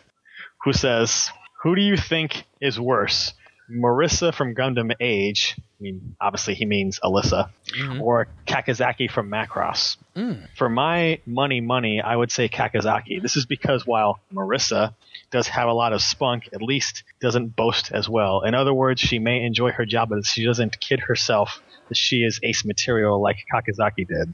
[0.64, 1.30] who says,
[1.64, 3.34] Who do you think is worse?
[3.72, 8.02] Marissa from Gundam Age, I mean obviously he means Arisa, mm-hmm.
[8.02, 9.98] or Kakizaki from Macross.
[10.16, 10.48] Mm.
[10.58, 13.22] For my money, money, I would say Kakizaki.
[13.22, 14.94] This is because while Marissa
[15.32, 18.42] does have a lot of spunk, at least doesn't boast as well.
[18.42, 22.18] In other words, she may enjoy her job, but she doesn't kid herself that she
[22.18, 24.34] is ace material like Kakizaki did.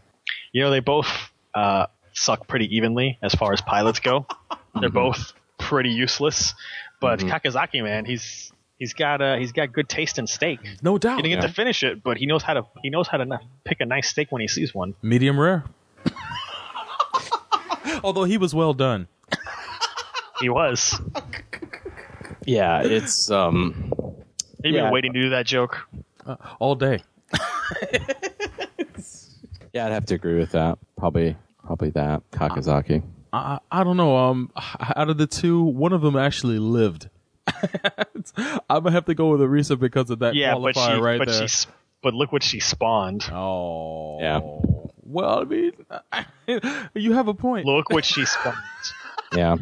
[0.51, 1.07] You know, they both
[1.53, 4.25] uh, suck pretty evenly as far as pilots go.
[4.73, 4.93] They're mm-hmm.
[4.93, 6.53] both pretty useless,
[6.99, 7.29] but mm-hmm.
[7.29, 10.59] Kakizaki, man, he's he's got uh, he's got good taste in steak.
[10.81, 11.17] No doubt.
[11.17, 11.47] He didn't get yeah.
[11.47, 14.09] to finish it, but he knows how to he knows how to pick a nice
[14.09, 14.95] steak when he sees one.
[15.01, 15.65] Medium rare.
[18.03, 19.07] Although he was well done.
[20.41, 20.99] He was.
[22.45, 23.91] Yeah, it's um.
[24.63, 24.83] You've Yeah.
[24.85, 25.77] been waiting to do that joke.
[26.25, 27.03] Uh, all day.
[29.73, 30.79] Yeah, I'd have to agree with that.
[30.97, 33.03] Probably, probably that Kakizaki.
[33.31, 34.17] I, I don't know.
[34.17, 34.51] Um,
[34.95, 37.09] out of the two, one of them actually lived.
[38.69, 41.19] I'm gonna have to go with Arisa because of that Yeah, but qualifier she, right
[41.19, 41.47] but there.
[41.47, 41.67] she,
[42.01, 43.29] but look what she spawned.
[43.31, 44.39] Oh, Yeah,
[45.03, 45.71] well, I mean,
[46.93, 47.65] you have a point.
[47.65, 48.57] Look what she spawned.
[49.35, 49.57] yeah.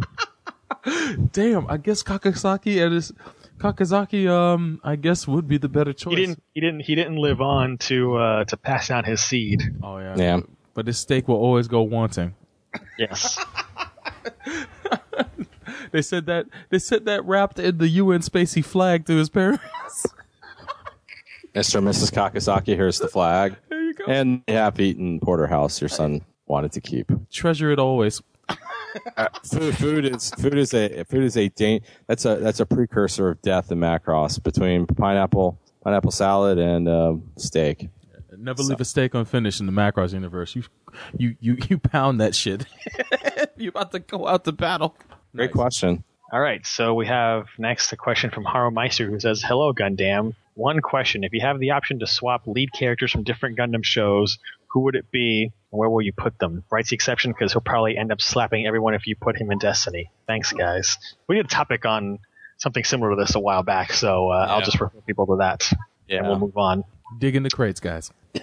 [1.31, 3.11] Damn, I guess Kakizaki and his
[3.57, 6.11] Kakizaki, um, I guess would be the better choice.
[6.11, 6.43] He didn't.
[6.53, 6.79] He didn't.
[6.81, 9.63] He didn't live on to uh, to pass down his seed.
[9.81, 10.15] Oh yeah.
[10.15, 10.39] Yeah.
[10.73, 12.35] But his steak will always go wanting.
[12.99, 13.43] Yes.
[15.97, 20.05] They said that they said that wrapped in the UN Spacy flag to his parents.
[21.55, 21.79] Mr.
[21.79, 22.13] and Mrs.
[22.13, 23.55] Kakizaki, here's the flag.
[23.67, 24.05] There you go.
[24.07, 27.11] And half-eaten porterhouse your son wanted to keep.
[27.31, 28.21] Treasure it always.
[29.17, 32.65] Uh, food, food is food is a food is a dan- that's a that's a
[32.67, 37.89] precursor of death in Macross between pineapple pineapple salad and uh, steak.
[38.37, 40.55] Never leave a steak unfinished in the Macross universe.
[40.55, 40.63] You,
[41.17, 42.67] you, you, you pound that shit.
[43.57, 44.95] you about to go out to battle.
[45.37, 46.03] Great question.
[46.31, 46.65] All right.
[46.65, 50.33] So we have next a question from Haro Meister who says, "Hello, Gundam.
[50.55, 54.37] One question: If you have the option to swap lead characters from different Gundam shows,
[54.67, 55.43] who would it be?
[55.71, 56.63] and Where will you put them?
[56.71, 59.57] Writes the exception because he'll probably end up slapping everyone if you put him in
[59.59, 60.11] Destiny.
[60.25, 60.97] Thanks, guys.
[61.27, 62.19] We did a topic on
[62.57, 65.69] something similar to this a while back, so uh, I'll just refer people to that,
[66.07, 66.17] Yeah.
[66.19, 66.83] and we'll move on.
[67.19, 68.11] Dig in the crates, guys.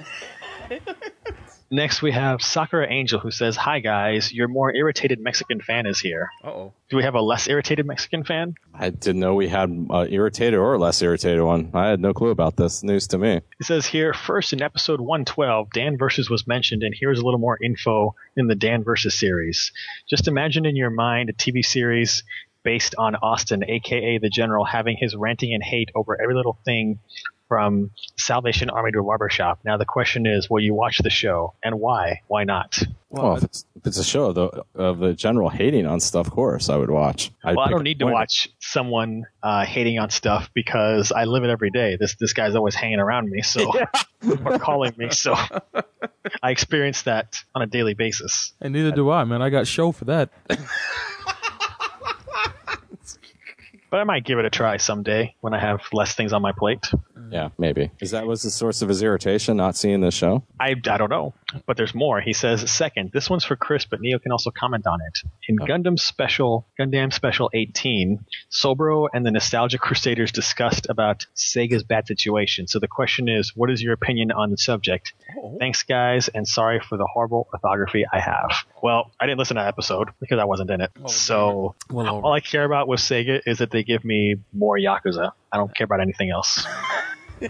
[1.75, 5.99] Next, we have Sakura Angel who says, "Hi guys, your more irritated Mexican fan is
[5.99, 6.31] here.
[6.45, 6.73] Uh-oh.
[6.89, 10.55] Do we have a less irritated Mexican fan?" I didn't know we had uh, irritated
[10.55, 11.73] or less irritated one.
[11.75, 12.85] I had no clue about this.
[12.85, 13.41] News to me.
[13.59, 17.41] It says here, first in episode 112, Dan Versus was mentioned, and here's a little
[17.41, 19.73] more info in the Dan Versus series.
[20.09, 22.23] Just imagine in your mind a TV series
[22.63, 27.01] based on Austin, aka the General, having his ranting and hate over every little thing
[27.55, 29.61] from Salvation Army to a Barbershop.
[29.65, 32.23] Now the question is, will you watch the show, and why?
[32.27, 32.83] Why not?
[33.11, 36.27] Well, if it's if it's a show of the of the general hating on stuff,
[36.27, 37.31] of course I would watch.
[37.45, 38.15] I'd well, I don't need to point.
[38.15, 41.97] watch someone uh, hating on stuff because I live it every day.
[41.97, 43.73] This this guy's always hanging around me, so
[44.45, 45.37] or calling me, so
[46.43, 48.53] I experience that on a daily basis.
[48.61, 49.43] And neither do I, man.
[49.43, 50.31] I got show for that.
[53.95, 56.51] But I might give it a try someday when I have less things on my
[56.51, 56.91] plate.
[57.31, 57.53] Yeah, mm.
[57.59, 57.93] maybe.
[58.01, 60.43] Is that was the source of his irritation not seeing this show?
[60.59, 61.33] I, I don't know,
[61.65, 62.21] but there's more.
[62.21, 65.29] He says, second, this one's for Chris, but Neo can also comment on it.
[65.49, 65.65] In oh.
[65.65, 72.67] Gundam Special, Gundam Special 18, Sobro and the Nostalgia Crusaders discussed about Sega's bad situation.
[72.67, 75.13] So the question is, what is your opinion on the subject?
[75.39, 75.57] Oh.
[75.61, 78.51] Thanks, guys, and sorry for the horrible orthography I have.
[78.83, 80.91] Well, I didn't listen to that episode because I wasn't in it.
[81.03, 84.77] Oh, so Well all I care about with Sega is that they give me more
[84.77, 85.33] Yakuza.
[85.53, 86.67] I don't care about anything else.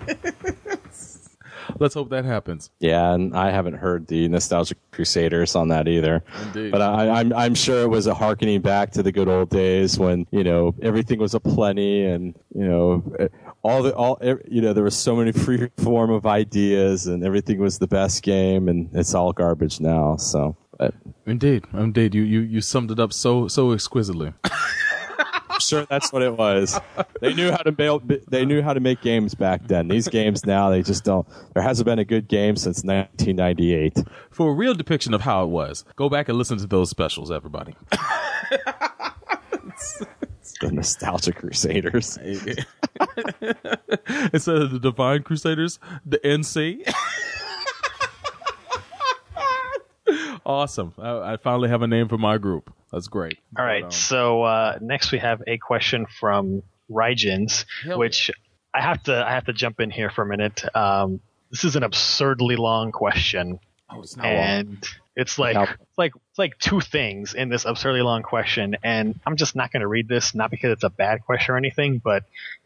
[1.81, 2.71] Let's hope that happens.
[2.79, 6.23] Yeah, and I haven't heard the Nostalgic Crusaders on that either.
[6.43, 6.71] Indeed.
[6.71, 9.99] But I, I'm I'm sure it was a harkening back to the good old days
[9.99, 13.29] when you know everything was a plenty and you know eh,
[13.63, 17.25] all the all eh, you know there was so many free form of ideas and
[17.25, 20.17] everything was the best game and it's all garbage now.
[20.17, 20.95] So but
[21.27, 22.15] Indeed, indeed.
[22.15, 24.35] You, you, you summed it up so so exquisitely.
[25.61, 26.79] Sure that's what it was.
[27.21, 28.09] They knew how to build.
[28.29, 29.89] They knew how to make games back then.
[29.89, 31.27] These games now they just don't.
[31.55, 33.99] There hasn't been a good game since 1998.
[34.31, 37.31] For a real depiction of how it was, go back and listen to those specials,
[37.31, 37.75] everybody.
[40.61, 42.17] The Nostalgic Crusaders.
[44.33, 46.95] Instead of the Divine Crusaders, the NC.
[50.47, 50.95] awesome.
[50.99, 52.73] I, I finally have a name for my group.
[52.93, 53.39] That's great.
[53.59, 53.93] All right.
[53.93, 58.31] So uh, next we have a question from Raijins, Hell which
[58.73, 60.65] I have to I have to jump in here for a minute.
[60.77, 61.21] Um,
[61.51, 63.61] this is an absurdly long question,
[63.91, 68.03] Oh, it's not and it's like it's like it's like two things in this absurdly
[68.03, 71.25] long question, and I'm just not going to read this, not because it's a bad
[71.25, 72.25] question or anything, but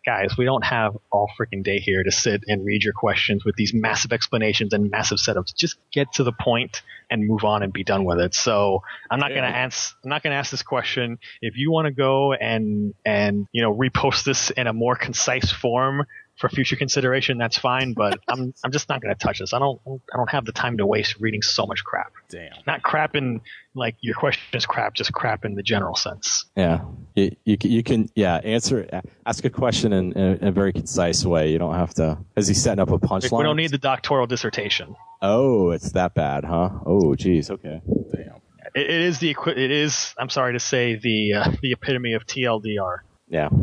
[0.09, 3.55] guys, we don't have all freaking day here to sit and read your questions with
[3.57, 5.55] these massive explanations and massive setups.
[5.55, 6.81] Just get to the point
[7.11, 8.35] and move on and be done with it.
[8.35, 9.95] So I'm not going to ask.
[10.03, 11.19] I'm not to ask this question.
[11.43, 15.53] If you want to go and and you know repost this in a more concise
[15.53, 16.07] form
[16.39, 17.93] for future consideration, that's fine.
[17.93, 19.53] But I'm I'm just not going to touch this.
[19.53, 22.13] I don't I don't have the time to waste reading so much crap.
[22.29, 22.53] Damn.
[22.67, 23.41] Not crap in
[23.75, 26.47] like your question is crap, just crap in the general sense.
[26.57, 26.85] Yeah,
[27.15, 31.25] you, you can you can yeah answer ask a question in, in, a very concise
[31.25, 31.51] way.
[31.53, 32.19] You don't have to.
[32.37, 33.39] Is he setting up a punchline?
[33.39, 34.97] we don't need the doctoral dissertation.
[35.21, 36.71] Oh, it's that bad, huh?
[36.87, 37.51] Oh, geez.
[37.51, 37.81] Okay.
[38.13, 38.41] Damn.
[38.75, 40.15] It, it is the it is.
[40.19, 42.99] I'm sorry to say the uh, the epitome of TLDR.
[43.29, 43.49] Yeah.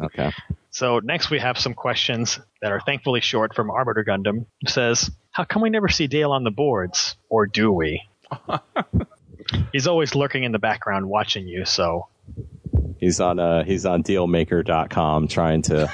[0.00, 0.32] Okay.
[0.72, 4.46] So next we have some questions that are thankfully short from Arbiter Gundam.
[4.62, 8.02] Who says, "How come we never see Dale on the boards, or do we?"
[9.72, 11.64] He's always lurking in the background watching you.
[11.66, 12.08] So
[12.98, 15.90] He's on uh he's on dealmaker.com trying to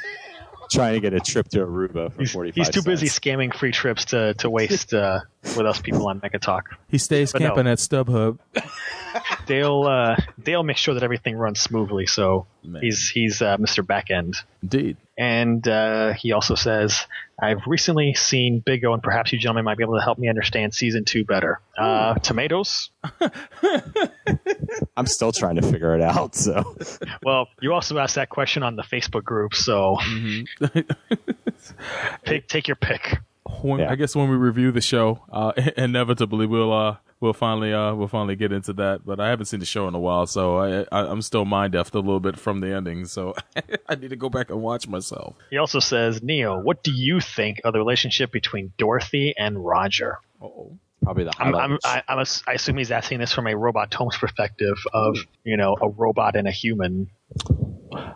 [0.70, 4.06] trying to get a trip to Aruba for 45 he's too busy scamming free trips
[4.06, 6.70] to to waste uh, with us people on Mecha Talk.
[6.88, 7.48] He stays But no.
[7.48, 8.38] camping at StubHub.
[9.46, 12.06] Dale uh, Dale makes sure that everything runs smoothly.
[12.06, 12.46] So
[12.80, 13.84] he's he's uh, Mr.
[13.84, 14.36] Backend.
[14.62, 14.96] Indeed.
[15.18, 17.06] And uh, he also says,
[17.40, 20.28] I've recently seen Big O, and perhaps you gentlemen might be able to help me
[20.28, 21.60] understand season two better.
[21.76, 22.90] Uh, tomatoes?
[24.96, 26.76] I'm still trying to figure it out, so
[27.22, 29.96] Well, you also asked that question on the Facebook group, so
[32.26, 33.18] take, take your pick.
[33.62, 37.94] When, I guess when we review the show, uh, inevitably we'll uh, we'll finally uh,
[37.94, 39.04] we'll finally get into that.
[39.04, 41.72] But I haven't seen the show in a while, so I, I I'm still mind
[41.72, 43.06] deaf a little bit from the ending.
[43.06, 43.34] So
[43.88, 45.36] I need to go back and watch myself.
[45.50, 50.18] He also says, Neo, what do you think of the relationship between Dorothy and Roger?
[50.40, 50.78] Oh.
[51.02, 51.54] Probably the I'm.
[51.54, 55.18] I'm, I, I'm ass- I assume he's asking this from a robot Tom's perspective of,
[55.44, 57.10] you know, a robot and a human.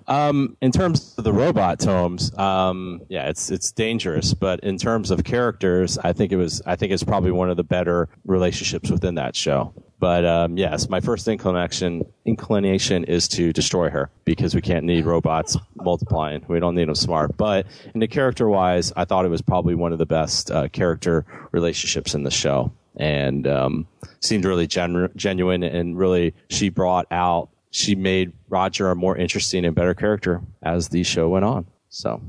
[0.07, 4.35] Um, in terms of the robot tomes, um, yeah, it's it's dangerous.
[4.35, 7.57] But in terms of characters, I think it was I think it's probably one of
[7.57, 9.73] the better relationships within that show.
[9.99, 15.05] But um, yes, my first inclination inclination is to destroy her because we can't need
[15.05, 16.43] robots multiplying.
[16.49, 17.37] We don't need them smart.
[17.37, 20.69] But in the character wise, I thought it was probably one of the best uh,
[20.69, 23.87] character relationships in the show, and um,
[24.21, 29.65] seemed really genu- genuine and really she brought out she made Roger a more interesting
[29.65, 31.67] and better character as the show went on.
[31.89, 32.21] So,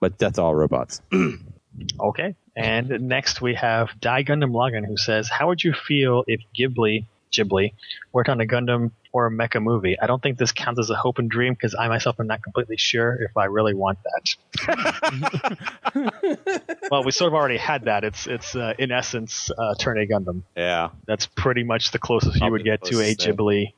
[0.00, 1.00] but that's all robots.
[1.98, 2.34] Okay.
[2.56, 7.06] And next we have Die Gundam Logan who says, How would you feel if Ghibli,
[7.32, 7.72] Ghibli
[8.12, 9.96] worked on a Gundam or a mecha movie?
[10.00, 12.42] I don't think this counts as a hope and dream because I myself am not
[12.42, 14.34] completely sure if I really want that.
[16.90, 18.04] well, we sort of already had that.
[18.04, 20.42] It's it's uh, in essence uh, Turn A Gundam.
[20.56, 20.90] Yeah.
[21.06, 23.36] That's pretty much the closest you would get to a thing.
[23.36, 23.72] Ghibli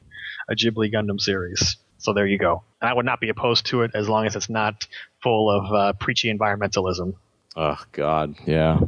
[0.49, 1.77] a Ghibli Gundam series.
[1.99, 2.65] So there you go.
[2.81, 4.87] And I would not be opposed to it as long as it's not
[5.23, 7.15] full of uh, preachy environmentalism.
[7.55, 8.81] Oh God, yeah,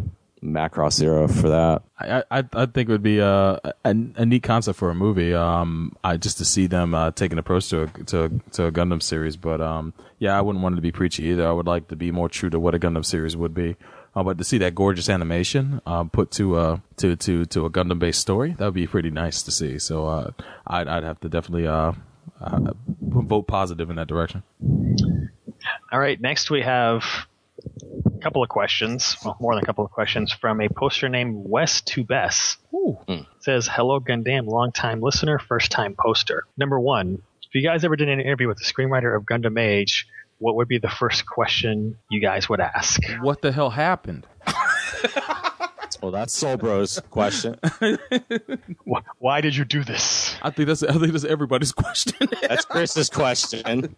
[0.43, 1.83] Macross Zero for that.
[1.99, 5.33] I, I I think it would be a, a a neat concept for a movie.
[5.35, 8.67] Um, I just to see them uh, take an approach to a, to a, to
[8.67, 9.37] a Gundam series.
[9.37, 11.47] But um, yeah, I wouldn't want it to be preachy either.
[11.47, 13.77] I would like to be more true to what a Gundam series would be.
[14.17, 17.71] Uh, but to see that gorgeous animation uh, put to a to to to a
[17.71, 19.79] Gundam based story, that would be pretty nice to see.
[19.79, 20.31] So uh,
[20.67, 21.93] I'd I'd have to definitely uh,
[22.41, 24.43] uh, vote positive in that direction.
[25.93, 27.05] All right, next we have
[28.07, 31.35] a couple of questions, well, more than a couple of questions from a poster named
[31.49, 32.59] Wes Tubes.
[33.09, 36.45] It says, "Hello, Gundam, long time listener, first time poster.
[36.57, 40.07] Number one, if you guys ever did an interview with the screenwriter of Gundam Age,
[40.39, 43.01] what would be the first question you guys would ask?
[43.21, 44.27] What the hell happened?
[46.03, 47.59] Well, that's Soul Bros question.
[49.19, 50.37] Why did you do this?
[50.43, 52.29] I think that's I think that's everybody's question.
[52.43, 53.95] That's Chris's question.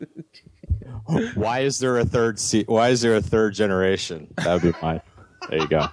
[1.35, 4.29] Why is there a third se- Why is there a third generation?
[4.37, 5.01] That would be mine.
[5.49, 5.89] There you go.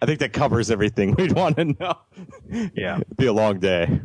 [0.00, 1.98] I think that covers everything we'd want to know.
[2.74, 2.98] Yeah.
[2.98, 4.00] It'd be a long day.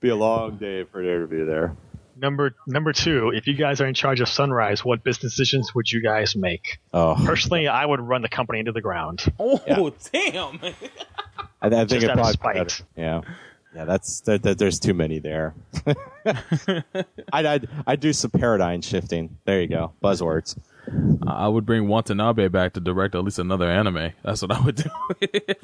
[0.00, 1.74] Be a long day for an interview there.
[2.20, 5.90] Number number two, if you guys are in charge of Sunrise, what business decisions would
[5.90, 6.78] you guys make?
[6.92, 9.24] Oh, Personally, I would run the company into the ground.
[9.38, 9.88] Oh, Yeah.
[10.12, 10.60] damn.
[11.62, 12.54] I, I think Just it out of probably spite.
[12.56, 12.84] better.
[12.96, 13.20] Yeah,
[13.74, 13.84] yeah.
[13.86, 15.54] That's that, that, there's too many there.
[17.32, 19.38] I'd, I'd I'd do some paradigm shifting.
[19.44, 19.92] There you go.
[20.02, 20.56] Buzzwords.
[21.26, 24.12] I would bring Watanabe back to direct at least another anime.
[24.24, 24.90] That's what I would do.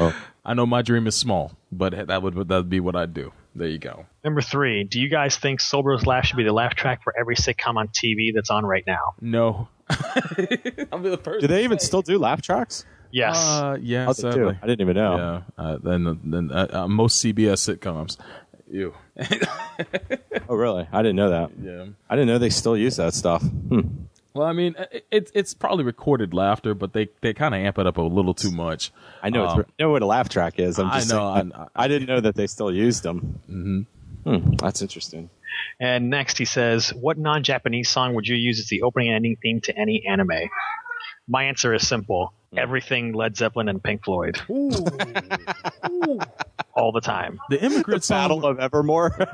[0.00, 0.12] Oh.
[0.48, 3.32] I know my dream is small, but that would that would be what I'd do.
[3.56, 4.06] There you go.
[4.22, 7.34] Number three, do you guys think Soulbros Laugh should be the laugh track for every
[7.34, 9.14] sitcom on TV that's on right now?
[9.20, 9.68] No.
[9.90, 11.40] I'll be the first.
[11.40, 12.84] Do they even still do laugh tracks?
[13.10, 13.36] Yes.
[13.36, 14.50] Uh, yeah, Oh, they do.
[14.50, 15.16] I didn't even know.
[15.58, 15.64] Yeah.
[15.64, 18.16] Uh, then then uh, uh, most CBS sitcoms.
[18.70, 18.94] Ew.
[20.48, 20.86] Oh, really?
[20.92, 21.50] I didn't know that.
[21.60, 21.86] Yeah.
[22.10, 23.42] I didn't know they still use that stuff.
[23.42, 23.80] Hmm.
[24.36, 24.76] Well, I mean,
[25.10, 28.34] it's it's probably recorded laughter, but they, they kind of amp it up a little
[28.34, 28.92] too much.
[29.22, 29.46] I know.
[29.46, 30.78] Um, it's, I know what a laugh track is.
[30.78, 33.40] I'm I know, saying that- I, didn't know that they still used them.
[33.50, 33.80] Mm-hmm.
[34.30, 35.30] Hmm, that's interesting.
[35.80, 39.36] And next he says, what non-Japanese song would you use as the opening and ending
[39.42, 40.50] theme to any anime?
[41.28, 42.34] My answer is simple.
[42.52, 42.58] Hmm.
[42.58, 44.38] Everything Led Zeppelin and Pink Floyd.
[46.76, 47.40] all the time.
[47.48, 49.16] The immigrant the Battle of Evermore.
[49.18, 49.32] oh,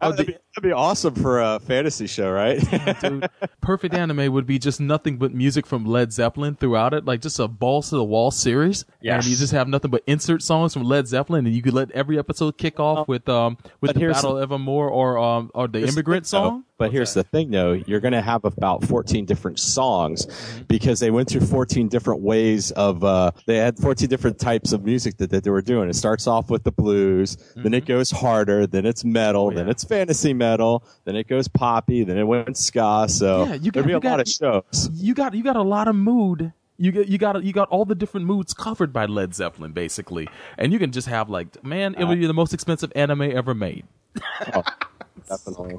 [0.00, 2.58] that'd, be, that'd be awesome for a fantasy show, right?
[3.00, 3.28] Dude,
[3.60, 7.38] perfect anime would be just nothing but music from Led Zeppelin throughout it, like just
[7.38, 8.86] a balls to the wall series.
[9.02, 9.24] Yes.
[9.24, 11.90] And you just have nothing but insert songs from Led Zeppelin, and you could let
[11.90, 15.68] every episode kick off with um with But the Battle of Evermore or um or
[15.68, 16.48] the Here's the immigrant thing, though.
[16.48, 16.64] song.
[16.78, 20.62] But here's the thing, though: you're going to have about 14 different songs Mm-hmm.
[20.64, 23.04] because they went through 14 different ways of.
[23.04, 25.88] Uh, they had 14 different types of music that, that they were doing.
[25.88, 27.74] It starts off with the blues, then Mm-hmm.
[27.74, 32.04] it goes harder, then it's Oh, metal, then it's fantasy metal, then it goes poppy,
[32.04, 33.06] then it went ska.
[33.08, 34.90] So Yeah, you got- there'd be a got- lot of shows.
[34.94, 36.52] You got you got a lot of mood.
[36.78, 40.26] You get you got you got all the different moods covered by Led Zeppelin, basically,
[40.56, 43.52] and you can just have like, man, it would be the most expensive anime ever
[43.54, 43.84] made.
[45.28, 45.76] Definitely.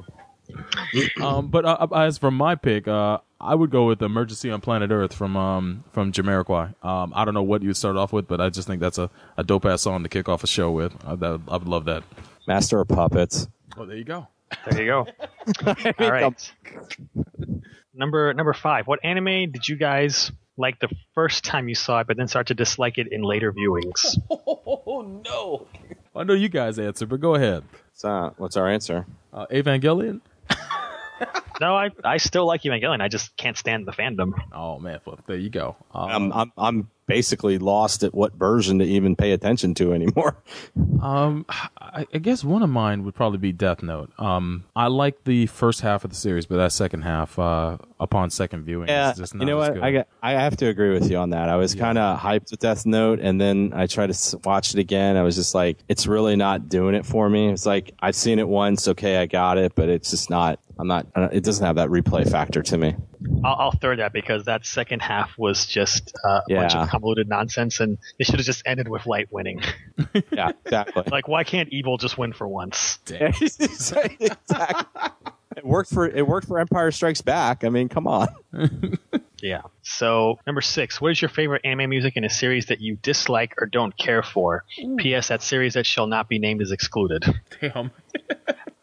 [1.20, 4.90] Um, but uh, as for my pick, uh, I would go with "Emergency on Planet
[4.90, 6.74] Earth" from um, from Jamiroquai.
[6.84, 8.98] Um, I don't know what you would start off with, but I just think that's
[8.98, 10.94] a, a dope ass song to kick off a show with.
[11.06, 12.04] I, that, I would love that.
[12.46, 13.48] Master of Puppets.
[13.76, 14.26] Oh, there you go.
[14.70, 15.06] There you go.
[15.98, 16.52] All right.
[17.94, 18.86] Number number five.
[18.86, 22.48] What anime did you guys like the first time you saw it, but then start
[22.48, 24.16] to dislike it in later viewings?
[24.84, 25.66] Oh no!
[26.14, 27.64] I know you guys answer, but go ahead.
[27.94, 29.06] So, what's our answer?
[29.32, 30.20] Uh, Evangelion.
[31.62, 33.00] No, I I still like Evangelion.
[33.00, 34.32] I just can't stand the fandom.
[34.52, 35.76] Oh man, well, there you go.
[35.94, 40.36] Um, I'm, I'm I'm basically lost at what version to even pay attention to anymore.
[41.02, 44.10] Um, I, I guess one of mine would probably be Death Note.
[44.18, 48.30] Um, I like the first half of the series, but that second half, uh, upon
[48.30, 49.74] second viewing, Yeah, is just not you know as what?
[49.74, 49.82] good.
[49.82, 51.48] I got, I have to agree with you on that.
[51.48, 54.78] I was kind of hyped with Death Note, and then I tried to watch it
[54.78, 55.16] again.
[55.16, 57.48] I was just like, it's really not doing it for me.
[57.50, 60.60] It's like I've seen it once, okay, I got it, but it's just not.
[60.78, 61.06] I'm not.
[61.32, 62.94] It doesn't have that replay factor to me.
[63.44, 67.28] I'll, I'll throw that because that second half was just uh, a bunch of convoluted
[67.28, 69.62] nonsense, and it should have just ended with light winning.
[70.32, 71.04] yeah, exactly.
[71.10, 72.98] like, why can't evil just win for once?
[73.60, 74.30] exactly.
[75.56, 77.64] It worked for it worked for Empire Strikes Back.
[77.64, 78.28] I mean, come on.
[79.42, 79.62] Yeah.
[79.82, 83.54] So number six, what is your favorite anime music in a series that you dislike
[83.60, 84.64] or don't care for?
[84.98, 85.28] P.S.
[85.28, 87.24] That series that shall not be named is excluded.
[87.60, 87.90] Damn.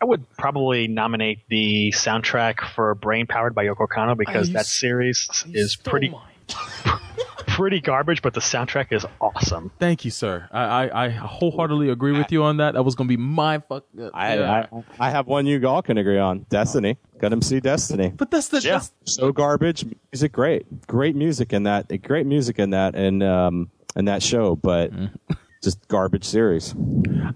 [0.01, 4.61] I would probably nominate the soundtrack for Brain Powered by Yoko Kanno because you that
[4.61, 6.13] s- series is pretty
[7.47, 9.71] pretty garbage, but the soundtrack is awesome.
[9.77, 10.47] Thank you, sir.
[10.51, 12.76] I, I, I wholeheartily agree with you on that.
[12.76, 13.84] That was going to be my fuck.
[14.13, 14.67] I, yeah.
[14.71, 16.45] I I have one you all can agree on.
[16.49, 16.97] Destiny.
[17.19, 18.13] Got him see Destiny.
[18.15, 19.85] But that's the that's, so garbage.
[20.13, 20.88] Music great.
[20.88, 21.88] Great music in that.
[22.03, 24.91] Great music in that and um in that show, but
[25.61, 26.73] just garbage series.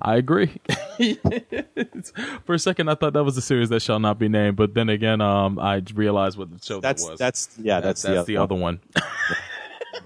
[0.02, 0.60] I agree.
[2.46, 4.74] For a second, I thought that was a series that shall not be named, but
[4.74, 7.20] then again, um, I realized what the show That's that was.
[7.20, 7.80] that's yeah.
[7.80, 8.80] That- That's, that's the other one.
[8.96, 9.02] I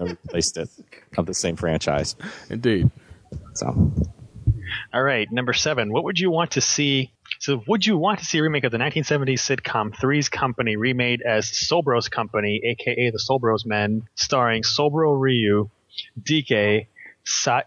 [0.04, 0.68] replaced it
[1.16, 2.16] of the same franchise.
[2.50, 2.90] Indeed.
[3.54, 3.92] So
[4.92, 5.92] All right, number seven.
[5.92, 7.12] What would you want to see?
[7.40, 11.22] So, would you want to see a remake of the 1970s sitcom Three's Company remade
[11.22, 15.70] as Sobro's Company, aka the Sobro's Men, starring Sobro Ryu,
[16.20, 16.88] DK, Sa-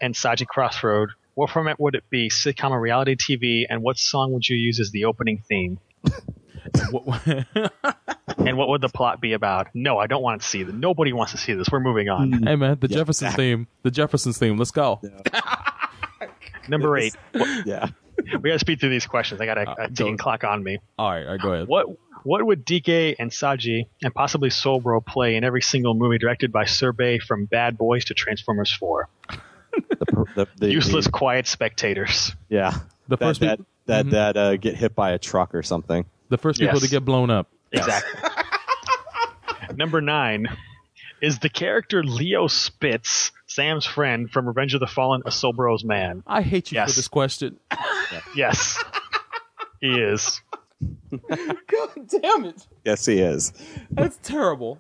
[0.02, 1.10] and Saji Crossroad?
[1.34, 2.30] What format would it be?
[2.30, 3.66] Sitcom or reality TV?
[3.70, 5.80] And what song would you use as the opening theme?
[8.38, 9.68] and what would the plot be about?
[9.74, 10.74] No, I don't want to see this.
[10.74, 11.70] Nobody wants to see this.
[11.72, 12.44] We're moving on.
[12.44, 13.68] hey man, the Jeffersons theme.
[13.84, 14.58] The Jeffersons theme.
[14.58, 15.00] Let's go.
[16.68, 17.16] Number eight.
[17.32, 17.88] What- yeah.
[18.18, 19.42] we got to speed through these questions.
[19.42, 20.80] I got a, a ticking clock on me.
[20.98, 21.68] All right, all right, go ahead.
[21.68, 21.88] What
[22.24, 26.66] what would DK and Saji and possibly Sobro play in every single movie directed by
[26.66, 29.10] Sir Bay from Bad Boys to Transformers 4?
[30.36, 32.36] The, the, Useless, quiet spectators.
[32.50, 32.72] Yeah.
[33.08, 34.12] The that, first that peop- that Mhm.
[34.12, 36.06] that uh, get hit by a truck or something.
[36.30, 36.84] The first people Yes.
[36.84, 37.48] to get blown up.
[37.72, 38.20] Exactly.
[39.76, 40.48] Number nine.
[41.22, 46.24] Is the character Leo Spitz, Sam's friend from Revenge of the Fallen, a Sobro's man?
[46.26, 46.92] I hate you Yes.
[46.94, 47.58] for this question.
[48.36, 48.82] Yes.
[49.80, 50.42] he is.
[51.12, 52.66] God damn it!
[52.84, 53.54] Yes, he is.
[53.92, 54.80] That's terrible.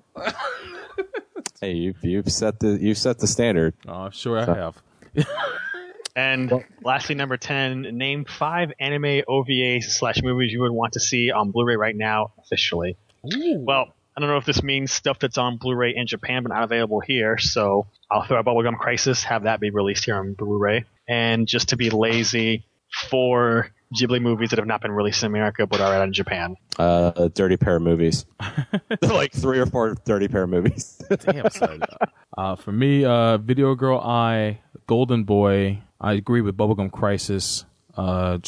[1.61, 3.73] Hey, you've you've set the you've set the standard.
[3.87, 4.81] Oh, I'm sure I have.
[6.15, 6.51] And
[6.83, 11.51] lastly, number 10, name five anime OVA slash movies you would want to see on
[11.51, 12.97] Blu ray right now officially.
[13.23, 16.49] Well, I don't know if this means stuff that's on Blu ray in Japan but
[16.49, 20.33] not available here, so I'll throw out Bubblegum Crisis, have that be released here on
[20.33, 20.85] Blu ray.
[21.07, 22.65] And just to be lazy,
[23.09, 26.55] four Ghibli movies that have not been released in America but are out in Japan.
[26.77, 28.25] Uh, a dirty pair of movies.
[29.01, 31.01] like three or four dirty pair of movies.
[31.21, 31.81] Damn, son.
[32.37, 34.61] Uh, for me, uh, Video Girl Ai,
[34.91, 35.79] Golden Boy.
[36.01, 37.63] I agree with Bubblegum Crisis.
[37.95, 38.39] Uh,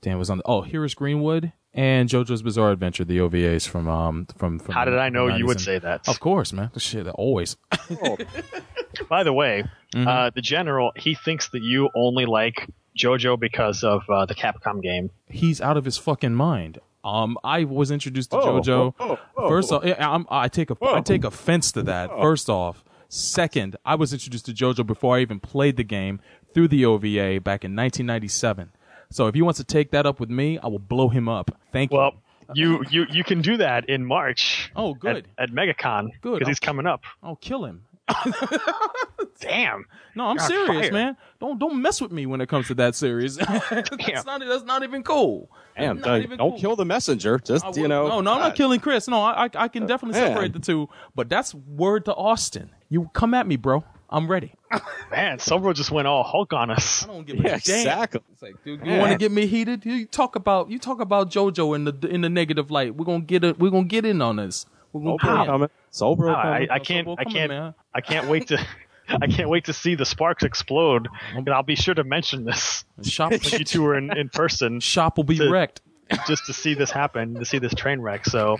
[0.00, 0.38] damn, it was on.
[0.38, 4.60] The, oh, Here's Greenwood and JoJo's Bizarre Adventure, the OVAs from um from.
[4.60, 5.64] from How did I know you would 90s.
[5.64, 6.08] say that?
[6.08, 6.70] Of course, man.
[6.78, 7.56] Shit, always.
[9.08, 9.64] By the way,
[9.94, 10.06] Mm-hmm.
[10.08, 14.80] uh, the general he thinks that you only like JoJo because of uh, the Capcom
[14.82, 15.10] game.
[15.28, 16.78] He's out of his fucking mind.
[17.02, 18.94] Um, I was introduced to Oh, JoJo.
[19.00, 19.76] oh, oh, First oh.
[19.78, 22.10] off, yeah, I'm, I take a, I take offense to that.
[22.10, 26.20] First off, second, I was introduced to JoJo before I even played the game
[26.54, 28.72] through the OVA back in 1997.
[29.10, 31.50] So if he wants to take that up with me, I will blow him up.
[31.72, 31.98] Thank you.
[31.98, 32.14] Well,
[32.54, 34.70] you you you can do that in March.
[34.76, 35.26] Oh, good.
[35.38, 36.10] At, at MegaCon.
[36.20, 36.38] Good.
[36.38, 37.02] Because he's coming up.
[37.22, 37.82] I'll kill him.
[39.40, 39.86] Damn.
[40.14, 40.92] No, I'm serious, fire.
[40.92, 41.16] man.
[41.40, 43.36] Don't don't mess with me when it comes to that series.
[43.36, 45.50] that's not that's not even cool.
[45.76, 46.58] Damn, Not don't, even don't cool.
[46.58, 47.38] kill the messenger.
[47.38, 48.08] Just I you know.
[48.08, 49.08] No, no, I'm not uh, killing Chris.
[49.08, 50.30] No, I, I, can definitely man.
[50.30, 50.88] separate the two.
[51.14, 52.70] But that's word to Austin.
[52.88, 53.84] You come at me, bro.
[54.08, 54.54] I'm ready.
[55.10, 57.04] Man, Sobro just went all Hulk on us.
[57.04, 58.08] I don't give a damn.
[58.32, 59.84] It's like, dude, you want to get me heated?
[59.84, 62.94] You talk about you talk about JoJo in the in the negative light.
[62.94, 63.58] We're gonna get it.
[63.58, 64.66] We're gonna get in on this.
[64.92, 65.68] We're gonna Soul Bro get coming.
[65.90, 66.70] Soul Bro I, coming.
[66.70, 67.06] I can't.
[67.06, 67.48] Well, I can't.
[67.50, 67.74] man.
[67.94, 68.58] I can't wait to.
[69.08, 72.84] I can't wait to see the sparks explode, and I'll be sure to mention this
[73.04, 74.80] Shop, when you two are in, in person.
[74.80, 75.80] shop will be to- wrecked.
[76.26, 78.24] just to see this happen, to see this train wreck.
[78.26, 78.58] So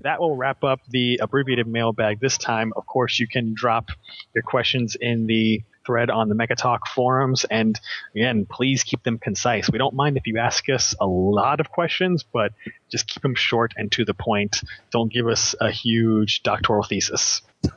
[0.00, 2.72] that will wrap up the abbreviated mailbag this time.
[2.76, 3.90] Of course, you can drop
[4.34, 7.44] your questions in the thread on the Mechatalk forums.
[7.50, 7.78] And
[8.14, 9.70] again, please keep them concise.
[9.70, 12.52] We don't mind if you ask us a lot of questions, but
[12.90, 14.62] just keep them short and to the point.
[14.90, 17.42] Don't give us a huge doctoral thesis.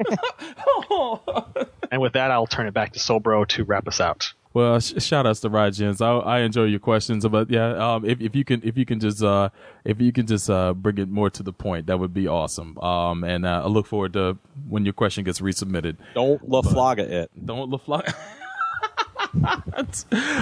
[1.91, 4.33] and with that, I'll turn it back to Sobro to wrap us out.
[4.57, 6.01] Well, sh- shout outs to Rajins.
[6.01, 8.99] I, I enjoy your questions, but yeah, um, if, if you can, if you can
[8.99, 9.49] just, uh,
[9.85, 12.77] if you can just, uh, bring it more to the point, that would be awesome.
[12.79, 15.97] Um, and, uh, I look forward to when your question gets resubmitted.
[16.15, 17.31] Don't LaFlaga it.
[17.45, 18.13] Don't LaFlaga.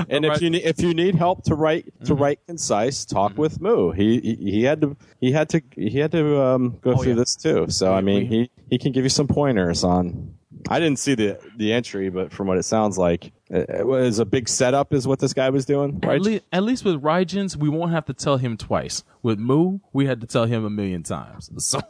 [0.10, 2.24] And if you need, if you need help to write to Mm-hmm.
[2.24, 3.92] write concise, talk with Moo.
[3.92, 7.14] He, he he had to he had to he had to um, go Oh, through
[7.14, 7.18] yeah.
[7.20, 7.66] this too.
[7.70, 10.34] So I mean, he he can give you some pointers on.
[10.70, 14.20] I didn't see the the entry, but from what it sounds like, it, it was
[14.20, 14.94] a big setup.
[14.94, 16.22] Is what this guy was doing, At, right?
[16.22, 19.04] le- at least with Rajins, we won't have to tell him twice.
[19.22, 21.50] With Moo, we had to tell him a million times.
[21.60, 21.82] So,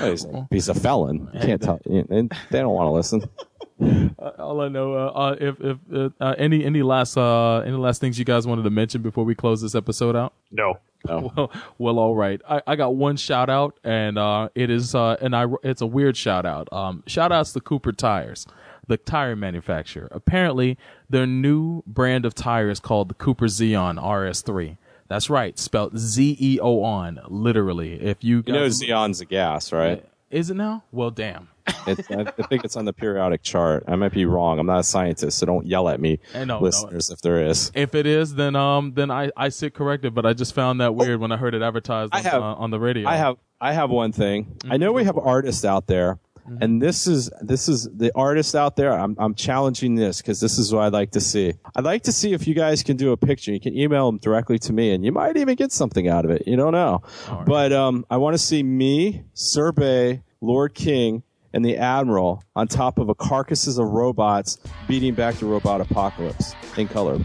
[0.00, 1.28] Oh, he's, a, he's a felon.
[1.34, 1.80] You can't tell.
[1.84, 3.22] And they don't want to listen.
[3.80, 7.76] Uh, all I know, uh, uh, if if uh, uh, any any last uh, any
[7.76, 10.32] last things you guys wanted to mention before we close this episode out?
[10.52, 10.78] No.
[11.06, 12.40] Well, well, all right.
[12.48, 15.86] I, I got one shout out, and uh, it is uh, and I it's a
[15.86, 16.72] weird shout out.
[16.72, 18.46] Um, shout outs to Cooper Tires,
[18.86, 20.08] the tire manufacturer.
[20.10, 20.76] Apparently,
[21.08, 24.76] their new brand of tire is called the Cooper Zeon RS3.
[25.08, 27.94] That's right, spelled Z E O on, literally.
[28.00, 30.04] If you You know, Xeon's a gas, right?
[30.30, 30.82] is it now?
[30.90, 31.48] Well, damn.
[31.86, 33.84] It's, I think it's on the periodic chart.
[33.86, 34.58] I might be wrong.
[34.58, 36.60] I'm not a scientist, so don't yell at me, no, no.
[36.60, 37.70] listeners, if there is.
[37.74, 40.14] If it is, then um, then I I sit corrected.
[40.14, 42.70] But I just found that weird when I heard it advertised on, have- uh, on
[42.70, 43.06] the radio.
[43.06, 44.56] I have I have one thing.
[44.70, 46.18] I know we have artists out there,
[46.60, 48.92] and this is this is the artists out there.
[48.92, 51.54] I'm I'm challenging this because this is what I'd like to see.
[51.74, 53.52] I'd like to see if you guys can do a picture.
[53.52, 56.30] You can email them directly to me, and you might even get something out of
[56.30, 56.46] it.
[56.46, 57.02] You don't know,
[57.46, 61.22] but um, I want to see me, Sir Bay, Lord King.
[61.52, 64.58] And the Admiral on top of a carcasses of robots
[64.88, 67.24] beating back the robot apocalypse in color.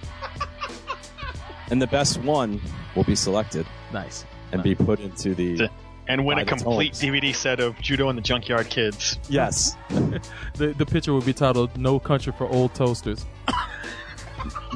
[1.72, 2.62] and the best one
[2.96, 5.68] will be selected nice and be put into the
[6.10, 7.02] And win a complete tones.
[7.04, 9.18] DVD set of Judo and the Junkyard Kids.
[9.30, 9.78] Yes.
[9.90, 13.26] the the picture would be titled "No Country for Old Toasters."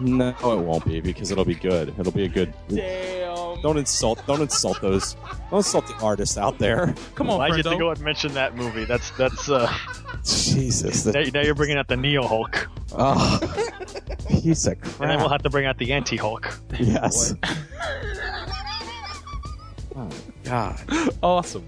[0.02, 1.94] No, it won't be because it'll be good.
[2.00, 2.54] It'll be a good.
[2.68, 3.62] Damn.
[3.62, 4.26] Don't insult.
[4.28, 5.14] Don't insult those.
[5.50, 6.94] Don't insult the artists out there.
[7.16, 7.80] Come on, Why'd you to Fredo.
[7.80, 8.84] go and mention that movie?
[8.86, 9.72] That's that's uh.
[10.24, 11.06] Jesus.
[11.06, 13.40] Now, now you're bringing out the Neo Hulk, Oh,
[14.30, 16.54] piece of and then we'll have to bring out the Anti Hulk.
[16.80, 17.34] yes.
[20.44, 20.80] God.
[21.24, 21.66] awesome,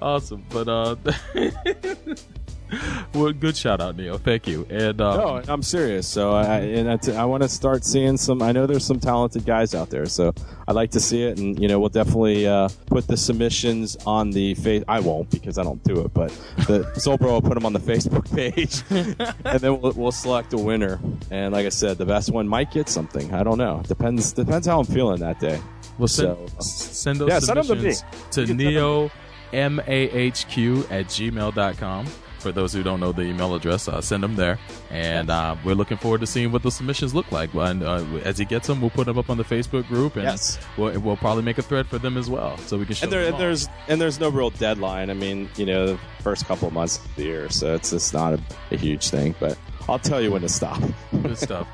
[0.00, 0.44] awesome.
[0.50, 0.96] But uh,
[3.14, 4.18] well, good shout out, Neil.
[4.18, 4.66] Thank you.
[4.70, 6.06] And uh, No, I'm serious.
[6.06, 8.42] So I and I, t- I want to start seeing some.
[8.42, 10.32] I know there's some talented guys out there, so
[10.68, 11.38] I'd like to see it.
[11.38, 14.84] And you know, we'll definitely uh, put the submissions on the face.
[14.86, 16.28] I won't because I don't do it, but
[16.66, 18.82] the Sobro will put them on the Facebook page,
[19.44, 21.00] and then we'll, we'll select a winner.
[21.30, 23.32] And like I said, the best one might get something.
[23.34, 23.82] I don't know.
[23.86, 24.32] Depends.
[24.32, 25.60] Depends how I'm feeling that day.
[26.00, 27.92] Well, send, So- send those Yeah, send 'em to me.
[27.92, 29.10] submissions to, You can send 'em neo
[29.52, 32.06] mahq at gmail.com.
[32.38, 34.58] For those who don't know the email address, uh, send them there.
[34.90, 37.52] And uh, we're looking forward to seeing what the submissions look like.
[37.52, 40.14] And uh, as he gets them, we'll put them up on the Facebook group.
[40.16, 40.58] And Yes.
[40.78, 42.56] we'll, we'll probably make a thread for them as well.
[42.56, 45.10] So we can show And there, them and there's and there's no real deadline.
[45.10, 48.14] I mean, you know, the first couple of months of the year, so it's it's
[48.14, 48.40] not a,
[48.70, 49.34] a huge thing.
[49.38, 49.58] But
[49.90, 50.80] I'll tell you when to stop.
[51.22, 51.66] Good stuff.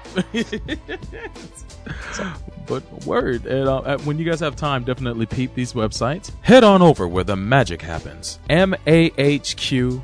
[2.66, 3.44] but word.
[3.44, 6.32] And, uh, when you guys have time, definitely peep these websites.
[6.40, 8.38] Head on over where the magic happens.
[8.48, 9.98] MAHQ.net.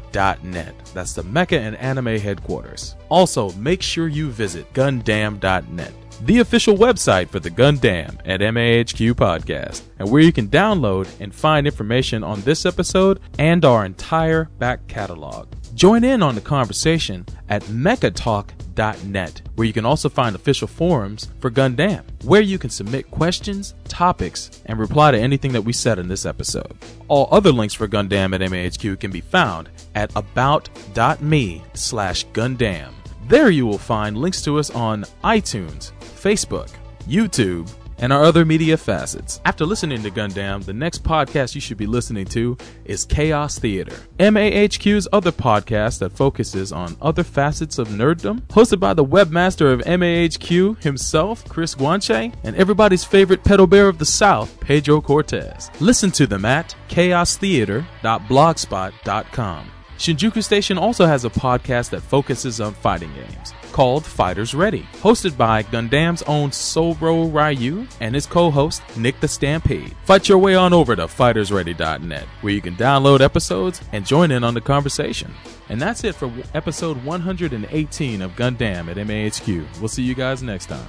[0.93, 2.97] That's the Mecha and Anime headquarters.
[3.09, 9.81] Also, make sure you visit Gundam.net, the official website for the Gundam at MAHQ podcast,
[9.99, 14.87] and where you can download and find information on this episode and our entire back
[14.87, 15.49] catalog.
[15.75, 21.51] Join in on the conversation at mechatalk.net, where you can also find official forums for
[21.51, 26.09] Gundam, where you can submit questions, topics, and reply to anything that we said in
[26.09, 26.77] this episode.
[27.09, 32.93] All other links for Gundam at MAHQ can be found at about.me slash Gundam.
[33.29, 36.69] There you will find links to us on iTunes, Facebook,
[37.09, 39.41] YouTube, and our other media facets.
[39.45, 43.97] After listening to Gundam, the next podcast you should be listening to is Chaos Theater,
[44.19, 49.81] MAHQ's other podcast that focuses on other facets of nerddom, hosted by the webmaster of
[49.81, 55.71] MAHQ himself, Chris Guanche, and everybody's favorite pedal bear of the South, Pedro Cortez.
[55.81, 59.71] Listen to them at chaostheater.blogspot.com.
[60.03, 65.37] Shinjuku Station also has a podcast that focuses on fighting games called Fighters Ready, hosted
[65.37, 69.95] by Gundam's own Sobro Ryu and his co-host Nick the Stampede.
[70.05, 74.43] Fight your way on over to fightersready.net where you can download episodes and join in
[74.43, 75.33] on the conversation.
[75.69, 79.79] And that's it for episode 118 of Gundam at MAHQ.
[79.79, 80.89] We'll see you guys next time.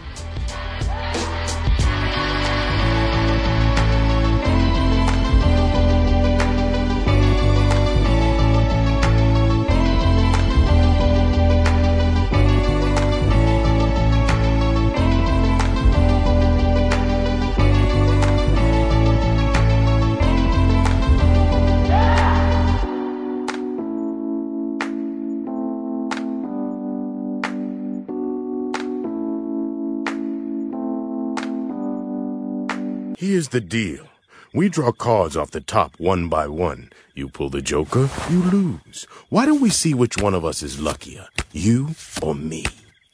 [33.34, 34.06] Here's the deal.
[34.54, 36.92] We draw cards off the top one by one.
[37.16, 39.08] You pull the joker, you lose.
[39.30, 41.30] Why don't we see which one of us is luckier?
[41.52, 42.64] You or me?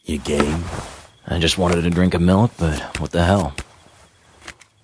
[0.04, 0.66] You game?
[1.26, 3.56] I just wanted to drink a milk, but what the hell?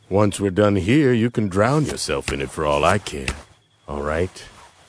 [0.08, 3.36] Once we're done here, you can drown yourself in it for all I care.
[3.90, 4.42] All right?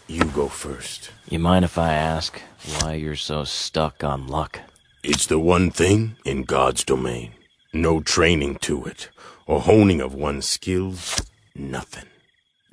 [0.07, 1.11] You go first.
[1.29, 2.41] You mind if I ask
[2.79, 4.61] why you're so stuck on luck?
[5.03, 7.33] It's the one thing in God's domain.
[7.73, 9.11] No training to it,
[9.47, 11.21] or honing of one's skills,
[11.55, 12.09] nothing.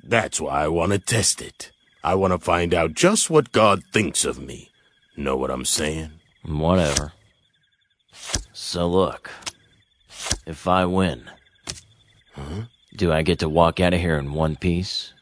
[0.02, 1.70] That's why I want to test it.
[2.02, 4.70] I want to find out just what God thinks of me.
[5.16, 6.20] Know what I'm saying?
[6.44, 7.12] Whatever.
[8.52, 9.30] So look,
[10.46, 11.30] if I win,
[12.32, 12.64] huh?
[12.94, 15.12] do I get to walk out of here in one piece?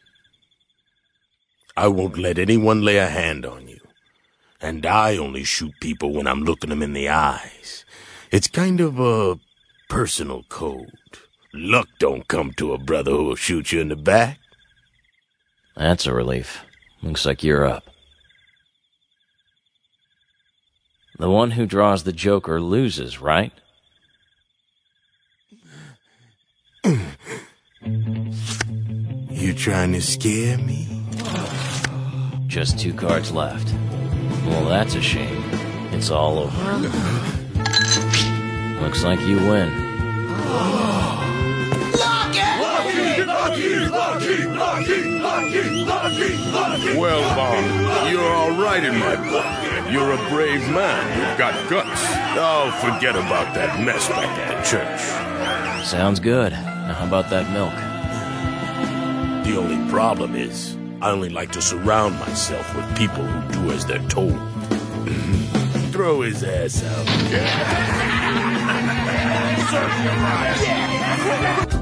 [1.77, 3.79] I won't let anyone lay a hand on you.
[4.61, 7.85] And I only shoot people when I'm looking them in the eyes.
[8.31, 9.39] It's kind of a
[9.89, 10.91] personal code.
[11.53, 14.39] Luck don't come to a brother who'll shoot you in the back.
[15.75, 16.65] That's a relief.
[17.03, 17.83] Looks like you're up.
[21.19, 23.51] The one who draws the Joker loses, right?
[29.29, 31.05] You trying to scare me?
[32.47, 33.71] Just two cards left.
[34.45, 35.43] Well, that's a shame.
[35.91, 36.73] It's all over.
[38.81, 39.71] Looks like you win.
[46.97, 51.17] Well, Bond, you're all right in my book, and you're a brave man.
[51.17, 52.01] You've got guts.
[52.37, 55.01] Oh, forget about that mess back at the church.
[55.85, 56.51] Sounds good.
[56.53, 57.73] Now, how about that milk?
[59.45, 63.85] The only problem is, I only like to surround myself with people who do as
[63.85, 64.33] they're told.
[64.33, 65.91] Mm-hmm.
[65.91, 67.07] Throw his ass out.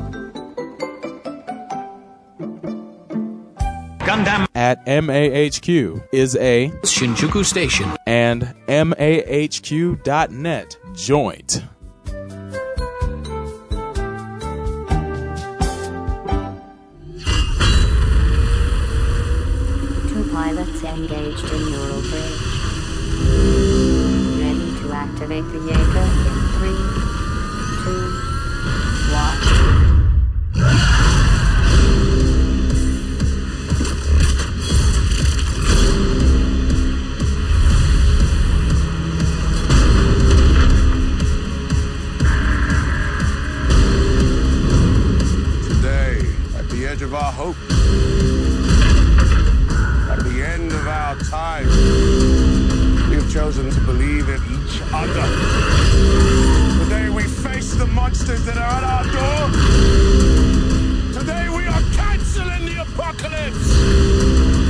[4.02, 9.98] Gundam at MAHQ is a Shinjuku Station and MAHQ.net
[10.95, 11.64] joint.
[20.10, 22.41] Two pilots engaged in neural bridge.
[24.41, 26.40] Ready to activate the Jaeger
[47.03, 47.56] of our hope,
[50.11, 51.68] at the end of our time,
[53.10, 55.23] we have chosen to believe in each other.
[56.84, 59.49] Today we face the monsters that are at our door.
[61.19, 64.60] Today we are canceling the apocalypse.